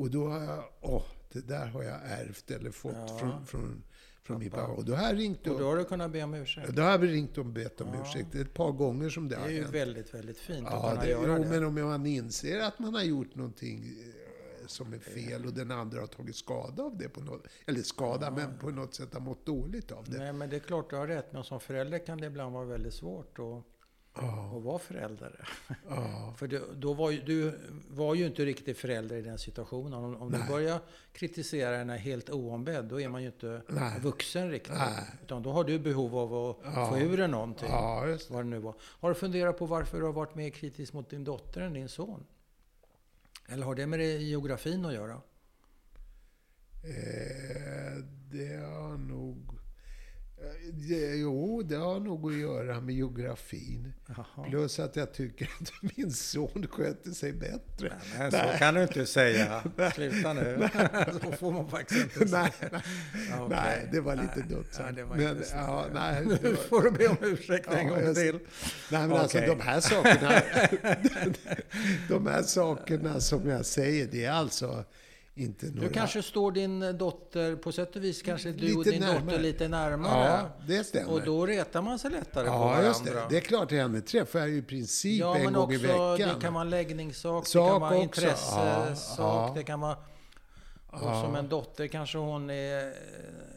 Och 0.00 0.10
då 0.10 0.28
har 0.28 0.42
jag, 0.44 0.64
åh, 0.80 1.02
det 1.32 1.48
där 1.48 1.66
har 1.66 1.82
jag 1.82 1.98
ärvt 2.04 2.50
eller 2.50 2.70
fått 2.70 2.92
Ja. 2.96 3.18
från, 3.18 3.46
från, 3.46 3.82
från 4.22 4.38
min 4.38 4.50
pappa. 4.50 4.66
Och 4.72 4.84
då 4.84 4.94
har 4.94 5.04
jag 5.04 5.18
ringt 5.18 5.46
Och 5.46 5.52
och, 5.54 5.60
då 5.60 5.66
har 5.66 5.76
du 5.76 5.84
kunnat 5.84 6.10
be 6.12 6.22
om 6.22 6.34
ursäkt? 6.34 6.68
då 6.76 6.82
har 6.82 6.90
jag 6.90 7.02
ringt 7.08 7.38
och 7.38 7.46
bett 7.46 7.80
om 7.80 7.88
Ja. 7.94 8.00
ursäkt. 8.02 8.34
ett 8.34 8.54
par 8.54 8.72
gånger 8.72 9.08
som 9.10 9.28
det, 9.28 9.34
Det 9.34 9.40
har 9.40 9.48
är 9.48 9.52
ju 9.52 9.64
väldigt, 9.64 10.14
väldigt 10.14 10.38
fint 10.38 10.66
att 10.66 10.72
Ja, 10.72 10.88
kunna 10.90 11.02
det, 11.02 11.10
göra 11.10 11.36
jo, 11.38 11.42
det. 11.44 11.48
men 11.50 11.64
om 11.64 11.74
man 11.74 12.06
inser 12.06 12.60
att 12.60 12.78
man 12.78 12.94
har 12.94 13.02
gjort 13.02 13.34
någonting 13.34 13.78
eh, 13.78 14.19
som 14.70 14.92
är 14.92 14.98
fel 14.98 15.46
och 15.46 15.52
den 15.52 15.70
andra 15.70 16.00
har 16.00 16.06
tagit 16.06 16.36
skada 16.36 16.82
av 16.82 16.96
det 16.98 17.08
på 17.08 17.20
något, 17.20 17.46
eller 17.66 17.82
skada, 17.82 18.30
men 18.30 18.58
på 18.58 18.70
något 18.70 18.94
sätt 18.94 19.14
har 19.14 19.20
mått 19.20 19.46
dåligt 19.46 19.92
av 19.92 20.04
det. 20.10 20.18
Nej, 20.18 20.32
men 20.32 20.50
det 20.50 20.56
är 20.56 20.60
klart 20.60 20.90
du 20.90 20.96
har 20.96 21.06
rätt. 21.06 21.32
Men 21.32 21.44
som 21.44 21.60
förälder 21.60 21.98
kan 22.06 22.18
det 22.20 22.26
ibland 22.26 22.52
vara 22.54 22.64
väldigt 22.64 22.94
svårt 22.94 23.38
att, 23.38 23.62
Ja, 24.14 24.56
att 24.56 24.62
vara 24.62 24.78
förälder. 24.78 25.48
ja, 25.88 26.34
För 26.38 26.46
du, 26.46 26.62
då 26.74 26.92
var 26.92 27.10
ju, 27.10 27.20
du 27.22 27.58
var 27.88 28.14
ju 28.14 28.26
inte 28.26 28.44
riktigt 28.44 28.78
förälder 28.78 29.16
i 29.16 29.22
den 29.22 29.38
situationen. 29.38 29.94
Om, 30.04 30.16
om 30.22 30.30
du 30.32 30.38
börjar 30.48 30.80
kritisera 31.12 31.76
henne 31.76 31.96
helt 31.96 32.30
oombedd, 32.30 32.84
då 32.84 33.00
är 33.00 33.08
man 33.08 33.20
ju 33.22 33.26
inte 33.28 33.62
Nej. 33.68 34.00
vuxen 34.00 34.50
riktigt. 34.50 34.72
Nej. 34.78 35.04
Utan 35.22 35.42
då 35.42 35.52
har 35.52 35.64
du 35.64 35.78
behov 35.78 36.16
av 36.16 36.34
att 36.50 36.56
Ja. 36.74 36.86
få 36.90 36.98
ur 36.98 37.16
dig 37.16 37.28
någonting. 37.28 37.68
ja, 37.70 38.04
det. 38.06 38.30
Vad 38.30 38.44
det 38.44 38.48
nu 38.48 38.58
var. 38.58 38.74
Har 38.80 39.08
du 39.08 39.14
funderat 39.14 39.58
på 39.58 39.66
varför 39.66 39.98
du 39.98 40.04
har 40.04 40.12
varit 40.12 40.34
mer 40.34 40.50
kritisk 40.50 40.92
mot 40.92 41.10
din 41.10 41.24
dotter 41.24 41.60
än 41.60 41.72
din 41.72 41.88
son? 41.88 42.26
Eller 43.52 43.66
har 43.66 43.74
det 43.74 43.86
med 43.86 43.98
det 43.98 44.18
geografin 44.18 44.84
att 44.84 44.94
göra? 44.94 45.20
Eh, 46.82 47.96
det 48.30 48.56
har 48.56 48.96
nog... 48.96 49.59
Det, 50.72 51.16
jo, 51.16 51.62
det 51.62 51.76
har 51.76 52.00
nog 52.00 52.30
att 52.32 52.38
göra 52.38 52.80
med 52.80 52.94
geografin. 52.94 53.92
Jaha. 54.06 54.44
Plus 54.50 54.78
att 54.78 54.96
jag 54.96 55.12
tycker 55.14 55.50
att 55.60 55.72
min 55.96 56.12
son 56.12 56.66
sköter 56.70 57.10
sig 57.10 57.32
bättre. 57.32 57.92
Men 58.18 58.30
så 58.32 58.38
kan 58.58 58.74
du 58.74 58.82
inte 58.82 59.06
säga. 59.06 59.62
Sluta 59.94 60.32
nu. 60.32 60.68
så 61.22 61.32
får 61.32 61.52
man 61.52 61.68
faktiskt 61.70 62.00
inte 62.04 62.28
säga. 62.28 62.42
nej, 62.60 62.70
nej, 62.72 62.82
Ja, 63.30 63.44
okej. 63.44 63.56
nej, 63.56 63.88
det 63.92 64.00
var 64.00 64.16
lite 64.16 64.32
Nej, 64.36 64.44
dumt 64.48 64.64
ja, 64.70 64.76
sagt. 64.76 64.98
var 65.08 65.16
Men, 65.16 65.42
ja, 65.54 65.86
nej, 65.94 66.24
det 66.24 66.42
Nu 66.42 66.48
var, 66.54 66.62
får 66.62 66.82
du 66.82 66.90
be 66.90 67.08
om 67.08 67.16
ursäkt 67.20 67.66
en 67.72 67.86
Ja, 67.88 67.94
gång 67.94 68.14
till. 68.14 68.38
Nej, 68.90 69.08
men 69.08 69.12
alltså 69.12 69.38
Okej. 69.38 69.48
de 69.48 69.60
här 69.60 69.80
sakerna, 69.80 70.42
de 72.08 72.26
här 72.26 72.42
sakerna 72.42 73.20
som 73.20 73.48
jag 73.48 73.66
säger, 73.66 74.08
det 74.12 74.24
är 74.24 74.32
alltså 74.32 74.84
inte 75.40 75.66
några... 75.66 75.80
Du 75.88 75.94
kanske 75.94 76.22
står 76.22 76.52
din 76.52 76.98
dotter, 76.98 77.56
på 77.56 77.72
sätt 77.72 77.96
och 77.96 78.04
vis 78.04 78.22
kanske 78.22 78.52
du 78.52 78.72
och 78.76 78.78
Lite 78.78 78.90
din 78.90 79.00
närmare. 79.00 79.24
dotter 79.24 79.38
lite 79.42 79.68
närmare. 79.68 80.24
Ja, 80.24 80.48
det 80.66 80.84
stämmer. 80.84 81.12
och 81.12 81.22
då 81.24 81.46
retar 81.46 81.82
man 81.82 81.98
sig 81.98 82.10
lättare 82.10 82.46
på 82.46 82.52
ja, 82.52 82.58
varandra. 82.58 82.86
just 82.86 83.04
det. 83.04 83.26
Det 83.30 83.36
är 83.36 83.40
klart, 83.40 83.70
henne 83.70 84.00
träffar 84.00 84.38
jag 84.38 84.48
ju 84.48 84.56
i 84.56 84.62
princip 84.62 85.20
ja, 85.20 85.36
en 85.36 85.44
men 85.44 85.52
gång 85.52 85.62
också, 85.64 85.74
i 85.74 85.78
veckan. 85.78 86.18
det 86.34 86.40
kan 86.40 86.54
vara 86.54 86.64
en 86.64 86.70
läggningssak, 86.70 87.44
det 87.46 87.52
kan 87.52 87.80
vara 87.80 87.96
intressesak, 87.96 88.58
Ja, 88.58 88.94
ja. 89.18 89.52
det 89.56 89.62
kan 89.62 89.80
vara... 89.80 89.96
Och 90.92 91.00
som 91.24 91.34
en 91.34 91.48
dotter 91.48 91.86
kanske 91.86 92.18
hon 92.18 92.50
är 92.50 92.86
eh, 92.86 92.92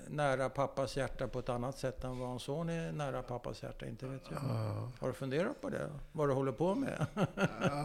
nära 0.10 0.50
pappas 0.50 0.98
hjärta 0.98 1.28
på 1.28 1.40
ett 1.40 1.50
annat 1.50 1.78
sätt 1.78 2.04
än 2.04 2.20
vad 2.20 2.32
en 2.32 2.40
son 2.40 2.70
är 2.70 2.92
nära 2.92 3.22
pappas 3.22 3.64
hjärta, 3.64 3.86
inte 3.86 4.06
vet 4.06 4.22
jag. 4.30 4.40
Ja. 4.50 4.92
Har 5.00 5.08
du 5.08 5.14
funderat 5.14 5.62
på 5.62 5.70
det? 5.70 5.90
Vad 6.12 6.30
du 6.30 6.34
håller 6.34 6.52
på 6.52 6.76
med? 6.76 7.06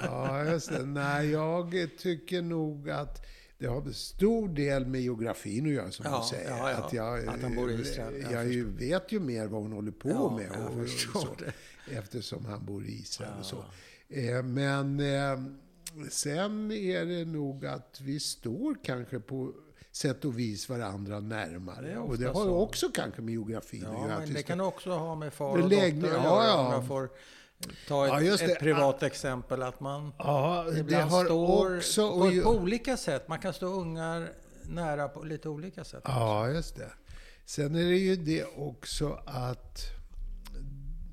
Ja, 0.05 0.45
just 0.45 0.69
det. 0.69 0.85
Nej, 0.85 1.31
jag 1.31 1.75
tycker 1.99 2.43
nog 2.43 2.91
att 2.91 3.27
det 3.59 3.67
har 3.67 3.91
stor 3.93 4.49
del 4.49 4.87
med 4.87 5.01
geografin 5.01 5.67
att 5.67 5.73
göra, 5.73 5.91
som 5.91 6.07
Ja, 6.09 6.23
du 6.31 6.37
säger. 6.37 6.51
ja, 6.51 6.71
ja. 6.71 6.77
Att, 6.77 6.93
jag, 6.93 7.29
Att 7.29 7.43
han 7.43 7.55
bor 7.57 7.71
i 7.71 7.75
Israel. 7.75 8.15
Jag 8.23 8.33
Jag, 8.33 8.53
ju 8.53 8.65
vet 8.71 9.13
ju 9.13 9.21
mer 9.21 9.47
vad 9.47 9.63
hon 9.63 9.73
håller 9.73 9.91
på 9.93 10.09
Ja, 10.09 10.37
med. 10.37 10.51
Och, 10.51 10.81
och 10.83 10.89
så, 10.89 11.29
eftersom 11.91 12.45
han 12.45 12.65
bor 12.67 12.85
i 12.87 12.93
Israel 12.93 13.33
och 13.41 13.47
så. 13.47 13.65
Eh, 14.09 14.43
Men 14.43 15.01
eh, 15.01 15.41
sen 16.11 16.71
är 16.73 17.05
det 17.05 17.25
nog 17.25 17.67
att 17.67 18.01
vi 18.01 18.21
står 18.21 18.77
kanske 18.85 19.21
på 19.21 19.53
sätt 19.93 20.25
och 20.25 20.39
vis 20.39 20.69
varandra 20.69 21.21
närmare. 21.21 21.89
Det 21.95 21.99
och 21.99 22.19
det 22.19 22.27
har 22.27 22.35
så. 22.45 22.57
också 22.57 22.89
kanske 22.95 23.23
med 23.23 23.33
geografin 23.33 23.87
att 23.87 23.93
Ja, 23.93 24.03
göra. 24.05 24.13
att 24.15 24.19
men 24.21 24.29
vi 24.29 24.35
det 24.35 24.43
kan 24.43 24.61
också 24.61 24.91
ha 24.91 25.15
med 25.15 25.33
far 25.33 25.51
och 25.51 25.59
dotter 25.71 25.87
att 25.87 26.03
ja, 26.03 26.11
göra. 26.13 26.47
ja. 26.47 26.67
Om 26.67 26.73
jag 26.73 26.87
får 26.87 27.09
ta 27.89 28.21
ett, 28.21 28.27
Ja, 28.27 28.35
ett 28.47 28.59
privat 28.59 29.03
exempel. 29.03 29.63
Att 29.63 29.81
man 29.81 30.13
Ja, 30.19 30.67
ibland 30.77 31.11
står 31.13 31.77
också 31.77 32.19
på, 32.19 32.31
göra- 32.31 32.45
på 32.45 32.51
olika 32.51 32.97
sätt. 32.97 33.29
Man 33.29 33.39
kan 33.39 33.53
stå 33.53 33.67
ungar 33.67 34.33
nära 34.63 35.09
på 35.09 35.23
lite 35.25 35.49
olika 35.49 35.85
sätt. 35.85 36.03
Ja, 36.05 36.49
just 36.49 36.77
det. 36.77 36.93
Sen 37.45 37.75
är 37.75 37.85
det 37.85 37.97
ju 37.97 38.17
det 38.17 38.45
också 38.57 39.19
att... 39.27 39.81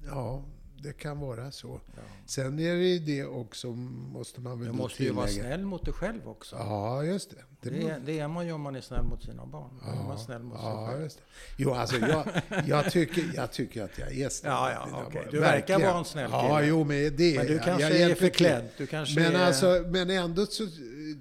Ja, 0.07 0.43
det 0.85 0.93
kan 0.93 1.19
vara 1.19 1.51
så. 1.51 1.79
Sen 2.25 2.59
är 2.59 2.75
det 2.75 2.83
ju 2.87 2.99
det 2.99 3.25
också, 3.25 3.67
måste 3.67 4.41
man 4.41 4.59
väl 4.59 4.67
Du 4.67 4.73
måste 4.73 5.03
ju 5.03 5.11
vara 5.11 5.27
tillägga. 5.27 5.47
snäll 5.47 5.65
mot 5.65 5.85
dig 5.85 5.93
själv 5.93 6.27
också. 6.29 6.55
Ja, 6.55 7.03
just 7.03 7.29
det. 7.29 7.35
Det 7.61 7.69
Det, 7.69 7.89
är, 7.89 7.99
det 8.05 8.19
är 8.19 8.27
man 8.27 8.45
ju 8.47 8.53
om 8.53 8.61
man 8.61 8.75
är 8.75 8.81
snäll 8.81 9.03
mot 9.03 9.23
sina 9.23 9.45
barn. 9.45 9.69
Då 9.85 9.91
är 10.01 10.07
man 10.07 10.19
snäll 10.19 10.43
mot 10.43 10.59
sig 10.59 10.69
Ja, 10.69 10.87
själv. 10.89 11.01
just 11.03 11.17
det. 11.17 11.23
Jo, 11.57 11.73
alltså 11.73 11.95
jag, 11.97 12.25
jag, 12.67 12.91
tycker, 12.91 13.23
jag 13.35 13.51
tycker 13.51 13.83
att 13.83 13.97
jag 13.99 14.17
är 14.17 14.29
snäll. 14.29 14.51
Ja, 14.53 14.71
ja, 14.71 14.85
mot 15.03 15.13
barn. 15.13 15.27
Du 15.31 15.39
verkar 15.39 15.79
vara 15.79 15.97
en 15.97 16.05
snäll 16.05 16.29
Ja, 16.31 16.55
kille. 16.57 16.67
jo, 16.69 16.83
men 16.83 17.15
det 17.15 17.37
Men 17.37 17.47
du 17.47 17.53
jag. 17.53 17.63
kanske 17.63 17.81
jag 17.83 17.91
är 17.91 17.95
hjälper 17.99 18.15
till. 18.15 18.27
förklädd. 18.29 18.63
Du 18.77 18.87
kanske 18.87 19.19
Men, 19.19 19.35
är, 19.35 19.45
alltså, 19.45 19.83
men 19.87 20.09
ändå 20.09 20.45
så... 20.45 20.63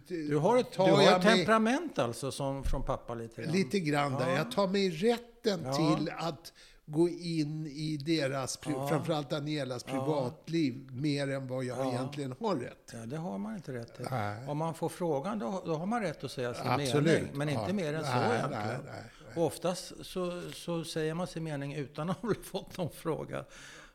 du 0.08 0.36
har 0.36 0.58
ett, 0.58 0.72
du 0.76 0.82
har 0.82 1.02
jag 1.02 1.16
ett 1.16 1.22
temperament 1.22 1.98
alltså 1.98 2.30
som 2.32 2.64
från 2.64 2.82
pappa 2.82 3.14
lite 3.14 3.42
grann. 3.42 3.52
Lite 3.52 3.80
grann 3.80 4.12
där. 4.12 4.28
Ja. 4.30 4.36
Jag 4.36 4.50
tar 4.52 4.66
mig 4.66 4.90
rätten 4.90 5.60
Ja. 5.64 5.74
till 5.96 6.10
att 6.18 6.52
gå 6.86 7.08
in 7.08 7.66
i 7.66 7.96
deras, 7.96 8.58
Ja. 8.66 8.88
framförallt 8.88 9.30
Danielas 9.30 9.82
privatliv, 9.84 10.88
mer 10.92 11.28
än 11.30 11.46
vad 11.46 11.64
jag 11.64 11.78
Ja. 11.78 11.90
egentligen 11.92 12.34
har 12.40 12.56
rätt. 12.56 12.90
Ja, 12.92 12.98
det 13.06 13.16
har 13.16 13.38
man 13.38 13.56
inte 13.56 13.72
rätt 13.72 13.96
till. 13.96 14.06
Nej. 14.10 14.48
Om 14.48 14.58
man 14.58 14.74
får 14.74 14.88
frågan, 14.88 15.38
då, 15.38 15.62
då 15.66 15.74
har 15.74 15.86
man 15.86 16.02
rätt 16.02 16.24
att 16.24 16.30
säga 16.30 16.54
sin 16.54 16.66
Absolut. 16.66 17.04
mening. 17.22 17.38
Men 17.38 17.48
inte 17.48 17.64
Ja. 17.68 17.72
mer 17.72 17.94
än 17.94 18.04
så 18.04 18.10
Nej, 18.10 18.38
egentligen. 18.38 18.62
nej, 18.84 19.02
nej, 19.34 19.44
oftast 19.44 19.92
så, 20.06 20.42
så 20.52 20.84
säger 20.84 21.14
man 21.14 21.26
sin 21.26 21.44
mening 21.44 21.74
utan 21.74 22.10
att 22.10 22.16
ha 22.22 22.34
fått 22.44 22.78
någon 22.78 22.90
fråga. 22.90 23.44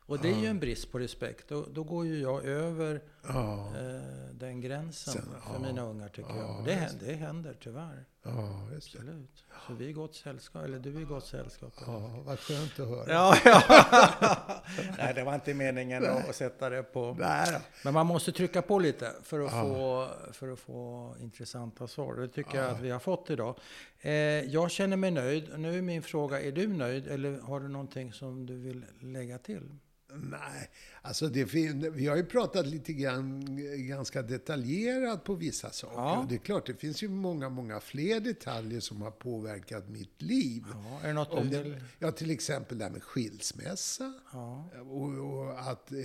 Och 0.06 0.18
det 0.18 0.28
är 0.30 0.36
ju 0.40 0.46
en 0.46 0.58
brist 0.60 0.92
på 0.92 0.98
respekt. 0.98 1.48
Då, 1.48 1.66
då 1.72 1.84
går 1.84 2.06
ju 2.06 2.20
jag 2.20 2.44
över 2.44 3.02
Ja, 3.28 3.66
eh, 3.76 4.34
den 4.34 4.60
gränsen 4.60 5.12
Sen, 5.12 5.22
för 5.22 5.52
ja. 5.54 5.58
mina 5.58 5.82
ungar 5.82 6.08
tycker 6.08 6.30
Ja, 6.36 6.54
jag. 6.56 6.64
Det, 6.64 6.90
det 7.06 7.14
händer 7.14 7.56
tyvärr. 7.60 8.04
ja, 8.22 8.68
just 8.74 8.92
det. 8.92 8.98
Absolut. 8.98 9.44
Så 9.66 9.74
vi 9.74 9.88
är 9.88 9.92
gott 9.92 10.14
sällskap. 10.14 10.64
Eller 10.64 10.78
du 10.78 10.96
är 10.96 11.04
gott 11.04 11.26
sällskap. 11.26 11.72
Ja, 11.86 12.22
vad 12.24 12.38
skönt 12.38 12.80
att 12.80 12.88
höra. 12.88 13.12
Ja, 13.12 13.36
ja. 13.44 14.62
Nej, 14.98 15.14
det 15.14 15.24
var 15.24 15.34
inte 15.34 15.54
meningen 15.54 16.06
att 16.06 16.34
sätta 16.36 16.70
det 16.70 16.82
på... 16.82 17.16
Nej. 17.18 17.58
Men 17.84 17.94
man 17.94 18.06
måste 18.06 18.32
trycka 18.32 18.62
på 18.62 18.78
lite 18.78 19.12
för 19.22 19.40
att, 19.40 19.50
få, 19.50 20.08
för 20.32 20.52
att 20.52 20.58
få 20.58 21.14
intressanta 21.20 21.86
svar. 21.86 22.14
Det 22.14 22.28
tycker 22.28 22.58
jag 22.58 22.70
att 22.70 22.80
vi 22.80 22.90
har 22.90 22.98
fått 22.98 23.30
idag. 23.30 23.58
Eh, 24.00 24.12
jag 24.40 24.70
känner 24.70 24.96
mig 24.96 25.10
nöjd. 25.10 25.58
Nu 25.58 25.78
är 25.78 25.82
min 25.82 26.02
fråga, 26.02 26.40
är 26.40 26.52
du 26.52 26.68
nöjd 26.68 27.08
eller 27.08 27.40
har 27.40 27.60
du 27.60 27.68
någonting 27.68 28.12
som 28.12 28.46
du 28.46 28.58
vill 28.58 28.84
lägga 29.00 29.38
till? 29.38 29.70
Nej, 30.14 30.70
alltså 31.02 31.28
det 31.28 31.44
vi 31.44 32.06
har 32.06 32.16
ju 32.16 32.24
pratat 32.24 32.66
lite 32.66 32.92
grann, 32.92 33.46
ganska 33.88 34.22
detaljerat 34.22 35.24
på 35.24 35.34
vissa 35.34 35.70
saker. 35.70 35.96
Ja. 35.96 36.26
Det 36.28 36.34
är 36.34 36.38
klart, 36.38 36.66
det 36.66 36.74
finns 36.74 37.02
ju 37.02 37.08
många, 37.08 37.48
många 37.48 37.80
fler 37.80 38.20
detaljer 38.20 38.80
som 38.80 39.02
har 39.02 39.10
påverkat 39.10 39.88
mitt 39.88 40.22
liv. 40.22 40.64
Ja, 40.72 41.00
är 41.02 41.06
det 41.08 41.12
något 41.14 41.32
Om 41.32 41.50
det, 41.50 41.80
ja, 41.98 42.12
till 42.12 42.30
exempel 42.30 42.78
det 42.78 42.84
här 42.84 42.92
med 42.92 43.02
skilsmässa. 43.02 44.12
Ja. 44.32 44.70
Och, 44.80 45.08
och 45.18 45.60
att... 45.60 45.92
Eh, 45.92 45.98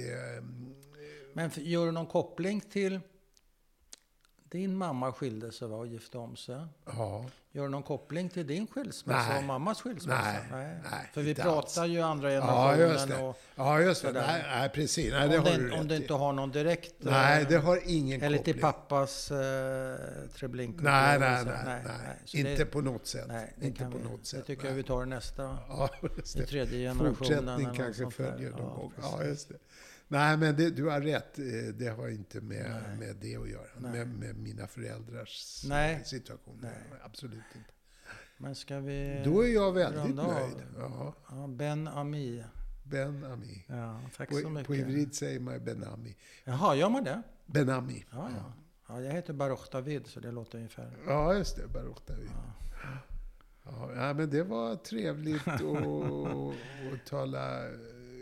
Men 1.33 1.51
gör 1.55 1.85
du 1.85 1.91
någon 1.91 2.07
koppling 2.07 2.61
till 2.61 2.99
din 4.55 4.75
mamma 4.77 5.11
skilde 5.13 5.51
sig 5.51 5.67
va, 5.67 5.75
och 5.77 5.87
gifte 5.87 6.17
om 6.17 6.35
sig. 6.35 6.55
Ja. 6.85 7.25
Gör 7.51 7.63
du 7.63 7.69
någon 7.69 7.83
koppling 7.83 8.29
till 8.29 8.47
din 8.47 8.67
skilsmässa 8.67 9.29
Nej. 9.29 9.37
och 9.37 9.43
mammas 9.43 9.81
skilsmässa? 9.81 10.31
Nej, 10.51 10.77
nej, 10.91 11.09
För 11.13 11.21
vi 11.21 11.35
pratar 11.35 11.81
alls. 11.81 11.89
ju 11.91 12.01
andra 12.01 12.33
Ja, 12.33 12.41
generationen. 12.41 12.89
just 12.93 13.07
det. 13.07 13.23
och 13.23 13.37
Ja, 13.55 13.79
just 13.81 14.01
det. 14.01 14.11
Nej, 14.11 14.43
nej, 14.47 14.69
precis. 14.69 15.11
Nej, 15.11 15.29
det 15.29 15.37
om, 15.37 15.43
det, 15.43 15.57
du 15.57 15.71
om 15.71 15.91
i. 15.91 15.95
inte 15.95 16.13
har 16.13 16.33
någon 16.33 16.51
direkt... 16.51 16.93
Nej, 16.99 17.41
eh, 17.41 17.47
det 17.49 17.57
har 17.57 17.79
ingen 17.85 18.21
Eller 18.21 18.37
koppling. 18.37 18.53
till 18.53 18.61
pappas 18.61 19.31
eh, 19.31 19.95
Treblinka. 20.35 20.83
Nej, 20.83 21.19
nej, 21.19 21.45
nej. 21.45 21.81
nej, 21.85 22.17
Så 22.25 22.37
Inte 22.37 22.55
det, 22.55 22.65
på 22.65 22.81
något 22.81 23.07
sätt. 23.07 23.25
nej, 23.27 23.53
det 23.59 23.67
inte 23.67 23.83
på 23.85 23.97
vi, 23.97 24.03
något 24.03 24.25
sätt. 24.25 24.39
Det 24.39 24.45
tycker 24.45 24.63
nej. 24.63 24.71
jag 24.71 24.75
vi 24.77 24.83
tar 24.83 25.03
i 25.03 25.05
nästa. 25.05 25.57
Ja, 25.69 25.89
just 26.17 26.35
I 26.35 26.39
det. 26.39 26.45
tredje 26.45 26.87
generationen. 26.89 27.15
Fortsättning 27.15 27.65
eller 27.65 27.73
kanske 27.75 28.11
följer 28.11 28.49
någon 28.51 28.75
gång. 28.75 28.93
Ja, 29.01 29.23
just 29.23 29.49
det. 29.49 29.55
Nej, 30.07 30.37
men 30.37 30.55
det, 30.55 30.69
du 30.69 30.85
har 30.85 31.01
rätt. 31.01 31.39
Eh, 31.39 31.45
Det 31.73 31.87
har 31.87 32.09
inte 32.09 32.41
med, 32.41 32.69
Nej. 32.87 32.97
med 33.07 33.15
det 33.21 33.35
att 33.35 33.49
göra. 33.49 33.79
Med, 33.79 34.07
med 34.07 34.37
mina 34.37 34.67
föräldrars 34.67 35.63
Nej. 35.69 36.01
situation. 36.05 36.59
Nej. 36.61 36.71
Absolut 37.03 37.43
inte. 37.55 37.69
Men 38.37 38.55
ska 38.55 38.79
vi... 38.79 39.21
Då 39.25 39.41
är 39.41 39.47
jag 39.53 39.71
väldigt 39.73 40.15
nöjd. 40.15 40.55
Ja, 40.77 41.13
Ja, 41.29 41.47
ben 41.47 41.87
Ami. 41.87 42.43
Ben 42.83 43.23
Ami. 43.23 43.65
Ja, 43.67 44.01
tack 44.17 44.33
så 44.33 44.41
På, 44.41 44.49
mycket. 44.49 44.67
på 44.67 44.75
ivrit 44.75 45.15
säger 45.15 45.39
man 45.39 45.63
Ben 45.65 45.83
Ami. 45.83 46.15
Jaha, 46.43 46.75
gör 46.75 46.89
man 46.89 47.03
det? 47.03 47.21
Ben 47.45 47.69
Ami. 47.69 48.05
Ja, 48.11 48.29
ja. 48.37 48.53
ja 48.87 49.01
jag 49.01 49.13
heter 49.13 49.33
Baruch 49.33 49.67
David, 49.71 50.07
så 50.07 50.19
det 50.19 50.31
låter 50.31 50.57
ungefär... 50.57 50.91
Ja, 51.07 51.33
just 51.35 51.55
det. 51.55 51.67
Baruch 51.67 52.01
David. 52.07 52.29
Ja, 53.63 53.91
ja, 53.95 54.13
men 54.13 54.29
det 54.29 54.43
var 54.43 54.75
trevligt 54.75 55.47
att, 55.47 55.61
att 56.93 57.05
tala 57.05 57.59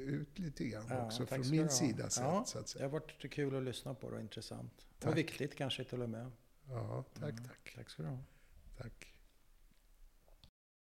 ut 0.03 0.39
lite 0.39 0.63
grann 0.65 0.85
Ja, 0.89 1.05
också. 1.05 1.25
Från 1.25 1.49
min 1.49 1.69
sida 1.69 2.09
sett, 2.09 2.23
Ja, 2.23 2.43
så 2.45 2.57
att 2.59 2.65
Det 2.65 2.71
säga. 2.71 2.85
har 2.85 2.89
varit 2.91 3.31
kul 3.31 3.55
att 3.55 3.63
lyssna 3.63 3.93
på 3.93 4.09
det 4.09 4.15
och 4.15 4.21
intressant. 4.21 4.85
Tack. 4.99 5.11
Och 5.11 5.17
viktigt 5.17 5.55
kanske 5.55 5.84
till 5.84 6.01
och 6.01 6.09
med. 6.09 6.31
Ja, 6.69 7.05
tack, 7.19 7.35
tack. 7.47 7.73
Tack 7.75 7.89
ska 7.89 8.03
du 8.03 8.09
ha. 8.09 8.19
tack. 8.77 9.12